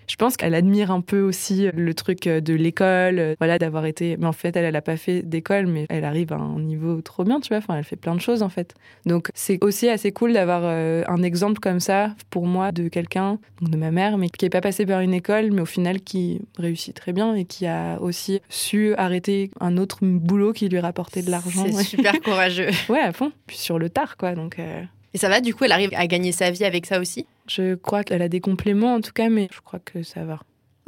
je 0.08 0.16
pense 0.16 0.38
qu'elle 0.38 0.56
admire 0.56 0.92
un 0.92 1.02
peu 1.02 1.22
aussi 1.22 1.70
le 1.74 1.94
truc 1.94 2.28
euh, 2.28 2.42
de 2.42 2.54
l'école, 2.54 3.20
euh, 3.20 3.36
voilà, 3.40 3.58
d'avoir 3.60 3.86
été. 3.86 4.18
Mais 4.18 4.26
en 4.26 4.34
fait, 4.34 4.56
elle, 4.56 4.66
elle 4.66 4.76
a 4.76 4.82
pas 4.82 4.98
fait 4.98 5.22
d'école, 5.22 5.68
mais 5.68 5.86
elle 5.90 6.04
arrive 6.04 6.34
à 6.34 6.38
un 6.38 6.60
niveau 6.60 7.02
trop 7.02 7.24
bien, 7.24 7.40
tu 7.40 7.50
vois. 7.50 7.58
Enfin, 7.58 7.78
elle 7.78 7.84
fait 7.84 7.96
plein 7.96 8.16
de 8.16 8.22
choses 8.22 8.44
en 8.44 8.50
fait. 8.50 8.74
Donc, 9.06 9.30
c'est 9.34 9.64
aussi 9.64 9.90
assez 9.90 10.12
cool 10.12 10.34
d'avoir 10.34 10.62
euh, 10.64 11.04
un 11.08 11.24
exemple 11.24 11.60
comme 11.60 11.80
ça 11.80 12.14
pour 12.30 12.46
moi 12.46 12.72
de 12.72 12.88
quelqu'un, 12.88 13.40
de 13.62 13.78
ma 13.78 13.92
mère, 13.92 14.18
mais 14.18 14.30
qui 14.30 14.46
est 14.46 14.50
pas 14.50 14.62
passé 14.62 14.86
par 14.86 15.02
une 15.02 15.14
école, 15.14 15.52
mais 15.52 15.62
au 15.62 15.66
final 15.66 16.02
qui 16.02 16.42
réussit 16.58 16.96
très 16.96 17.14
bien 17.14 17.34
et 17.36 17.46
qui 17.46 17.66
a 17.66 18.00
aussi 18.02 18.42
su 18.50 18.94
arrêter 18.96 19.52
un 19.60 19.78
autre 19.78 20.00
boulot 20.02 20.54
qui 20.54 20.70
lui 20.70 20.80
rapportait 20.80 21.22
de 21.22 21.32
l'argent. 21.32 21.66
C'est 21.72 21.84
super 21.84 22.20
courageux. 22.22 22.70
ouais, 22.90 23.00
à 23.00 23.14
fond. 23.14 23.32
Puis 23.48 23.58
sur 23.58 23.80
le 23.80 23.90
tard, 23.90 24.18
quoi. 24.18 24.36
Donc. 24.36 24.58
Et 25.14 25.18
ça 25.18 25.30
va, 25.30 25.42
du 25.42 25.54
coup, 25.54 25.66
elle 25.66 25.72
arrive 25.72 25.92
à 25.94 26.08
gagner 26.08 26.32
sa 26.32 26.52
vie 26.52 26.64
avec 26.64 26.86
ça 26.86 27.00
aussi 27.00 27.26
je 27.52 27.76
crois 27.76 28.04
qu'elle 28.04 28.22
a 28.22 28.30
des 28.30 28.40
compléments 28.40 28.96
en 28.96 29.02
tout 29.02 29.12
cas, 29.12 29.30
mais 29.30 29.48
je 29.52 29.60
crois 29.60 29.80
que 29.80 30.04
ça 30.04 30.24
va. 30.24 30.40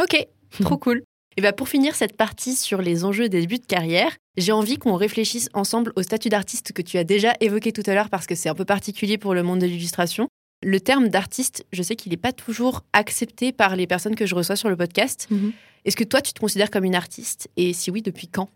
Ok, 0.01 0.27
trop 0.61 0.77
cool. 0.77 1.03
Et 1.35 1.41
bah 1.41 1.51
pour 1.51 1.67
finir 1.67 1.95
cette 1.95 2.15
partie 2.15 2.55
sur 2.55 2.81
les 2.81 3.05
enjeux 3.05 3.27
des 3.27 3.41
débuts 3.41 3.57
de 3.57 3.65
carrière, 3.65 4.15
j'ai 4.37 4.51
envie 4.51 4.77
qu'on 4.77 4.95
réfléchisse 4.95 5.49
ensemble 5.53 5.91
au 5.95 6.03
statut 6.03 6.29
d'artiste 6.29 6.73
que 6.73 6.81
tu 6.81 6.97
as 6.97 7.03
déjà 7.03 7.33
évoqué 7.39 7.71
tout 7.71 7.83
à 7.87 7.95
l'heure 7.95 8.09
parce 8.09 8.27
que 8.27 8.35
c'est 8.35 8.49
un 8.49 8.55
peu 8.55 8.65
particulier 8.65 9.17
pour 9.17 9.33
le 9.33 9.41
monde 9.41 9.59
de 9.59 9.65
l'illustration. 9.65 10.27
Le 10.63 10.79
terme 10.79 11.09
d'artiste, 11.09 11.65
je 11.73 11.81
sais 11.81 11.95
qu'il 11.95 12.11
n'est 12.11 12.17
pas 12.17 12.31
toujours 12.31 12.83
accepté 12.93 13.51
par 13.51 13.75
les 13.75 13.87
personnes 13.87 14.15
que 14.15 14.25
je 14.25 14.35
reçois 14.35 14.55
sur 14.55 14.69
le 14.69 14.77
podcast. 14.77 15.27
Mhm. 15.29 15.51
Est-ce 15.85 15.97
que 15.97 16.05
toi, 16.05 16.21
tu 16.21 16.31
te 16.31 16.39
considères 16.39 16.71
comme 16.71 16.85
une 16.85 16.95
artiste? 16.95 17.49
Et 17.57 17.73
si 17.73 17.91
oui, 17.91 18.01
depuis 18.01 18.27
quand? 18.27 18.49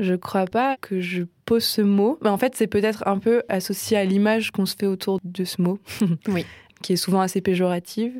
Je 0.00 0.14
crois 0.14 0.46
pas 0.46 0.76
que 0.80 1.00
je 1.00 1.24
pose 1.44 1.64
ce 1.64 1.82
mot. 1.82 2.18
Mais 2.22 2.30
en 2.30 2.38
fait, 2.38 2.54
c'est 2.56 2.66
peut-être 2.66 3.06
un 3.06 3.18
peu 3.18 3.42
associé 3.48 3.96
à 3.96 4.04
l'image 4.04 4.50
qu'on 4.50 4.66
se 4.66 4.76
fait 4.76 4.86
autour 4.86 5.18
de 5.22 5.44
ce 5.44 5.60
mot. 5.62 5.78
oui 6.28 6.44
qui 6.82 6.94
est 6.94 6.96
souvent 6.96 7.20
assez 7.20 7.40
péjorative. 7.40 8.12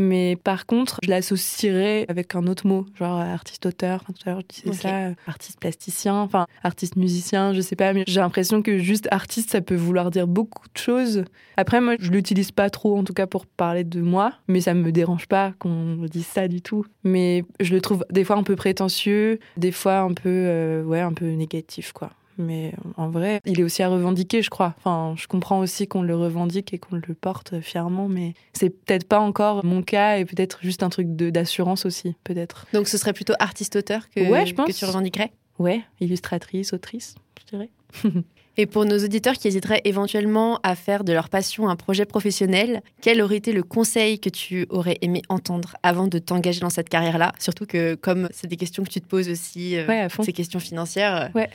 Mais 0.00 0.36
par 0.36 0.64
contre, 0.64 1.00
je 1.02 1.10
l'associerais 1.10 2.06
avec 2.08 2.36
un 2.36 2.46
autre 2.46 2.68
mot, 2.68 2.86
genre 2.94 3.18
artiste-auteur. 3.18 4.04
tout 4.04 4.12
à 4.26 4.30
l'heure, 4.30 4.42
je 4.42 4.62
disais 4.62 4.80
ça, 4.80 5.10
artiste 5.26 5.58
plasticien, 5.58 6.14
enfin 6.14 6.46
artiste 6.62 6.94
musicien, 6.94 7.52
je 7.52 7.60
sais 7.60 7.74
pas. 7.74 7.92
Mais 7.92 8.04
j'ai 8.06 8.20
l'impression 8.20 8.62
que 8.62 8.78
juste 8.78 9.08
artiste, 9.10 9.50
ça 9.50 9.60
peut 9.60 9.74
vouloir 9.74 10.12
dire 10.12 10.28
beaucoup 10.28 10.68
de 10.72 10.78
choses. 10.78 11.24
Après, 11.56 11.80
moi, 11.80 11.96
je 11.98 12.12
l'utilise 12.12 12.52
pas 12.52 12.70
trop, 12.70 12.96
en 12.96 13.02
tout 13.02 13.12
cas 13.12 13.26
pour 13.26 13.44
parler 13.44 13.82
de 13.82 14.00
moi, 14.00 14.32
mais 14.46 14.60
ça 14.60 14.72
me 14.72 14.92
dérange 14.92 15.26
pas 15.26 15.52
qu'on 15.58 16.06
dise 16.08 16.26
ça 16.26 16.46
du 16.46 16.62
tout. 16.62 16.86
Mais 17.02 17.44
je 17.58 17.74
le 17.74 17.80
trouve 17.80 18.04
des 18.10 18.22
fois 18.22 18.36
un 18.36 18.44
peu 18.44 18.54
prétentieux, 18.54 19.40
des 19.56 19.72
fois 19.72 19.98
un 19.98 20.14
peu, 20.14 20.28
euh, 20.28 20.84
ouais, 20.84 21.00
un 21.00 21.12
peu 21.12 21.26
négatif, 21.26 21.92
quoi. 21.92 22.10
Mais 22.38 22.72
en 22.96 23.08
vrai, 23.08 23.40
il 23.44 23.60
est 23.60 23.62
aussi 23.64 23.82
à 23.82 23.88
revendiquer, 23.88 24.42
je 24.42 24.50
crois. 24.50 24.74
Enfin, 24.78 25.14
je 25.16 25.26
comprends 25.26 25.58
aussi 25.58 25.88
qu'on 25.88 26.02
le 26.02 26.16
revendique 26.16 26.72
et 26.72 26.78
qu'on 26.78 26.96
le 26.96 27.14
porte 27.14 27.60
fièrement, 27.60 28.08
mais 28.08 28.34
c'est 28.52 28.70
peut-être 28.70 29.06
pas 29.06 29.18
encore 29.18 29.64
mon 29.64 29.82
cas 29.82 30.18
et 30.18 30.24
peut-être 30.24 30.60
juste 30.62 30.82
un 30.82 30.88
truc 30.88 31.08
d'assurance 31.16 31.84
aussi, 31.84 32.14
peut-être. 32.24 32.66
Donc 32.72 32.88
ce 32.88 32.96
serait 32.96 33.12
plutôt 33.12 33.34
artiste-auteur 33.40 34.08
que, 34.10 34.20
ouais, 34.20 34.46
je 34.46 34.54
pense. 34.54 34.68
que 34.68 34.72
tu 34.72 34.84
revendiquerais? 34.84 35.32
Ouais, 35.58 35.82
illustratrice, 36.00 36.72
autrice, 36.72 37.16
je 37.40 37.56
dirais. 37.56 37.70
Et 38.60 38.66
pour 38.66 38.84
nos 38.84 38.98
auditeurs 38.98 39.34
qui 39.34 39.46
hésiteraient 39.46 39.80
éventuellement 39.84 40.58
à 40.64 40.74
faire 40.74 41.04
de 41.04 41.12
leur 41.12 41.28
passion 41.28 41.68
un 41.68 41.76
projet 41.76 42.04
professionnel, 42.04 42.82
quel 43.00 43.22
aurait 43.22 43.36
été 43.36 43.52
le 43.52 43.62
conseil 43.62 44.18
que 44.18 44.28
tu 44.28 44.66
aurais 44.68 44.98
aimé 45.00 45.22
entendre 45.28 45.76
avant 45.84 46.08
de 46.08 46.18
t'engager 46.18 46.58
dans 46.58 46.68
cette 46.68 46.88
carrière-là? 46.88 47.32
Surtout 47.38 47.66
que 47.66 47.94
comme 47.94 48.28
c'est 48.32 48.48
des 48.48 48.56
questions 48.56 48.82
que 48.82 48.88
tu 48.88 49.00
te 49.00 49.06
poses 49.06 49.28
aussi, 49.28 49.76
euh, 49.76 50.08
ces 50.24 50.32
questions 50.32 50.58
financières. 50.58 51.30
Ouais. 51.36 51.48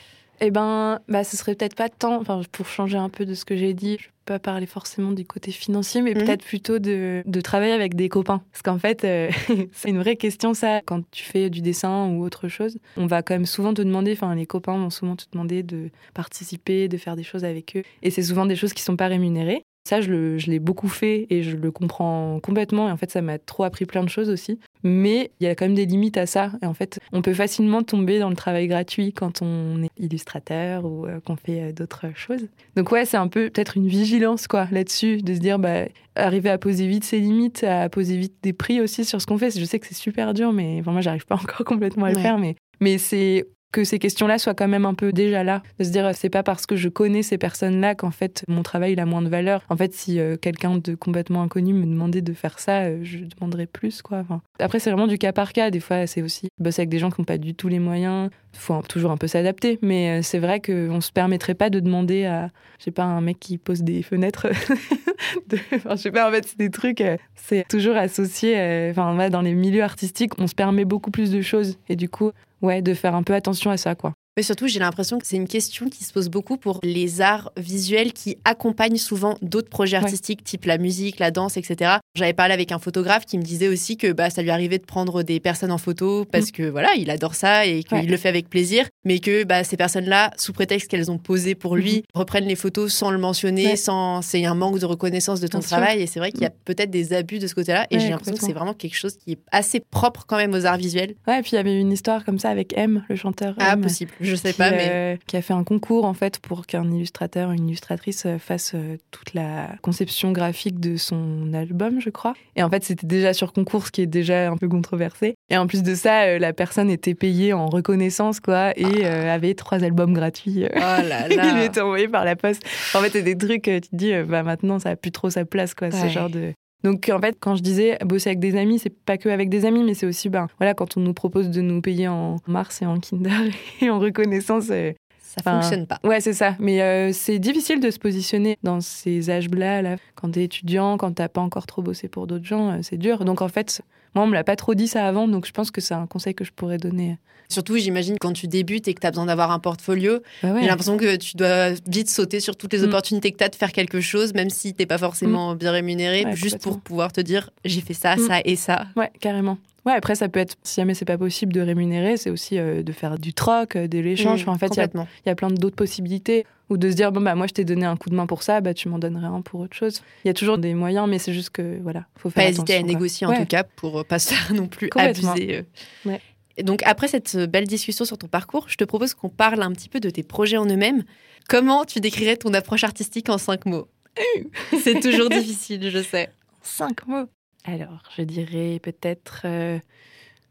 Eh 0.45 0.51
ben, 0.51 0.99
bah, 1.07 1.23
ce 1.23 1.37
serait 1.37 1.55
peut-être 1.55 1.75
pas 1.75 1.87
tant, 1.87 2.19
enfin, 2.19 2.41
pour 2.51 2.67
changer 2.67 2.97
un 2.97 3.07
peu 3.07 3.25
de 3.25 3.33
ce 3.33 3.45
que 3.45 3.55
j'ai 3.55 3.73
dit, 3.73 3.95
je 3.97 4.07
peux 4.07 4.33
pas 4.33 4.39
parler 4.39 4.65
forcément 4.65 5.13
du 5.13 5.23
côté 5.23 5.51
financier, 5.51 6.01
mais 6.01 6.13
mhm. 6.13 6.21
peut-être 6.21 6.43
plutôt 6.43 6.79
de, 6.79 7.23
de, 7.25 7.39
travailler 7.39 7.71
avec 7.71 7.95
des 7.95 8.09
copains. 8.09 8.41
Parce 8.51 8.61
qu'en 8.61 8.77
fait, 8.77 9.05
euh, 9.05 9.31
c'est 9.71 9.87
une 9.87 9.99
vraie 9.99 10.17
question, 10.17 10.53
ça, 10.53 10.81
quand 10.85 11.09
tu 11.11 11.23
fais 11.23 11.49
du 11.49 11.61
dessin 11.61 12.09
ou 12.09 12.25
autre 12.25 12.49
chose. 12.49 12.77
On 12.97 13.05
va 13.05 13.21
quand 13.21 13.35
même 13.35 13.45
souvent 13.45 13.73
te 13.73 13.81
demander, 13.81 14.11
enfin, 14.11 14.35
les 14.35 14.45
copains 14.45 14.77
vont 14.77 14.89
souvent 14.89 15.15
te 15.15 15.23
demander 15.31 15.63
de 15.63 15.91
participer, 16.13 16.89
de 16.89 16.97
faire 16.97 17.15
des 17.15 17.23
choses 17.23 17.45
avec 17.45 17.77
eux. 17.77 17.83
Et 18.01 18.11
c'est 18.11 18.23
souvent 18.23 18.45
des 18.45 18.57
choses 18.57 18.73
qui 18.73 18.83
sont 18.83 18.97
pas 18.97 19.07
rémunérées. 19.07 19.63
Ça, 19.85 19.99
je, 19.99 20.49
l'ai 20.49 20.59
beaucoup 20.59 20.87
fait 20.87 21.27
et 21.29 21.43
je 21.43 21.57
le 21.57 21.71
comprends 21.71 22.39
complètement. 22.41 22.87
Et 22.87 22.91
en 22.91 22.97
fait, 22.97 23.11
ça 23.11 23.21
m'a 23.21 23.37
trop 23.37 23.63
appris 23.63 23.85
plein 23.85 24.03
de 24.03 24.09
choses 24.09 24.29
aussi. 24.29 24.59
Mais 24.83 25.31
il 25.39 25.45
y 25.45 25.47
a 25.47 25.55
quand 25.55 25.65
même 25.65 25.75
des 25.75 25.85
limites 25.85 26.17
à 26.17 26.25
ça. 26.25 26.51
Et 26.61 26.65
en 26.65 26.73
fait, 26.73 26.99
on 27.11 27.21
peut 27.21 27.33
facilement 27.33 27.83
tomber 27.83 28.19
dans 28.19 28.29
le 28.29 28.35
travail 28.35 28.67
gratuit 28.67 29.11
quand 29.11 29.41
on 29.41 29.83
est 29.83 29.89
illustrateur 29.97 30.85
ou 30.85 31.05
euh, 31.05 31.19
qu'on 31.19 31.35
fait 31.35 31.61
euh, 31.61 31.71
d'autres 31.73 32.05
choses. 32.15 32.47
Donc 32.77 32.91
ouais, 32.91 33.05
c'est 33.05 33.17
un 33.17 33.27
peu 33.27 33.49
peut-être 33.49 33.75
une 33.75 33.87
vigilance 33.87 34.47
quoi 34.47 34.67
là-dessus, 34.71 35.21
de 35.21 35.33
se 35.33 35.39
dire 35.39 35.59
bah 35.59 35.85
arriver 36.15 36.49
à 36.49 36.57
poser 36.57 36.87
vite 36.87 37.03
ses 37.03 37.19
limites, 37.19 37.63
à 37.63 37.89
poser 37.89 38.17
vite 38.17 38.35
des 38.41 38.53
prix 38.53 38.79
aussi 38.79 39.03
sur 39.03 39.21
ce 39.21 39.25
qu'on 39.25 39.37
fait. 39.37 39.57
Je 39.57 39.65
sais 39.65 39.79
que 39.79 39.87
c'est 39.87 39.95
super 39.95 40.33
dur, 40.33 40.53
mais 40.53 40.77
enfin, 40.79 40.91
moi 40.91 41.01
j'arrive 41.01 41.25
pas 41.25 41.35
encore 41.41 41.65
complètement 41.65 42.05
à 42.05 42.11
le 42.11 42.19
faire. 42.19 42.37
Mais 42.37 42.55
mais 42.79 42.97
c'est 42.97 43.47
que 43.73 43.83
ces 43.83 43.99
questions-là 43.99 44.37
soient 44.37 44.53
quand 44.53 44.69
même 44.69 44.85
un 44.85 44.93
peu 44.93 45.11
déjà 45.11 45.43
là. 45.43 45.61
De 45.79 45.83
se 45.83 45.89
dire, 45.89 46.09
c'est 46.13 46.29
pas 46.29 46.43
parce 46.43 46.65
que 46.65 46.77
je 46.77 46.87
connais 46.87 47.23
ces 47.23 47.37
personnes-là 47.37 47.95
qu'en 47.95 48.11
fait, 48.11 48.45
mon 48.47 48.63
travail 48.63 48.97
a 48.97 49.05
moins 49.05 49.21
de 49.21 49.27
valeur. 49.27 49.63
En 49.69 49.75
fait, 49.75 49.93
si 49.93 50.19
euh, 50.19 50.37
quelqu'un 50.37 50.77
de 50.77 50.95
complètement 50.95 51.41
inconnu 51.41 51.73
me 51.73 51.85
demandait 51.85 52.21
de 52.21 52.33
faire 52.33 52.59
ça, 52.59 52.83
euh, 52.83 52.99
je 53.03 53.19
demanderais 53.25 53.65
plus, 53.65 54.01
quoi. 54.01 54.23
après, 54.59 54.79
c'est 54.79 54.91
vraiment 54.91 55.07
du 55.07 55.17
cas 55.17 55.33
par 55.33 55.51
cas. 55.51 55.71
Des 55.71 55.79
fois, 55.79 56.07
c'est 56.07 56.21
aussi 56.21 56.47
bosser 56.59 56.81
avec 56.81 56.89
des 56.89 56.99
gens 56.99 57.09
qui 57.09 57.19
n'ont 57.19 57.25
pas 57.25 57.39
du 57.39 57.55
tout 57.55 57.67
les 57.67 57.79
moyens. 57.79 58.29
Faut 58.53 58.81
toujours 58.87 59.11
un 59.11 59.17
peu 59.17 59.27
s'adapter. 59.27 59.79
Mais 59.81 60.19
euh, 60.19 60.21
c'est 60.21 60.39
vrai 60.39 60.61
qu'on 60.61 61.01
se 61.01 61.11
permettrait 61.11 61.55
pas 61.55 61.69
de 61.69 61.79
demander 61.79 62.25
à, 62.25 62.49
je 62.79 62.85
sais 62.85 62.91
pas, 62.91 63.03
un 63.03 63.21
mec 63.21 63.39
qui 63.39 63.57
pose 63.57 63.83
des 63.83 64.03
fenêtres. 64.03 64.47
de... 65.49 65.57
enfin, 65.75 65.91
je 65.91 66.01
sais 66.01 66.11
pas, 66.11 66.27
en 66.27 66.31
fait, 66.31 66.45
c'est 66.45 66.57
des 66.57 66.69
trucs, 66.69 67.03
c'est 67.35 67.67
toujours 67.67 67.95
associé. 67.95 68.89
Enfin, 68.91 69.29
dans 69.29 69.41
les 69.41 69.53
milieux 69.53 69.83
artistiques, 69.83 70.39
on 70.39 70.47
se 70.47 70.55
permet 70.55 70.85
beaucoup 70.85 71.11
plus 71.11 71.31
de 71.31 71.41
choses. 71.41 71.77
Et 71.89 71.95
du 71.95 72.09
coup, 72.09 72.31
ouais, 72.61 72.81
de 72.81 72.93
faire 72.93 73.15
un 73.15 73.23
peu 73.23 73.33
attention 73.33 73.71
à 73.71 73.77
ça, 73.77 73.95
quoi. 73.95 74.12
Mais 74.35 74.41
surtout, 74.41 74.67
j'ai 74.67 74.79
l'impression 74.79 75.19
que 75.19 75.27
c'est 75.27 75.35
une 75.35 75.47
question 75.47 75.89
qui 75.89 76.03
se 76.03 76.11
pose 76.11 76.27
beaucoup 76.29 76.57
pour 76.57 76.79
les 76.81 77.21
arts 77.21 77.51
visuels 77.55 78.13
qui 78.13 78.37
accompagnent 78.45 78.97
souvent 78.97 79.37
d'autres 79.43 79.69
projets 79.69 79.97
artistiques, 79.97 80.43
type 80.43 80.65
la 80.65 80.79
musique, 80.79 81.19
la 81.19 81.29
danse, 81.29 81.55
etc. 81.55 81.97
J'avais 82.15 82.33
parlé 82.33 82.53
avec 82.53 82.71
un 82.71 82.79
photographe 82.79 83.25
qui 83.27 83.37
me 83.37 83.43
disait 83.43 83.67
aussi 83.67 83.95
que 83.95 84.11
bah, 84.11 84.31
ça 84.31 84.41
lui 84.41 84.49
arrivait 84.49 84.79
de 84.79 84.85
prendre 84.85 85.21
des 85.21 85.39
personnes 85.39 85.71
en 85.71 85.77
photo 85.77 86.25
parce 86.25 86.47
mm. 86.47 86.51
que 86.51 86.63
voilà, 86.63 86.95
il 86.95 87.11
adore 87.11 87.35
ça 87.35 87.67
et 87.67 87.83
qu'il 87.83 88.09
le 88.09 88.17
fait 88.17 88.29
avec 88.29 88.49
plaisir, 88.49 88.87
mais 89.05 89.19
que 89.19 89.43
bah, 89.43 89.63
ces 89.63 89.77
personnes-là, 89.77 90.31
sous 90.37 90.51
prétexte 90.51 90.89
qu'elles 90.89 91.11
ont 91.11 91.19
posé 91.19 91.53
pour 91.53 91.75
lui, 91.75 91.99
mm-hmm. 91.99 92.03
reprennent 92.15 92.47
les 92.47 92.55
photos 92.55 92.91
sans 92.91 93.11
le 93.11 93.19
mentionner, 93.19 93.75
sans 93.75 94.23
c'est 94.23 94.45
un 94.45 94.55
manque 94.55 94.79
de 94.79 94.85
reconnaissance 94.87 95.41
de 95.41 95.47
ton 95.47 95.59
travail. 95.59 96.01
Et 96.01 96.07
c'est 96.07 96.19
vrai 96.19 96.31
qu'il 96.31 96.41
y 96.41 96.47
a 96.47 96.49
mm. 96.49 96.65
peut-être 96.65 96.89
des 96.89 97.13
abus 97.13 97.37
de 97.37 97.45
ce 97.45 97.53
côté-là. 97.53 97.85
Et 97.91 97.99
j'ai 97.99 98.09
l'impression 98.09 98.35
que 98.35 98.43
c'est 98.43 98.53
vraiment 98.53 98.73
quelque 98.73 98.97
chose 98.97 99.15
qui 99.15 99.33
est 99.33 99.39
assez 99.51 99.79
propre 99.79 100.25
quand 100.25 100.37
même 100.37 100.53
aux 100.53 100.65
arts 100.65 100.77
visuels. 100.77 101.13
Ouais, 101.27 101.37
et 101.37 101.41
puis 101.43 101.51
il 101.51 101.55
y 101.55 101.59
avait 101.59 101.79
une 101.79 101.91
histoire 101.91 102.25
comme 102.25 102.39
ça 102.39 102.49
avec 102.49 102.73
M, 102.75 103.03
le 103.07 103.15
chanteur. 103.15 103.53
Ah, 103.59 103.77
possible. 103.77 104.11
Je 104.23 104.35
sais 104.35 104.53
pas, 104.53 104.71
mais. 104.71 104.89
Euh, 104.91 105.15
qui 105.27 105.37
a 105.37 105.41
fait 105.41 105.53
un 105.53 105.63
concours, 105.63 106.05
en 106.05 106.13
fait, 106.13 106.39
pour 106.39 106.65
qu'un 106.65 106.89
illustrateur, 106.91 107.51
une 107.51 107.67
illustratrice 107.67 108.25
euh, 108.25 108.37
fasse 108.37 108.73
euh, 108.75 108.97
toute 109.11 109.33
la 109.33 109.69
conception 109.81 110.31
graphique 110.31 110.79
de 110.79 110.97
son 110.97 111.53
album, 111.53 111.99
je 111.99 112.09
crois. 112.09 112.33
Et 112.55 112.63
en 112.63 112.69
fait, 112.69 112.83
c'était 112.83 113.07
déjà 113.07 113.33
sur 113.33 113.53
concours, 113.53 113.87
ce 113.87 113.91
qui 113.91 114.01
est 114.01 114.07
déjà 114.07 114.49
un 114.49 114.57
peu 114.57 114.67
controversé. 114.67 115.35
Et 115.49 115.57
en 115.57 115.67
plus 115.67 115.83
de 115.83 115.95
ça, 115.95 116.39
la 116.39 116.53
personne 116.53 116.89
était 116.89 117.15
payée 117.15 117.53
en 117.53 117.67
reconnaissance, 117.67 118.39
quoi, 118.39 118.71
et 118.77 119.05
avait 119.05 119.53
trois 119.53 119.83
albums 119.83 120.13
gratuits. 120.13 120.65
Oh 120.75 120.79
là 120.79 121.01
là. 121.27 121.51
Il 121.55 121.63
était 121.63 121.81
envoyé 121.81 122.07
par 122.07 122.25
la 122.25 122.35
poste. 122.35 122.63
En 122.93 123.01
fait, 123.01 123.09
c'est 123.09 123.21
des 123.21 123.37
trucs, 123.37 123.63
tu 123.63 123.81
te 123.81 123.95
dis, 123.95 124.13
bah 124.27 124.43
maintenant, 124.43 124.79
ça 124.79 124.91
a 124.91 124.95
plus 124.95 125.11
trop 125.11 125.29
sa 125.29 125.45
place, 125.45 125.73
quoi, 125.73 125.91
ce 125.91 126.07
genre 126.07 126.29
de. 126.29 126.53
Donc 126.83 127.09
en 127.13 127.19
fait, 127.19 127.37
quand 127.39 127.55
je 127.55 127.61
disais 127.61 127.97
bosser 128.05 128.29
avec 128.29 128.39
des 128.39 128.57
amis, 128.57 128.79
c'est 128.79 128.89
pas 128.89 129.17
que 129.17 129.29
avec 129.29 129.49
des 129.49 129.65
amis, 129.65 129.83
mais 129.83 129.93
c'est 129.93 130.05
aussi 130.05 130.29
ben 130.29 130.47
voilà 130.59 130.73
quand 130.73 130.97
on 130.97 130.99
nous 130.99 131.13
propose 131.13 131.49
de 131.49 131.61
nous 131.61 131.81
payer 131.81 132.07
en 132.07 132.37
mars 132.47 132.81
et 132.81 132.85
en 132.85 132.99
Kinder 132.99 133.51
et 133.81 133.89
en 133.89 133.99
reconnaissance, 133.99 134.67
euh, 134.69 134.91
ça 135.35 135.51
fonctionne 135.51 135.87
pas. 135.87 135.99
Ouais, 136.03 136.21
c'est 136.21 136.33
ça. 136.33 136.55
Mais 136.59 136.81
euh, 136.81 137.11
c'est 137.13 137.39
difficile 137.39 137.79
de 137.79 137.89
se 137.89 137.99
positionner 137.99 138.57
dans 138.63 138.81
ces 138.81 139.29
âges-là, 139.29 139.81
là. 139.81 139.95
quand 140.15 140.31
t'es 140.31 140.43
étudiant, 140.43 140.97
quand 140.97 141.13
t'as 141.13 141.29
pas 141.29 141.41
encore 141.41 141.65
trop 141.65 141.81
bossé 141.81 142.07
pour 142.07 142.27
d'autres 142.27 142.45
gens, 142.45 142.71
euh, 142.71 142.79
c'est 142.81 142.97
dur. 142.97 143.25
Donc 143.25 143.41
en 143.41 143.47
fait, 143.47 143.81
moi, 144.15 144.25
on 144.25 144.27
me 144.27 144.33
l'a 144.33 144.43
pas 144.43 144.55
trop 144.55 144.75
dit 144.75 144.87
ça 144.87 145.07
avant, 145.07 145.27
donc 145.27 145.45
je 145.45 145.51
pense 145.51 145.71
que 145.71 145.81
c'est 145.81 145.93
un 145.93 146.07
conseil 146.07 146.35
que 146.35 146.43
je 146.43 146.51
pourrais 146.51 146.77
donner. 146.77 147.17
Surtout, 147.49 147.77
j'imagine, 147.77 148.17
quand 148.19 148.33
tu 148.33 148.47
débutes 148.47 148.87
et 148.87 148.93
que 148.93 149.01
tu 149.01 149.07
as 149.07 149.11
besoin 149.11 149.25
d'avoir 149.25 149.51
un 149.51 149.59
portfolio, 149.59 150.19
bah 150.41 150.55
j'ai 150.59 150.67
l'impression 150.67 150.97
que 150.97 151.15
tu 151.17 151.35
dois 151.35 151.71
vite 151.87 152.09
sauter 152.09 152.39
sur 152.39 152.55
toutes 152.55 152.73
les 152.73 152.79
mm. 152.79 152.85
opportunités 152.85 153.31
que 153.31 153.37
tu 153.37 153.43
as 153.43 153.49
de 153.49 153.55
faire 153.55 153.71
quelque 153.71 154.01
chose, 154.01 154.33
même 154.33 154.49
si 154.49 154.73
t'es 154.73 154.85
pas 154.85 154.97
forcément 154.97 155.53
mm. 155.53 155.57
bien 155.57 155.71
rémunéré, 155.71 156.25
juste 156.33 156.59
pour 156.59 156.79
pouvoir 156.79 157.11
te 157.11 157.21
dire 157.21 157.49
j'ai 157.65 157.81
fait 157.81 157.93
ça, 157.93 158.15
mm. 158.15 158.27
ça 158.27 158.39
et 158.45 158.55
ça. 158.55 158.85
Ouais, 158.95 159.11
carrément. 159.19 159.57
Ouais, 159.85 159.93
après, 159.93 160.15
ça 160.15 160.29
peut 160.29 160.39
être, 160.39 160.55
si 160.63 160.79
jamais 160.79 160.93
c'est 160.93 161.05
pas 161.05 161.17
possible 161.17 161.51
de 161.51 161.59
rémunérer, 161.59 162.15
c'est 162.15 162.29
aussi 162.29 162.57
euh, 162.57 162.83
de 162.83 162.91
faire 162.93 163.19
du 163.19 163.33
troc, 163.33 163.75
euh, 163.75 163.87
de 163.87 163.99
l'échange. 163.99 164.47
en 164.47 164.57
fait, 164.57 164.71
il 164.77 164.89
y, 165.25 165.29
a 165.29 165.35
plein 165.35 165.49
d'autres 165.49 165.75
possibilités. 165.75 166.45
Ou 166.69 166.77
de 166.77 166.89
se 166.89 166.95
dire, 166.95 167.11
bon, 167.11 167.19
bah, 167.19 167.35
moi, 167.35 167.45
je 167.45 167.53
t'ai 167.53 167.65
donné 167.65 167.85
un 167.85 167.97
coup 167.97 168.09
de 168.09 168.15
main 168.15 168.25
pour 168.25 168.41
ça, 168.41 168.61
bah, 168.61 168.73
tu 168.73 168.87
m'en 168.87 168.97
donnerais 168.97 169.27
un 169.27 169.41
pour 169.41 169.59
autre 169.59 169.75
chose. 169.75 170.01
Il 170.23 170.29
y 170.29 170.31
a 170.31 170.33
toujours 170.33 170.57
des 170.57 170.73
moyens, 170.73 171.09
mais 171.09 171.19
c'est 171.19 171.33
juste 171.33 171.49
que, 171.49 171.79
voilà, 171.81 172.05
faut 172.15 172.29
faire 172.29 172.45
Pas 172.45 172.49
hésiter 172.49 172.75
à 172.75 172.81
négocier, 172.81 173.27
en 173.27 173.33
tout 173.33 173.45
cas, 173.45 173.63
pour 173.63 173.99
euh, 173.99 174.03
pas 174.03 174.17
se 174.17 174.29
faire 174.33 174.53
non 174.55 174.67
plus 174.67 174.89
abuser. 174.95 175.65
Ouais. 176.05 176.21
donc, 176.63 176.81
après 176.85 177.09
cette 177.09 177.35
belle 177.35 177.67
discussion 177.67 178.05
sur 178.05 178.17
ton 178.17 178.27
parcours, 178.27 178.69
je 178.69 178.77
te 178.77 178.85
propose 178.85 179.13
qu'on 179.13 179.29
parle 179.29 179.61
un 179.61 179.71
petit 179.73 179.89
peu 179.89 179.99
de 179.99 180.09
tes 180.09 180.23
projets 180.23 180.57
en 180.57 180.65
eux-mêmes. 180.65 181.03
Comment 181.49 181.83
tu 181.83 181.99
décrirais 181.99 182.37
ton 182.37 182.53
approche 182.53 182.85
artistique 182.85 183.27
en 183.27 183.37
cinq 183.37 183.65
mots? 183.65 183.89
C'est 184.83 185.01
toujours 185.01 185.27
difficile, 185.29 185.89
je 185.89 186.01
sais. 186.01 186.29
Cinq 186.61 187.05
mots. 187.07 187.27
Alors, 187.63 188.03
je 188.17 188.23
dirais 188.23 188.79
peut-être 188.81 189.41
euh, 189.45 189.79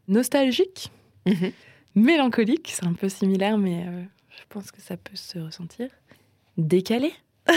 nostalgique, 0.07 0.91
mhm. 1.27 1.51
mélancolique, 1.95 2.71
c'est 2.73 2.85
un 2.85 2.93
peu 2.93 3.07
similaire, 3.07 3.57
mais 3.57 3.85
euh, 3.87 4.03
je 4.29 4.43
pense 4.49 4.71
que 4.71 4.81
ça 4.81 4.97
peut 4.97 5.15
se 5.15 5.37
ressentir. 5.37 5.89
Décalé. 6.57 7.13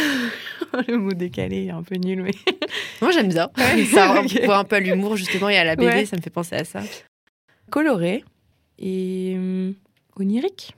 le 0.89 0.99
mot 0.99 1.13
décalé 1.13 1.67
est 1.67 1.71
un 1.71 1.83
peu 1.83 1.95
nul, 1.95 2.23
mais. 2.23 2.33
Moi, 3.01 3.13
j'aime 3.13 3.29
bien. 3.29 3.51
ça 3.93 4.23
voit 4.45 4.59
un 4.59 4.65
peu 4.65 4.79
l'humour, 4.79 5.17
justement, 5.17 5.49
et 5.49 5.57
à 5.57 5.65
la 5.65 5.77
BD, 5.77 6.05
ça 6.05 6.17
me 6.17 6.23
fait 6.23 6.31
penser 6.31 6.57
à 6.57 6.65
ça. 6.65 6.83
Coloré 7.71 8.25
et 8.79 9.35
hum, 9.37 9.75
onirique. 10.17 10.75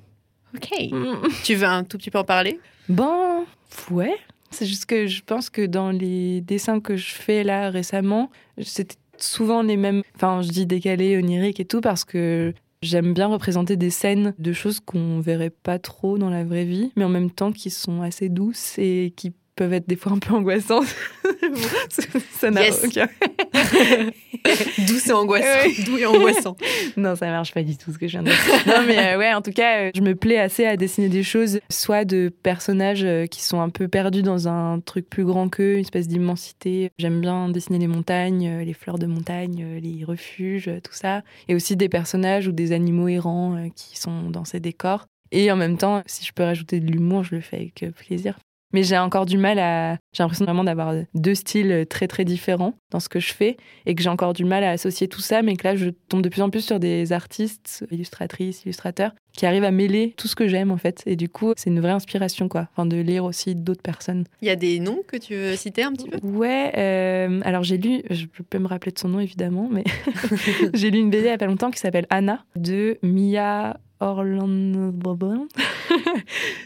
Ok. 0.54 0.70
Mm. 0.92 1.28
tu 1.44 1.54
veux 1.56 1.66
un 1.66 1.84
tout 1.84 1.98
petit 1.98 2.10
peu 2.10 2.18
en 2.18 2.24
parler? 2.24 2.60
Bon, 2.88 3.44
ouais. 3.90 4.16
C'est 4.50 4.66
juste 4.66 4.86
que 4.86 5.06
je 5.06 5.22
pense 5.22 5.50
que 5.50 5.66
dans 5.66 5.90
les 5.90 6.40
dessins 6.40 6.80
que 6.80 6.96
je 6.96 7.14
fais 7.14 7.44
là 7.44 7.70
récemment, 7.70 8.30
c'était 8.60 8.96
souvent 9.18 9.62
les 9.62 9.76
mêmes. 9.76 10.02
Enfin, 10.14 10.42
je 10.42 10.48
dis 10.48 10.66
décalé, 10.66 11.16
onirique 11.16 11.60
et 11.60 11.64
tout 11.64 11.80
parce 11.80 12.04
que 12.04 12.54
j'aime 12.82 13.12
bien 13.12 13.26
représenter 13.26 13.76
des 13.76 13.90
scènes 13.90 14.34
de 14.38 14.52
choses 14.52 14.80
qu'on 14.80 15.20
verrait 15.20 15.50
pas 15.50 15.78
trop 15.78 16.18
dans 16.18 16.30
la 16.30 16.44
vraie 16.44 16.64
vie, 16.64 16.92
mais 16.96 17.04
en 17.04 17.08
même 17.08 17.30
temps 17.30 17.52
qui 17.52 17.70
sont 17.70 18.02
assez 18.02 18.28
douces 18.28 18.78
et 18.78 19.12
qui 19.16 19.32
peuvent 19.58 19.72
être 19.72 19.88
des 19.88 19.96
fois 19.96 20.12
un 20.12 20.18
peu 20.18 20.34
angoissantes. 20.34 20.86
ça 22.38 22.50
n'a 22.50 22.60
aucun. 22.84 23.08
Douce 24.86 25.08
et 25.08 25.12
angoissant. 25.12 25.82
Doux 25.84 25.98
et 25.98 26.06
angoissant. 26.06 26.56
non, 26.96 27.16
ça 27.16 27.26
marche 27.26 27.52
pas 27.52 27.64
du 27.64 27.76
tout 27.76 27.92
ce 27.92 27.98
que 27.98 28.06
je 28.06 28.12
viens 28.12 28.22
de 28.22 28.28
dire. 28.28 28.38
non, 28.66 28.86
mais 28.86 29.14
euh, 29.14 29.18
ouais, 29.18 29.34
en 29.34 29.42
tout 29.42 29.50
cas, 29.50 29.80
euh, 29.80 29.90
je 29.96 30.00
me 30.00 30.14
plais 30.14 30.38
assez 30.38 30.64
à 30.64 30.76
dessiner 30.76 31.08
des 31.08 31.24
choses, 31.24 31.58
soit 31.70 32.04
de 32.04 32.32
personnages 32.42 33.02
euh, 33.02 33.26
qui 33.26 33.42
sont 33.42 33.60
un 33.60 33.68
peu 33.68 33.88
perdus 33.88 34.22
dans 34.22 34.46
un 34.46 34.78
truc 34.78 35.10
plus 35.10 35.24
grand 35.24 35.48
qu'eux, 35.48 35.74
une 35.74 35.80
espèce 35.80 36.06
d'immensité. 36.06 36.90
J'aime 36.98 37.20
bien 37.20 37.48
dessiner 37.48 37.80
les 37.80 37.88
montagnes, 37.88 38.60
les 38.60 38.74
fleurs 38.74 38.98
de 39.00 39.06
montagne, 39.06 39.80
les 39.82 40.04
refuges, 40.04 40.70
tout 40.84 40.94
ça. 40.94 41.22
Et 41.48 41.56
aussi 41.56 41.76
des 41.76 41.88
personnages 41.88 42.46
ou 42.46 42.52
des 42.52 42.70
animaux 42.70 43.08
errants 43.08 43.68
qui 43.74 43.98
sont 43.98 44.30
dans 44.30 44.44
ces 44.44 44.60
décors. 44.60 45.06
Et 45.32 45.50
en 45.50 45.56
même 45.56 45.76
temps, 45.76 46.02
si 46.06 46.24
je 46.24 46.32
peux 46.32 46.44
rajouter 46.44 46.78
de 46.78 46.86
l'humour, 46.86 47.24
je 47.24 47.34
le 47.34 47.40
fais 47.40 47.56
avec 47.56 47.84
plaisir. 47.96 48.38
Mais 48.72 48.82
j'ai 48.82 48.98
encore 48.98 49.26
du 49.26 49.38
mal 49.38 49.58
à. 49.58 49.96
J'ai 50.12 50.22
l'impression 50.22 50.44
vraiment 50.44 50.64
d'avoir 50.64 50.94
deux 51.14 51.34
styles 51.34 51.86
très 51.88 52.08
très 52.08 52.24
différents 52.24 52.74
dans 52.90 53.00
ce 53.00 53.08
que 53.08 53.20
je 53.20 53.32
fais 53.32 53.56
et 53.86 53.94
que 53.94 54.02
j'ai 54.02 54.08
encore 54.08 54.32
du 54.32 54.44
mal 54.44 54.64
à 54.64 54.70
associer 54.70 55.08
tout 55.08 55.20
ça, 55.20 55.42
mais 55.42 55.56
que 55.56 55.64
là 55.64 55.76
je 55.76 55.90
tombe 56.08 56.22
de 56.22 56.28
plus 56.28 56.42
en 56.42 56.50
plus 56.50 56.62
sur 56.62 56.78
des 56.78 57.12
artistes, 57.12 57.86
illustratrices, 57.90 58.64
illustrateurs 58.64 59.12
qui 59.38 59.46
arrivent 59.46 59.64
à 59.64 59.70
mêler 59.70 60.14
tout 60.16 60.26
ce 60.26 60.34
que 60.34 60.48
j'aime 60.48 60.70
en 60.70 60.76
fait. 60.76 61.02
Et 61.06 61.14
du 61.14 61.28
coup, 61.28 61.52
c'est 61.56 61.70
une 61.70 61.80
vraie 61.80 61.92
inspiration 61.92 62.48
quoi, 62.48 62.68
enfin, 62.72 62.86
de 62.86 62.96
lire 62.96 63.24
aussi 63.24 63.54
d'autres 63.54 63.82
personnes. 63.82 64.24
Il 64.42 64.48
y 64.48 64.50
a 64.50 64.56
des 64.56 64.80
noms 64.80 65.00
que 65.06 65.16
tu 65.16 65.34
veux 65.34 65.56
citer 65.56 65.84
un 65.84 65.92
petit 65.92 66.08
peu? 66.08 66.18
Ouais, 66.26 66.72
euh, 66.76 67.40
alors 67.44 67.62
j'ai 67.62 67.78
lu, 67.78 68.02
je 68.10 68.26
peux 68.26 68.58
me 68.58 68.66
rappeler 68.66 68.92
de 68.92 68.98
son 68.98 69.08
nom 69.08 69.20
évidemment, 69.20 69.68
mais 69.70 69.84
j'ai 70.74 70.90
lu 70.90 70.98
une 70.98 71.10
BD 71.10 71.18
il 71.18 71.24
n'y 71.24 71.30
a 71.30 71.38
pas 71.38 71.46
longtemps 71.46 71.70
qui 71.70 71.78
s'appelle 71.78 72.06
Anna 72.10 72.44
de 72.56 72.98
Mia 73.02 73.78
Orlando. 74.00 75.48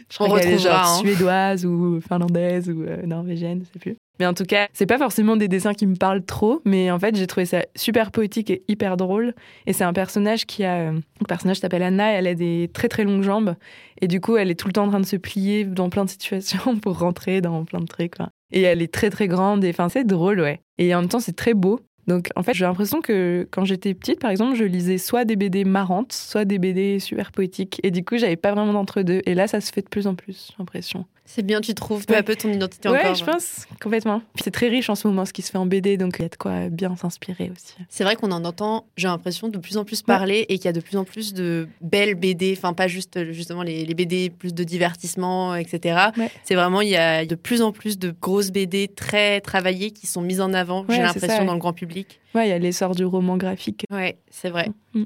je 0.09 0.15
crois 0.15 0.39
qu'elle 0.39 0.53
est 0.53 0.57
genre 0.59 0.83
hein. 0.85 0.99
suédoise 0.99 1.65
ou 1.65 1.99
finlandaise 2.01 2.69
ou 2.69 2.83
euh, 2.83 3.05
norvégienne, 3.05 3.61
je 3.61 3.73
sais 3.73 3.79
plus. 3.79 3.97
Mais 4.19 4.27
en 4.27 4.33
tout 4.33 4.45
cas, 4.45 4.67
c'est 4.73 4.85
pas 4.85 4.99
forcément 4.99 5.35
des 5.35 5.47
dessins 5.47 5.73
qui 5.73 5.87
me 5.87 5.95
parlent 5.95 6.23
trop, 6.23 6.61
mais 6.65 6.91
en 6.91 6.99
fait, 6.99 7.15
j'ai 7.15 7.25
trouvé 7.25 7.45
ça 7.45 7.65
super 7.75 8.11
poétique 8.11 8.51
et 8.51 8.63
hyper 8.67 8.95
drôle. 8.95 9.33
Et 9.65 9.73
c'est 9.73 9.83
un 9.83 9.93
personnage 9.93 10.45
qui 10.45 10.63
a. 10.63 10.91
Euh, 10.91 10.91
le 10.93 11.25
personnage 11.25 11.59
s'appelle 11.59 11.81
Anna, 11.81 12.11
elle 12.11 12.27
a 12.27 12.35
des 12.35 12.69
très 12.73 12.89
très 12.89 13.03
longues 13.03 13.23
jambes. 13.23 13.55
Et 14.01 14.07
du 14.07 14.21
coup, 14.21 14.37
elle 14.37 14.51
est 14.51 14.59
tout 14.59 14.67
le 14.67 14.73
temps 14.73 14.85
en 14.85 14.89
train 14.89 14.99
de 14.99 15.05
se 15.05 15.15
plier 15.15 15.63
dans 15.63 15.89
plein 15.89 16.05
de 16.05 16.09
situations 16.09 16.77
pour 16.81 16.99
rentrer 16.99 17.41
dans 17.41 17.65
plein 17.65 17.79
de 17.79 17.87
trucs. 17.87 18.13
Et 18.51 18.61
elle 18.61 18.83
est 18.83 18.93
très 18.93 19.09
très 19.09 19.27
grande. 19.27 19.63
Et 19.63 19.69
enfin, 19.69 19.89
c'est 19.89 20.05
drôle, 20.05 20.39
ouais. 20.39 20.61
Et 20.77 20.93
en 20.93 21.01
même 21.01 21.09
temps, 21.09 21.19
c'est 21.19 21.35
très 21.35 21.55
beau. 21.55 21.79
Donc 22.07 22.29
en 22.35 22.43
fait, 22.43 22.53
j'ai 22.53 22.65
l'impression 22.65 23.01
que 23.01 23.47
quand 23.51 23.65
j'étais 23.65 23.93
petite, 23.93 24.19
par 24.19 24.31
exemple, 24.31 24.55
je 24.55 24.63
lisais 24.65 24.97
soit 24.97 25.25
des 25.25 25.35
BD 25.35 25.63
marrantes, 25.63 26.13
soit 26.13 26.45
des 26.45 26.59
BD 26.59 26.99
super 26.99 27.31
poétiques. 27.31 27.79
Et 27.83 27.91
du 27.91 28.03
coup, 28.03 28.17
j'avais 28.17 28.35
pas 28.35 28.53
vraiment 28.53 28.73
d'entre-deux. 28.73 29.21
Et 29.25 29.35
là, 29.35 29.47
ça 29.47 29.61
se 29.61 29.71
fait 29.71 29.81
de 29.81 29.89
plus 29.89 30.07
en 30.07 30.15
plus, 30.15 30.47
j'ai 30.49 30.55
l'impression. 30.59 31.05
C'est 31.25 31.41
bien, 31.41 31.61
tu 31.61 31.73
trouves 31.73 32.05
peu 32.05 32.17
à 32.17 32.23
peu 32.23 32.35
ton 32.35 32.51
identité 32.51 32.89
encore. 32.89 33.01
Ouais, 33.01 33.15
je 33.15 33.23
pense, 33.23 33.65
complètement. 33.81 34.21
C'est 34.41 34.51
très 34.51 34.67
riche 34.67 34.89
en 34.89 34.95
ce 34.95 35.07
moment 35.07 35.25
ce 35.25 35.31
qui 35.31 35.41
se 35.41 35.51
fait 35.51 35.57
en 35.57 35.65
BD, 35.65 35.95
donc 35.97 36.15
il 36.19 36.23
y 36.23 36.25
a 36.25 36.29
de 36.29 36.35
quoi 36.35 36.69
bien 36.69 36.95
s'inspirer 36.97 37.49
aussi. 37.49 37.75
C'est 37.89 38.03
vrai 38.03 38.15
qu'on 38.15 38.31
en 38.31 38.43
entend, 38.43 38.85
j'ai 38.97 39.07
l'impression, 39.07 39.47
de 39.47 39.57
plus 39.57 39.77
en 39.77 39.85
plus 39.85 40.01
parler 40.01 40.45
et 40.49 40.57
qu'il 40.57 40.65
y 40.65 40.67
a 40.67 40.73
de 40.73 40.81
plus 40.81 40.97
en 40.97 41.05
plus 41.05 41.33
de 41.33 41.67
belles 41.81 42.15
BD, 42.15 42.53
enfin 42.57 42.73
pas 42.73 42.87
juste 42.87 43.31
justement 43.31 43.63
les, 43.63 43.85
BD 43.93 44.29
plus 44.29 44.53
de 44.53 44.63
divertissement, 44.63 45.55
etc. 45.55 46.07
C'est 46.43 46.55
vraiment, 46.55 46.81
il 46.81 46.89
y 46.89 46.97
a 46.97 47.25
de 47.25 47.35
plus 47.35 47.61
en 47.61 47.71
plus 47.71 47.97
de 47.97 48.13
grosses 48.21 48.51
BD 48.51 48.89
très 48.89 49.39
travaillées 49.39 49.91
qui 49.91 50.07
sont 50.07 50.21
mises 50.21 50.41
en 50.41 50.53
avant, 50.53 50.85
j'ai 50.89 51.01
l'impression, 51.01 51.45
dans 51.45 51.53
le 51.53 51.59
grand 51.59 51.73
public. 51.73 52.19
Ouais, 52.35 52.47
il 52.47 52.49
y 52.49 52.53
a 52.53 52.59
l'essor 52.59 52.95
du 52.95 53.05
roman 53.05 53.37
graphique. 53.37 53.85
Ouais, 53.91 54.17
c'est 54.29 54.49
vrai. 54.49 54.69
Mm. 54.93 55.01
Mm. 55.01 55.05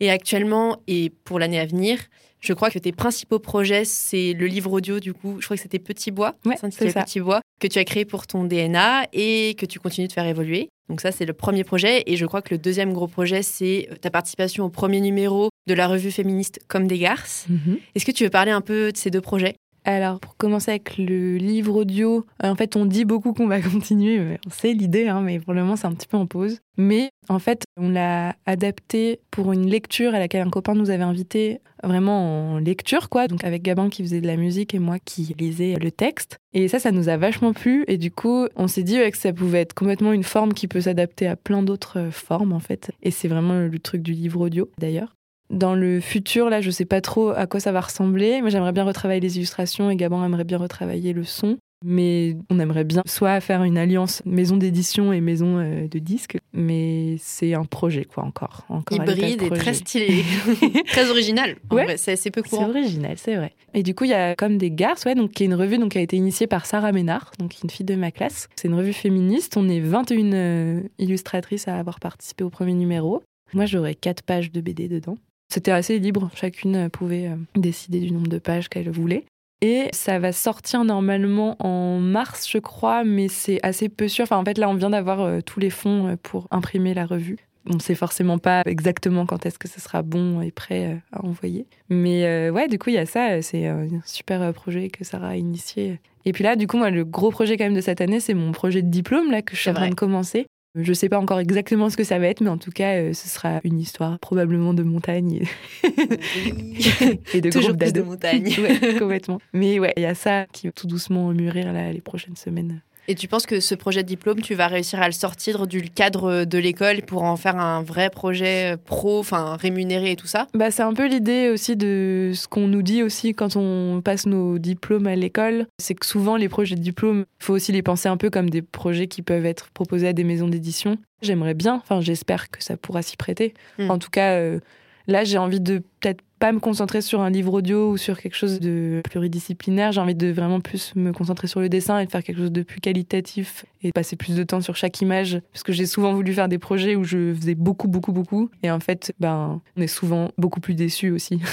Et 0.00 0.10
actuellement, 0.10 0.76
et 0.86 1.10
pour 1.24 1.38
l'année 1.38 1.58
à 1.58 1.64
venir, 1.64 1.98
je 2.46 2.52
crois 2.52 2.70
que 2.70 2.78
tes 2.78 2.92
principaux 2.92 3.38
projets, 3.38 3.84
c'est 3.84 4.32
le 4.32 4.46
livre 4.46 4.72
audio, 4.72 5.00
du 5.00 5.12
coup, 5.12 5.36
je 5.40 5.46
crois 5.46 5.56
que 5.56 5.62
c'était 5.62 5.78
Petit 5.78 6.10
Bois, 6.10 6.36
c'est 6.70 6.90
ça. 6.90 7.02
Petit 7.02 7.20
Bois, 7.20 7.40
que 7.60 7.66
tu 7.66 7.78
as 7.78 7.84
créé 7.84 8.04
pour 8.04 8.26
ton 8.26 8.44
DNA 8.44 9.06
et 9.12 9.54
que 9.58 9.66
tu 9.66 9.80
continues 9.80 10.08
de 10.08 10.12
faire 10.12 10.26
évoluer. 10.26 10.68
Donc 10.88 11.00
ça, 11.00 11.10
c'est 11.10 11.24
le 11.24 11.32
premier 11.32 11.64
projet. 11.64 12.04
Et 12.06 12.16
je 12.16 12.24
crois 12.26 12.42
que 12.42 12.54
le 12.54 12.58
deuxième 12.58 12.92
gros 12.92 13.08
projet, 13.08 13.42
c'est 13.42 13.88
ta 14.00 14.10
participation 14.10 14.64
au 14.64 14.68
premier 14.68 15.00
numéro 15.00 15.50
de 15.66 15.74
la 15.74 15.88
revue 15.88 16.12
féministe 16.12 16.60
Comme 16.68 16.86
des 16.86 16.98
Garces. 16.98 17.46
Mhm. 17.48 17.78
Est-ce 17.94 18.04
que 18.04 18.12
tu 18.12 18.24
veux 18.24 18.30
parler 18.30 18.52
un 18.52 18.60
peu 18.60 18.92
de 18.92 18.96
ces 18.96 19.10
deux 19.10 19.20
projets? 19.20 19.56
Alors, 19.86 20.18
pour 20.18 20.36
commencer 20.36 20.72
avec 20.72 20.98
le 20.98 21.36
livre 21.36 21.76
audio, 21.76 22.26
euh, 22.42 22.48
en 22.48 22.56
fait, 22.56 22.74
on 22.74 22.86
dit 22.86 23.04
beaucoup 23.04 23.32
qu'on 23.32 23.46
va 23.46 23.60
continuer. 23.62 24.36
C'est 24.50 24.72
l'idée, 24.72 25.06
hein, 25.06 25.20
mais 25.20 25.38
pour 25.38 25.54
le 25.54 25.62
moment, 25.62 25.76
c'est 25.76 25.86
un 25.86 25.94
petit 25.94 26.08
peu 26.08 26.16
en 26.16 26.26
pause. 26.26 26.58
Mais 26.76 27.10
en 27.28 27.38
fait, 27.38 27.62
on 27.76 27.88
l'a 27.88 28.34
adapté 28.46 29.20
pour 29.30 29.52
une 29.52 29.70
lecture 29.70 30.12
à 30.12 30.18
laquelle 30.18 30.44
un 30.44 30.50
copain 30.50 30.74
nous 30.74 30.90
avait 30.90 31.04
invité, 31.04 31.60
vraiment 31.84 32.54
en 32.54 32.58
lecture, 32.58 33.08
quoi. 33.08 33.28
Donc, 33.28 33.44
avec 33.44 33.62
Gabin 33.62 33.88
qui 33.88 34.02
faisait 34.02 34.20
de 34.20 34.26
la 34.26 34.36
musique 34.36 34.74
et 34.74 34.80
moi 34.80 34.98
qui 34.98 35.34
lisais 35.38 35.76
le 35.80 35.92
texte. 35.92 36.38
Et 36.52 36.66
ça, 36.66 36.80
ça 36.80 36.90
nous 36.90 37.08
a 37.08 37.16
vachement 37.16 37.52
plu. 37.52 37.84
Et 37.86 37.96
du 37.96 38.10
coup, 38.10 38.46
on 38.56 38.66
s'est 38.66 38.82
dit 38.82 38.98
que 39.10 39.16
ça 39.16 39.32
pouvait 39.32 39.60
être 39.60 39.74
complètement 39.74 40.12
une 40.12 40.24
forme 40.24 40.52
qui 40.52 40.66
peut 40.66 40.80
s'adapter 40.80 41.28
à 41.28 41.36
plein 41.36 41.62
d'autres 41.62 42.08
formes, 42.10 42.52
en 42.52 42.60
fait. 42.60 42.90
Et 43.04 43.12
c'est 43.12 43.28
vraiment 43.28 43.60
le 43.60 43.78
truc 43.78 44.02
du 44.02 44.12
livre 44.12 44.40
audio, 44.40 44.68
d'ailleurs. 44.78 45.15
Dans 45.50 45.74
le 45.74 46.00
futur, 46.00 46.50
là, 46.50 46.60
je 46.60 46.70
sais 46.70 46.84
pas 46.84 47.00
trop 47.00 47.30
à 47.30 47.46
quoi 47.46 47.60
ça 47.60 47.72
va 47.72 47.80
ressembler. 47.80 48.40
Moi, 48.40 48.50
j'aimerais 48.50 48.72
bien 48.72 48.84
retravailler 48.84 49.20
les 49.20 49.36
illustrations 49.36 49.90
et 49.90 49.96
Gabon 49.96 50.24
aimerait 50.24 50.44
bien 50.44 50.58
retravailler 50.58 51.12
le 51.12 51.24
son. 51.24 51.58
Mais 51.84 52.36
on 52.48 52.58
aimerait 52.58 52.84
bien 52.84 53.02
soit 53.06 53.38
faire 53.40 53.62
une 53.62 53.76
alliance 53.76 54.22
maison 54.24 54.56
d'édition 54.56 55.12
et 55.12 55.20
maison 55.20 55.58
euh, 55.58 55.86
de 55.86 55.98
disques, 55.98 56.38
mais 56.54 57.16
c'est 57.18 57.52
un 57.52 57.64
projet 57.64 58.06
quoi 58.06 58.24
encore. 58.24 58.64
encore 58.70 58.96
Hybride 58.96 59.42
et 59.42 59.50
très 59.50 59.74
stylé, 59.74 60.24
très 60.86 61.10
original. 61.10 61.56
ouais, 61.70 61.98
c'est 61.98 62.12
assez 62.12 62.30
peu 62.30 62.42
courant. 62.42 62.64
C'est 62.64 62.78
original, 62.78 63.18
c'est 63.18 63.36
vrai. 63.36 63.52
Et 63.74 63.82
du 63.82 63.94
coup, 63.94 64.04
il 64.04 64.10
y 64.10 64.14
a 64.14 64.34
comme 64.34 64.56
des 64.56 64.70
garces, 64.70 65.04
ouais, 65.04 65.14
donc 65.14 65.32
qui 65.32 65.42
est 65.42 65.46
une 65.46 65.54
revue 65.54 65.76
donc 65.76 65.92
qui 65.92 65.98
a 65.98 66.00
été 66.00 66.16
initiée 66.16 66.46
par 66.46 66.64
Sarah 66.64 66.92
Ménard, 66.92 67.32
donc 67.38 67.54
une 67.62 67.68
fille 67.68 67.86
de 67.86 67.94
ma 67.94 68.10
classe. 68.10 68.48
C'est 68.56 68.68
une 68.68 68.74
revue 68.74 68.94
féministe. 68.94 69.58
On 69.58 69.68
est 69.68 69.80
21 69.80 70.32
euh, 70.32 70.80
illustratrices 70.98 71.68
à 71.68 71.76
avoir 71.76 72.00
participé 72.00 72.42
au 72.42 72.50
premier 72.50 72.72
numéro. 72.72 73.22
Moi, 73.52 73.66
j'aurais 73.66 73.94
quatre 73.94 74.22
pages 74.22 74.50
de 74.50 74.62
BD 74.62 74.88
dedans. 74.88 75.18
C'était 75.48 75.70
assez 75.70 75.98
libre, 75.98 76.30
chacune 76.34 76.90
pouvait 76.90 77.28
euh, 77.28 77.36
décider 77.54 78.00
du 78.00 78.10
nombre 78.10 78.28
de 78.28 78.38
pages 78.38 78.68
qu'elle 78.68 78.90
voulait. 78.90 79.24
Et 79.62 79.88
ça 79.92 80.18
va 80.18 80.32
sortir 80.32 80.84
normalement 80.84 81.56
en 81.60 81.98
mars, 81.98 82.46
je 82.50 82.58
crois, 82.58 83.04
mais 83.04 83.28
c'est 83.28 83.58
assez 83.62 83.88
peu 83.88 84.06
sûr. 84.06 84.24
Enfin, 84.24 84.36
en 84.36 84.44
fait, 84.44 84.58
là, 84.58 84.68
on 84.68 84.74
vient 84.74 84.90
d'avoir 84.90 85.20
euh, 85.22 85.40
tous 85.40 85.60
les 85.60 85.70
fonds 85.70 86.08
euh, 86.08 86.16
pour 86.22 86.46
imprimer 86.50 86.92
la 86.92 87.06
revue. 87.06 87.38
on 87.68 87.78
sait 87.78 87.94
forcément 87.94 88.38
pas 88.38 88.62
exactement 88.66 89.24
quand 89.24 89.46
est-ce 89.46 89.58
que 89.58 89.66
ce 89.66 89.80
sera 89.80 90.02
bon 90.02 90.42
et 90.42 90.50
prêt 90.50 90.92
euh, 90.92 90.96
à 91.12 91.24
envoyer. 91.24 91.66
Mais 91.88 92.50
ouais, 92.50 92.68
du 92.68 92.78
coup, 92.78 92.90
il 92.90 92.96
y 92.96 92.98
a 92.98 93.06
ça. 93.06 93.40
C'est 93.40 93.66
un 93.66 93.88
super 94.04 94.52
projet 94.52 94.90
que 94.90 95.04
Sarah 95.04 95.28
a 95.28 95.36
initié. 95.36 96.00
Et 96.26 96.32
puis 96.32 96.44
là, 96.44 96.54
du 96.54 96.66
coup, 96.66 96.76
moi, 96.76 96.90
le 96.90 97.04
gros 97.04 97.30
projet 97.30 97.56
quand 97.56 97.64
même 97.64 97.74
de 97.74 97.80
cette 97.80 98.02
année, 98.02 98.20
c'est 98.20 98.34
mon 98.34 98.52
projet 98.52 98.82
de 98.82 98.90
diplôme 98.90 99.30
là 99.30 99.40
que 99.40 99.56
je 99.56 99.60
suis 99.60 99.70
en 99.70 99.74
train 99.74 99.88
de 99.88 99.94
commencer. 99.94 100.46
Je 100.76 100.90
ne 100.90 100.94
sais 100.94 101.08
pas 101.08 101.18
encore 101.18 101.40
exactement 101.40 101.88
ce 101.88 101.96
que 101.96 102.04
ça 102.04 102.18
va 102.18 102.26
être, 102.26 102.42
mais 102.42 102.50
en 102.50 102.58
tout 102.58 102.70
cas, 102.70 102.96
euh, 102.96 103.14
ce 103.14 103.28
sera 103.28 103.60
une 103.64 103.78
histoire 103.78 104.18
probablement 104.18 104.74
de 104.74 104.82
montagne 104.82 105.42
et, 105.82 107.40
de 107.40 107.50
Toujours 107.50 107.76
plus 107.76 107.94
de 107.94 108.02
montagne. 108.02 108.54
complètement. 108.98 109.40
Mais 109.54 109.78
ouais, 109.78 109.94
il 109.96 110.02
y 110.02 110.06
a 110.06 110.14
ça 110.14 110.44
qui 110.52 110.66
va 110.66 110.72
tout 110.72 110.86
doucement 110.86 111.32
mûrir 111.32 111.72
là, 111.72 111.92
les 111.92 112.02
prochaines 112.02 112.36
semaines. 112.36 112.82
Et 113.08 113.14
tu 113.14 113.28
penses 113.28 113.46
que 113.46 113.60
ce 113.60 113.74
projet 113.74 114.02
de 114.02 114.08
diplôme, 114.08 114.40
tu 114.40 114.54
vas 114.54 114.66
réussir 114.66 115.00
à 115.00 115.06
le 115.06 115.12
sortir 115.12 115.66
du 115.66 115.82
cadre 115.82 116.44
de 116.44 116.58
l'école 116.58 117.02
pour 117.02 117.22
en 117.22 117.36
faire 117.36 117.56
un 117.56 117.82
vrai 117.82 118.10
projet 118.10 118.76
pro, 118.84 119.20
enfin 119.20 119.56
rémunéré 119.56 120.12
et 120.12 120.16
tout 120.16 120.26
ça? 120.26 120.48
Bah, 120.54 120.70
C'est 120.70 120.82
un 120.82 120.92
peu 120.92 121.06
l'idée 121.06 121.50
aussi 121.50 121.76
de 121.76 122.32
ce 122.34 122.48
qu'on 122.48 122.66
nous 122.66 122.82
dit 122.82 123.02
aussi 123.02 123.34
quand 123.34 123.56
on 123.56 124.00
passe 124.02 124.26
nos 124.26 124.58
diplômes 124.58 125.06
à 125.06 125.16
l'école. 125.16 125.66
C'est 125.78 125.94
que 125.94 126.06
souvent, 126.06 126.36
les 126.36 126.48
projets 126.48 126.74
de 126.74 126.80
diplôme, 126.80 127.24
il 127.40 127.44
faut 127.44 127.54
aussi 127.54 127.72
les 127.72 127.82
penser 127.82 128.08
un 128.08 128.16
peu 128.16 128.30
comme 128.30 128.50
des 128.50 128.62
projets 128.62 129.06
qui 129.06 129.22
peuvent 129.22 129.46
être 129.46 129.70
proposés 129.70 130.08
à 130.08 130.12
des 130.12 130.24
maisons 130.24 130.48
d'édition. 130.48 130.98
J'aimerais 131.22 131.54
bien, 131.54 131.74
enfin 131.74 132.00
j'espère 132.00 132.50
que 132.50 132.62
ça 132.62 132.76
pourra 132.76 133.02
s'y 133.02 133.16
prêter. 133.16 133.54
Hmm. 133.78 133.90
En 133.90 133.98
tout 133.98 134.10
cas, 134.10 134.32
euh, 134.34 134.60
là 135.06 135.24
j'ai 135.24 135.38
envie 135.38 135.60
de 135.60 135.78
peut-être 136.00 136.22
pas 136.38 136.52
me 136.52 136.60
concentrer 136.60 137.00
sur 137.00 137.20
un 137.20 137.30
livre 137.30 137.54
audio 137.54 137.90
ou 137.90 137.96
sur 137.96 138.20
quelque 138.20 138.36
chose 138.36 138.60
de 138.60 139.00
pluridisciplinaire. 139.04 139.92
J'ai 139.92 140.00
envie 140.00 140.14
de 140.14 140.30
vraiment 140.30 140.60
plus 140.60 140.94
me 140.94 141.12
concentrer 141.12 141.46
sur 141.46 141.60
le 141.60 141.68
dessin 141.68 141.98
et 141.98 142.06
de 142.06 142.10
faire 142.10 142.22
quelque 142.22 142.38
chose 142.38 142.52
de 142.52 142.62
plus 142.62 142.80
qualitatif 142.80 143.64
et 143.82 143.92
passer 143.92 144.16
plus 144.16 144.36
de 144.36 144.42
temps 144.42 144.60
sur 144.60 144.76
chaque 144.76 145.00
image. 145.00 145.40
Parce 145.52 145.62
que 145.62 145.72
j'ai 145.72 145.86
souvent 145.86 146.12
voulu 146.12 146.34
faire 146.34 146.48
des 146.48 146.58
projets 146.58 146.94
où 146.94 147.04
je 147.04 147.34
faisais 147.34 147.54
beaucoup, 147.54 147.88
beaucoup, 147.88 148.12
beaucoup. 148.12 148.50
Et 148.62 148.70
en 148.70 148.80
fait, 148.80 149.14
ben, 149.18 149.60
on 149.76 149.80
est 149.80 149.86
souvent 149.86 150.30
beaucoup 150.36 150.60
plus 150.60 150.74
déçus 150.74 151.10
aussi. 151.10 151.40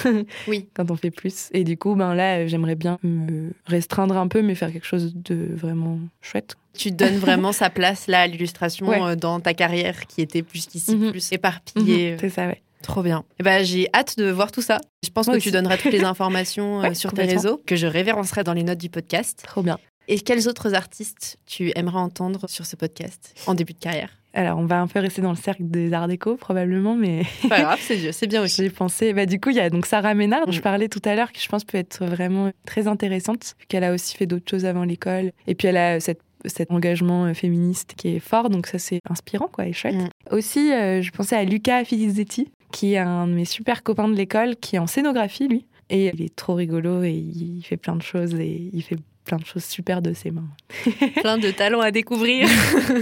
Oui. 0.47 0.67
quand 0.73 0.89
on 0.91 0.95
fait 0.95 1.11
plus. 1.11 1.49
Et 1.53 1.63
du 1.63 1.77
coup, 1.77 1.95
ben 1.95 2.13
là, 2.13 2.47
j'aimerais 2.47 2.75
bien 2.75 2.97
me 3.03 3.51
restreindre 3.65 4.17
un 4.17 4.27
peu, 4.27 4.41
mais 4.41 4.55
faire 4.55 4.71
quelque 4.71 4.85
chose 4.85 5.13
de 5.15 5.47
vraiment 5.53 5.99
chouette. 6.21 6.55
Tu 6.73 6.91
donnes 6.91 7.17
vraiment 7.17 7.51
sa 7.51 7.69
place 7.69 8.07
là 8.07 8.21
à 8.21 8.27
l'illustration 8.27 8.91
euh, 8.91 9.15
dans 9.15 9.39
ta 9.39 9.53
carrière 9.53 10.07
qui 10.07 10.21
était 10.21 10.41
plus 10.41 10.65
qu'ici, 10.65 10.95
mhm. 10.95 11.11
plus 11.11 11.31
éparpillée. 11.31 12.13
Mhm. 12.13 12.17
C'est 12.19 12.29
ça, 12.29 12.47
ouais. 12.47 12.61
Trop 12.83 13.01
bien. 13.01 13.23
Eh 13.39 13.43
ben, 13.43 13.63
j'ai 13.63 13.87
hâte 13.93 14.17
de 14.17 14.29
voir 14.29 14.51
tout 14.51 14.61
ça. 14.61 14.79
Je 15.03 15.09
pense 15.09 15.25
que 15.25 15.37
tu 15.37 15.49
donneras 15.49 15.77
toutes 15.77 15.93
les 15.93 16.03
informations 16.03 16.83
euh, 16.83 16.93
sur 16.93 17.11
tes 17.13 17.23
réseaux, 17.23 17.61
que 17.65 17.75
je 17.75 17.87
révérencerai 17.87 18.43
dans 18.43 18.53
les 18.53 18.63
notes 18.63 18.77
du 18.77 18.89
podcast. 18.89 19.43
Trop 19.47 19.63
bien. 19.63 19.79
Et 20.07 20.19
quels 20.19 20.49
autres 20.49 20.75
artistes 20.75 21.37
tu 21.45 21.71
aimerais 21.75 21.99
entendre 21.99 22.49
sur 22.49 22.65
ce 22.65 22.75
podcast 22.75 23.33
en 23.47 23.55
début 23.55 23.73
de 23.73 23.79
carrière? 23.79 24.09
Alors, 24.35 24.57
on 24.57 24.65
va 24.65 24.81
un 24.81 24.87
peu 24.87 24.99
rester 24.99 25.21
dans 25.21 25.29
le 25.29 25.37
cercle 25.37 25.61
des 25.63 25.93
arts 25.93 26.07
déco, 26.07 26.35
probablement, 26.35 26.95
mais. 26.95 27.23
Pas 27.47 27.61
grave, 27.61 27.79
c'est 27.79 28.27
bien 28.27 28.41
aussi. 28.41 28.61
J'ai 28.63 28.69
pensé. 28.69 29.13
Bah, 29.13 29.25
du 29.25 29.39
coup, 29.39 29.51
il 29.51 29.55
y 29.55 29.59
a 29.59 29.69
donc 29.69 29.85
Sarah 29.85 30.15
Ménard, 30.15 30.45
dont 30.45 30.51
je 30.51 30.59
mm. 30.59 30.63
parlais 30.63 30.89
tout 30.89 31.01
à 31.05 31.15
l'heure, 31.15 31.31
qui 31.31 31.41
je 31.41 31.47
pense 31.47 31.63
peut 31.63 31.77
être 31.77 32.03
vraiment 32.03 32.51
très 32.65 32.87
intéressante, 32.87 33.53
qu'elle 33.69 33.83
a 33.83 33.93
aussi 33.93 34.17
fait 34.17 34.25
d'autres 34.25 34.49
choses 34.49 34.65
avant 34.65 34.83
l'école. 34.83 35.31
Et 35.47 35.55
puis, 35.55 35.67
elle 35.67 35.77
a 35.77 35.99
cette 35.99 36.19
cet 36.45 36.71
engagement 36.71 37.25
euh, 37.25 37.33
féministe 37.33 37.93
qui 37.95 38.09
est 38.09 38.19
fort, 38.19 38.49
donc 38.49 38.67
ça 38.67 38.79
c'est 38.79 38.99
inspirant 39.09 39.47
quoi 39.47 39.65
et 39.65 39.73
chouette. 39.73 39.95
Mm. 39.95 40.09
Aussi, 40.31 40.71
euh, 40.71 41.01
je 41.01 41.11
pensais 41.11 41.35
à 41.35 41.43
Luca 41.43 41.83
Filizzetti, 41.85 42.51
qui 42.73 42.95
est 42.95 42.97
un 42.97 43.27
de 43.27 43.33
mes 43.33 43.45
super 43.45 43.83
copains 43.83 44.09
de 44.09 44.15
l'école, 44.15 44.57
qui 44.57 44.75
est 44.75 44.79
en 44.79 44.87
scénographie, 44.87 45.47
lui. 45.47 45.65
Et 45.89 46.11
il 46.13 46.21
est 46.21 46.35
trop 46.35 46.55
rigolo 46.55 47.03
et 47.03 47.11
il 47.11 47.61
fait 47.61 47.77
plein 47.77 47.95
de 47.95 48.01
choses 48.01 48.33
et 48.33 48.69
il 48.73 48.81
fait 48.81 48.97
plein 49.25 49.37
de 49.37 49.45
choses 49.45 49.63
super 49.63 50.01
de 50.01 50.11
ses 50.11 50.31
mains. 50.31 50.49
plein 51.21 51.37
de 51.37 51.51
talents 51.51 51.81
à 51.81 51.91
découvrir. 51.91 52.49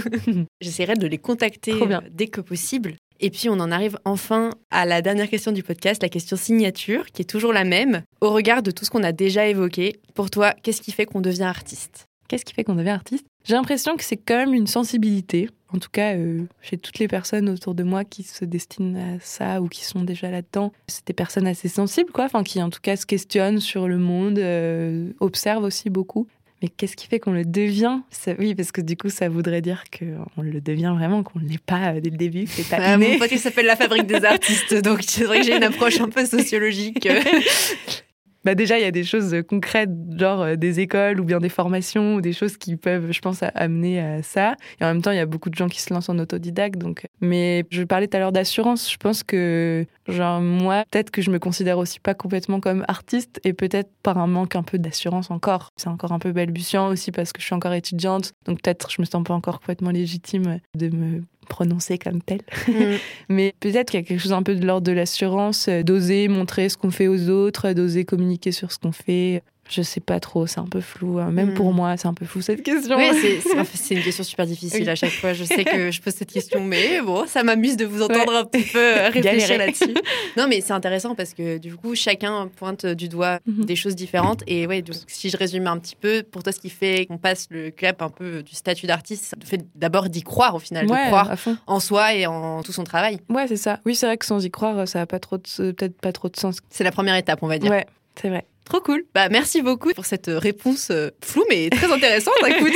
J'essaierai 0.60 0.94
de 0.94 1.06
les 1.06 1.18
contacter 1.18 1.72
euh, 1.72 2.00
dès 2.10 2.26
que 2.26 2.40
possible. 2.40 2.94
Et 3.18 3.30
puis 3.30 3.48
on 3.48 3.54
en 3.54 3.70
arrive 3.70 3.98
enfin 4.04 4.50
à 4.70 4.84
la 4.84 5.00
dernière 5.00 5.28
question 5.28 5.52
du 5.52 5.62
podcast, 5.62 6.02
la 6.02 6.08
question 6.08 6.36
signature, 6.36 7.06
qui 7.06 7.22
est 7.22 7.30
toujours 7.30 7.52
la 7.52 7.64
même. 7.64 8.02
Au 8.20 8.30
regard 8.30 8.62
de 8.62 8.70
tout 8.72 8.84
ce 8.84 8.90
qu'on 8.90 9.02
a 9.02 9.12
déjà 9.12 9.46
évoqué, 9.46 10.00
pour 10.14 10.28
toi, 10.28 10.52
qu'est-ce 10.62 10.82
qui 10.82 10.92
fait 10.92 11.06
qu'on 11.06 11.20
devient 11.20 11.44
artiste? 11.44 12.06
Qu'est-ce 12.28 12.44
qui 12.44 12.52
fait 12.52 12.64
qu'on 12.64 12.74
devient 12.74 12.90
artiste? 12.90 13.24
J'ai 13.44 13.54
l'impression 13.54 13.96
que 13.96 14.04
c'est 14.04 14.16
quand 14.16 14.36
même 14.36 14.54
une 14.54 14.66
sensibilité 14.66 15.48
en 15.74 15.78
tout 15.78 15.88
cas 15.90 16.14
euh, 16.14 16.44
chez 16.60 16.78
toutes 16.78 16.98
les 16.98 17.08
personnes 17.08 17.48
autour 17.48 17.74
de 17.74 17.82
moi 17.82 18.04
qui 18.04 18.22
se 18.22 18.44
destinent 18.44 18.98
à 18.98 19.20
ça 19.20 19.60
ou 19.60 19.68
qui 19.68 19.84
sont 19.84 20.02
déjà 20.02 20.30
là-dedans. 20.30 20.72
C'est 20.86 21.06
des 21.06 21.12
personnes 21.12 21.46
assez 21.46 21.68
sensibles, 21.68 22.10
quoi, 22.12 22.24
enfin, 22.24 22.42
qui 22.42 22.62
en 22.62 22.70
tout 22.70 22.80
cas 22.80 22.96
se 22.96 23.06
questionnent 23.06 23.60
sur 23.60 23.88
le 23.88 23.98
monde, 23.98 24.38
euh, 24.38 25.12
observent 25.20 25.64
aussi 25.64 25.90
beaucoup. 25.90 26.26
Mais 26.62 26.68
qu'est-ce 26.68 26.94
qui 26.94 27.08
fait 27.08 27.18
qu'on 27.18 27.32
le 27.32 27.44
devient? 27.44 27.98
Oui, 28.38 28.54
parce 28.54 28.70
que 28.70 28.80
du 28.80 28.96
coup, 28.96 29.10
ça 29.10 29.28
voudrait 29.28 29.62
dire 29.62 29.82
qu'on 29.90 30.42
le 30.42 30.60
devient 30.60 30.94
vraiment, 30.96 31.24
qu'on 31.24 31.40
ne 31.40 31.48
l'est 31.48 31.60
pas 31.60 31.94
euh, 31.94 32.00
dès 32.00 32.10
le 32.10 32.16
début. 32.16 32.46
C'est 32.46 32.68
pas 32.68 32.76
ah, 32.80 32.96
mon 32.96 33.18
pote, 33.18 33.32
il 33.32 33.38
s'appelle 33.40 33.66
la 33.66 33.74
fabrique 33.74 34.06
des 34.06 34.24
artistes, 34.24 34.74
donc 34.82 35.00
c'est 35.02 35.24
vrai 35.24 35.40
que 35.40 35.46
j'ai 35.46 35.56
une 35.56 35.64
approche 35.64 36.00
un 36.00 36.08
peu 36.08 36.24
sociologique. 36.24 37.08
bah 38.44 38.54
déjà, 38.54 38.78
il 38.78 38.82
y 38.82 38.86
a 38.86 38.90
des 38.90 39.04
choses 39.04 39.36
concrètes, 39.48 39.90
genre 40.16 40.42
euh, 40.42 40.56
des 40.56 40.80
écoles 40.80 41.20
ou 41.20 41.24
bien 41.24 41.38
des 41.38 41.48
formations 41.48 42.16
ou 42.16 42.20
des 42.20 42.32
choses 42.32 42.56
qui 42.56 42.76
peuvent, 42.76 43.12
je 43.12 43.20
pense, 43.20 43.42
amener 43.54 44.00
à 44.00 44.22
ça. 44.22 44.56
Et 44.80 44.84
en 44.84 44.88
même 44.88 45.02
temps, 45.02 45.10
il 45.12 45.16
y 45.16 45.20
a 45.20 45.26
beaucoup 45.26 45.50
de 45.50 45.54
gens 45.54 45.68
qui 45.68 45.80
se 45.80 45.92
lancent 45.92 46.08
en 46.08 46.18
autodidacte. 46.18 46.78
Donc, 46.78 47.06
mais 47.20 47.64
je 47.70 47.82
parlais 47.82 48.08
tout 48.08 48.16
à 48.16 48.20
l'heure 48.20 48.32
d'assurance. 48.32 48.90
Je 48.90 48.96
pense 48.96 49.22
que, 49.22 49.86
genre, 50.08 50.40
moi, 50.40 50.84
peut-être 50.90 51.10
que 51.10 51.22
je 51.22 51.30
me 51.30 51.38
considère 51.38 51.78
aussi 51.78 52.00
pas 52.00 52.14
complètement 52.14 52.60
comme 52.60 52.84
artiste 52.88 53.40
et 53.44 53.52
peut-être 53.52 53.90
par 54.02 54.18
un 54.18 54.26
manque 54.26 54.56
un 54.56 54.62
peu 54.62 54.78
d'assurance 54.78 55.30
encore. 55.30 55.70
C'est 55.76 55.88
encore 55.88 56.12
un 56.12 56.18
peu 56.18 56.32
balbutiant 56.32 56.88
aussi 56.88 57.12
parce 57.12 57.32
que 57.32 57.40
je 57.40 57.46
suis 57.46 57.54
encore 57.54 57.74
étudiante. 57.74 58.32
Donc 58.46 58.62
peut-être 58.62 58.90
je 58.90 59.00
me 59.00 59.06
sens 59.06 59.22
pas 59.24 59.34
encore 59.34 59.60
complètement 59.60 59.90
légitime 59.90 60.58
de 60.74 60.88
me 60.88 61.22
prononcer 61.48 61.98
comme 61.98 62.22
tel. 62.22 62.40
Mm. 62.68 62.72
Mais 63.28 63.54
peut-être 63.60 63.90
qu'il 63.90 64.00
y 64.00 64.02
a 64.02 64.06
quelque 64.06 64.20
chose 64.20 64.32
un 64.32 64.42
peu 64.42 64.54
de 64.54 64.66
l'ordre 64.66 64.86
de 64.86 64.92
l'assurance, 64.92 65.68
euh, 65.68 65.82
d'oser 65.82 66.28
montrer 66.28 66.68
ce 66.68 66.76
qu'on 66.76 66.90
fait 66.90 67.08
aux 67.08 67.28
autres, 67.28 67.72
d'oser 67.72 68.04
communiquer 68.04 68.52
sur 68.52 68.72
ce 68.72 68.78
qu'on 68.78 68.92
fait, 68.92 69.42
je 69.68 69.82
sais 69.82 70.00
pas 70.00 70.20
trop, 70.20 70.46
c'est 70.46 70.58
un 70.58 70.66
peu 70.66 70.80
flou. 70.80 71.18
Hein. 71.18 71.30
Même 71.30 71.54
pour 71.54 71.72
hmm. 71.72 71.76
moi, 71.76 71.96
c'est 71.96 72.08
un 72.08 72.14
peu 72.14 72.26
flou 72.26 72.42
cette 72.42 72.62
question. 72.62 72.96
Oui, 72.96 73.10
c'est 73.74 73.94
une 73.94 74.02
question 74.02 74.24
super 74.24 74.46
difficile 74.46 74.88
à 74.88 74.94
chaque 74.94 75.12
fois. 75.12 75.32
Je 75.32 75.44
sais 75.44 75.64
que 75.64 75.90
je 75.90 76.00
pose 76.00 76.14
cette 76.14 76.32
question, 76.32 76.60
mais 76.64 77.00
bon, 77.00 77.26
ça 77.26 77.42
m'amuse 77.42 77.76
de 77.76 77.86
vous 77.86 78.02
entendre 78.02 78.34
un 78.34 78.44
petit 78.44 78.70
peu 78.70 78.78
euh, 78.78 79.08
réfléchir 79.12 79.58
là-dessus. 79.58 79.94
Non, 80.36 80.46
mais 80.48 80.60
c'est 80.60 80.72
intéressant 80.72 81.14
parce 81.14 81.32
que 81.32 81.58
du 81.58 81.74
coup, 81.76 81.94
chacun 81.94 82.48
pointe 82.48 82.84
du 82.86 83.08
doigt 83.08 83.38
mhm. 83.46 83.64
des 83.64 83.76
choses 83.76 83.94
différentes. 83.94 84.42
Et 84.46 84.66
ouais, 84.66 84.82
donc, 84.82 84.96
si 85.06 85.30
je 85.30 85.36
résume 85.36 85.66
un 85.66 85.78
petit 85.78 85.96
peu, 85.96 86.22
pour 86.22 86.42
toi, 86.42 86.52
ce 86.52 86.58
qui 86.58 86.70
fait 86.70 87.06
qu'on 87.06 87.18
passe 87.18 87.46
le 87.50 87.70
cap 87.70 88.02
un 88.02 88.10
peu 88.10 88.42
du 88.42 88.54
statut 88.54 88.86
d'artiste, 88.86 89.24
ça 89.24 89.36
fait 89.44 89.64
d'abord 89.74 90.08
d'y 90.08 90.22
croire 90.22 90.54
au 90.54 90.58
final, 90.58 90.86
de 90.86 90.92
croire 90.92 91.34
en 91.66 91.80
soi 91.80 92.14
et 92.14 92.26
en 92.26 92.62
tout 92.62 92.72
son 92.72 92.84
travail. 92.84 93.20
Ouais, 93.28 93.46
c'est 93.46 93.56
ça. 93.56 93.80
Oui, 93.86 93.94
c'est 93.94 94.06
vrai 94.06 94.16
que 94.18 94.26
sans 94.26 94.44
y 94.44 94.50
croire, 94.50 94.86
ça 94.86 94.98
n'a 94.98 95.06
pas 95.06 95.18
trop 95.18 95.38
peut-être 95.38 95.98
pas 96.00 96.12
trop 96.12 96.28
de 96.28 96.36
sens. 96.36 96.58
C'est 96.68 96.84
la 96.84 96.92
première 96.92 97.16
étape, 97.16 97.38
on 97.42 97.46
va 97.46 97.58
dire. 97.58 97.70
Ouais, 97.70 97.86
c'est 98.20 98.28
vrai. 98.28 98.44
Trop 98.64 98.80
cool. 98.80 99.04
Bah, 99.14 99.28
merci 99.28 99.60
beaucoup 99.60 99.90
pour 99.92 100.06
cette 100.06 100.28
réponse 100.28 100.88
euh, 100.90 101.10
floue, 101.22 101.44
mais 101.50 101.68
très 101.68 101.90
intéressante. 101.92 102.34
écoute. 102.48 102.72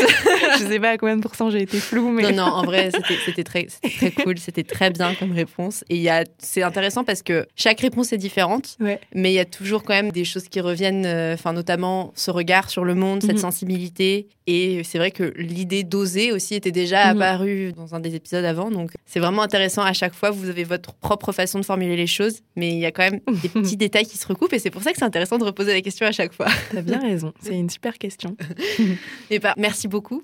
je 0.59 0.65
sais 0.65 0.81
pas 0.81 0.91
à 0.91 0.99
combien 0.99 1.17
de 1.17 1.23
pourcents 1.23 1.51
j'ai 1.51 1.63
été 1.63 1.79
floue, 1.79 2.11
mais. 2.11 2.23
Non, 2.33 2.45
non, 2.45 2.53
en 2.53 2.65
vrai, 2.65 2.91
c'était 3.25 3.45
très, 3.45 3.67
très 3.67 4.11
cool. 4.11 4.39
C'était 4.39 4.65
très 4.65 4.91
bien 4.91 5.15
comme 5.15 5.33
réponse. 5.33 5.85
Et 5.89 6.07
c'est 6.39 6.63
intéressant 6.63 7.05
parce 7.05 7.23
que 7.23 7.47
chaque 7.55 7.81
réponse 7.81 8.13
est 8.13 8.19
différente, 8.19 8.77
mais 9.15 9.31
il 9.31 9.35
y 9.35 9.39
a 9.39 9.45
toujours 9.45 9.85
quand 9.85 9.95
même 9.95 10.11
des 10.11 10.25
choses 10.25 10.49
qui 10.49 10.61
reviennent, 10.61 11.07
euh, 11.07 11.37
notamment 11.53 12.13
ce 12.17 12.31
regard 12.31 12.69
sur 12.69 12.85
le 12.85 12.95
monde, 12.95 13.23
cette 13.23 13.33
mhm. 13.33 13.39
sensibilité. 13.39 14.29
Et 14.49 14.83
c'est 14.85 14.99
vrai 14.99 15.11
que 15.11 15.33
l'idée 15.37 15.83
d'oser 15.83 16.33
aussi 16.33 16.55
était 16.55 16.71
déjà 16.73 17.13
mhm. 17.13 17.23
apparue 17.23 17.73
dans 17.73 17.95
un 17.95 18.01
des 18.01 18.15
épisodes 18.15 18.45
avant. 18.45 18.71
Donc, 18.71 18.91
c'est 19.05 19.21
vraiment 19.21 19.43
intéressant. 19.43 19.83
À 19.83 19.93
chaque 19.93 20.15
fois, 20.15 20.31
vous 20.31 20.49
avez 20.49 20.65
votre 20.65 20.95
propre 20.95 21.33
façon 21.33 21.59
de 21.59 21.65
formuler 21.65 21.97
les 21.97 22.07
choses, 22.07 22.41
mais 22.57 22.71
il 22.71 22.79
y 22.79 22.87
a 22.87 22.91
quand 22.91 23.11
même 23.11 23.21
des 23.43 23.49
petits 23.49 23.77
détails 23.77 24.07
qui 24.07 24.19
se 24.19 24.27
recoupent. 24.27 24.53
Et 24.53 24.59
c'est 24.59 24.71
pour 24.71 24.83
ça 24.83 24.93
que 24.93 24.99
c'est 24.99 25.05
intéressant 25.05 25.39
de 25.39 25.45
reposer 25.45 25.76
la 25.77 25.83
question 25.83 26.07
à 26.07 26.13
chaque 26.13 26.33
fois. 26.33 26.47
T'as 26.73 26.83
bien 26.83 27.01
raison, 27.01 27.33
c'est 27.41 27.55
une 27.55 27.71
super 27.71 27.99
question. 27.99 28.37
Et 29.31 29.39
bah, 29.39 29.55
merci 29.57 29.89
beaucoup. 29.89 30.23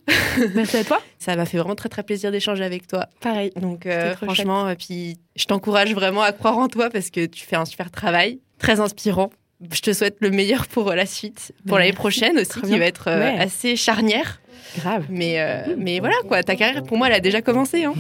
Merci 0.54 0.78
à 0.78 0.84
toi. 0.84 1.00
Ça 1.18 1.36
m'a 1.36 1.44
fait 1.44 1.58
vraiment 1.58 1.74
très 1.74 1.88
très 1.88 2.02
plaisir 2.02 2.32
d'échanger 2.32 2.64
avec 2.64 2.86
toi. 2.86 3.06
Pareil. 3.20 3.52
Donc 3.60 3.86
euh, 3.86 4.14
franchement, 4.16 4.68
et 4.68 4.76
puis 4.76 5.18
je 5.36 5.44
t'encourage 5.44 5.94
vraiment 5.94 6.22
à 6.22 6.32
croire 6.32 6.58
en 6.58 6.68
toi 6.68 6.90
parce 6.90 7.10
que 7.10 7.26
tu 7.26 7.44
fais 7.44 7.56
un 7.56 7.64
super 7.64 7.90
travail, 7.90 8.40
très 8.58 8.80
inspirant. 8.80 9.30
Je 9.70 9.80
te 9.80 9.92
souhaite 9.92 10.16
le 10.18 10.30
meilleur 10.30 10.66
pour 10.66 10.92
la 10.92 11.06
suite, 11.06 11.52
pour 11.68 11.78
l'année 11.78 11.92
prochaine 11.92 12.36
aussi, 12.36 12.60
qui 12.62 12.76
va 12.76 12.84
être 12.84 13.08
euh, 13.08 13.36
assez 13.38 13.76
charnière. 13.76 14.40
Grave. 14.76 15.04
Mais, 15.08 15.40
euh, 15.40 15.76
mais 15.78 16.00
voilà, 16.00 16.16
quoi. 16.26 16.42
Ta 16.42 16.56
carrière, 16.56 16.82
pour 16.82 16.96
moi, 16.96 17.06
elle 17.08 17.14
a 17.14 17.20
déjà 17.20 17.42
commencé. 17.42 17.84
Hein. 17.84 17.94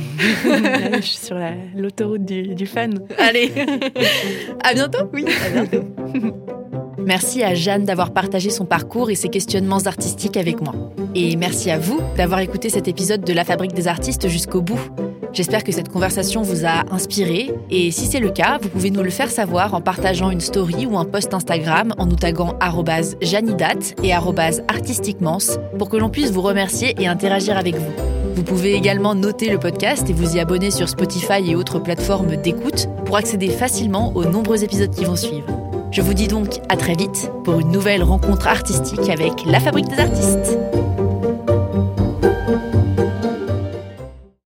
je 0.96 1.00
suis 1.02 1.18
sur 1.18 1.38
l'autoroute 1.76 2.24
du, 2.24 2.54
du 2.54 2.66
fan. 2.66 2.98
Allez. 3.16 3.52
à 4.64 4.74
bientôt. 4.74 5.08
Oui, 5.12 5.24
à 5.46 5.50
bientôt. 5.50 6.61
Merci 7.04 7.42
à 7.42 7.54
Jeanne 7.54 7.84
d'avoir 7.84 8.12
partagé 8.12 8.50
son 8.50 8.64
parcours 8.64 9.10
et 9.10 9.14
ses 9.14 9.28
questionnements 9.28 9.86
artistiques 9.86 10.36
avec 10.36 10.60
moi. 10.60 10.74
Et 11.14 11.36
merci 11.36 11.70
à 11.70 11.78
vous 11.78 12.00
d'avoir 12.16 12.40
écouté 12.40 12.68
cet 12.68 12.88
épisode 12.88 13.22
de 13.22 13.32
La 13.32 13.44
Fabrique 13.44 13.74
des 13.74 13.88
artistes 13.88 14.28
jusqu'au 14.28 14.60
bout. 14.60 14.80
J'espère 15.32 15.64
que 15.64 15.72
cette 15.72 15.88
conversation 15.88 16.42
vous 16.42 16.66
a 16.66 16.84
inspiré 16.92 17.54
et 17.70 17.90
si 17.90 18.06
c'est 18.06 18.20
le 18.20 18.30
cas, 18.30 18.58
vous 18.60 18.68
pouvez 18.68 18.90
nous 18.90 19.02
le 19.02 19.10
faire 19.10 19.30
savoir 19.30 19.74
en 19.74 19.80
partageant 19.80 20.30
une 20.30 20.40
story 20.40 20.84
ou 20.84 20.98
un 20.98 21.06
post 21.06 21.32
Instagram 21.32 21.94
en 21.96 22.06
nous 22.06 22.16
taguant 22.16 22.54
janidat 23.22 23.94
et 24.02 24.12
artisticmans 24.12 25.58
pour 25.78 25.88
que 25.88 25.96
l'on 25.96 26.10
puisse 26.10 26.30
vous 26.30 26.42
remercier 26.42 26.94
et 27.00 27.06
interagir 27.06 27.56
avec 27.56 27.76
vous. 27.76 27.92
Vous 28.34 28.44
pouvez 28.44 28.74
également 28.74 29.14
noter 29.14 29.48
le 29.48 29.58
podcast 29.58 30.08
et 30.08 30.12
vous 30.12 30.36
y 30.36 30.40
abonner 30.40 30.70
sur 30.70 30.88
Spotify 30.88 31.48
et 31.50 31.54
autres 31.54 31.78
plateformes 31.78 32.36
d'écoute 32.36 32.88
pour 33.06 33.16
accéder 33.16 33.48
facilement 33.48 34.12
aux 34.14 34.24
nombreux 34.24 34.64
épisodes 34.64 34.94
qui 34.94 35.04
vont 35.04 35.16
suivre. 35.16 35.71
Je 35.92 36.00
vous 36.00 36.14
dis 36.14 36.26
donc 36.26 36.58
à 36.70 36.76
très 36.78 36.94
vite 36.94 37.30
pour 37.44 37.60
une 37.60 37.70
nouvelle 37.70 38.02
rencontre 38.02 38.48
artistique 38.48 39.10
avec 39.10 39.44
la 39.44 39.60
Fabrique 39.60 39.88
des 39.88 39.98
artistes. 39.98 40.58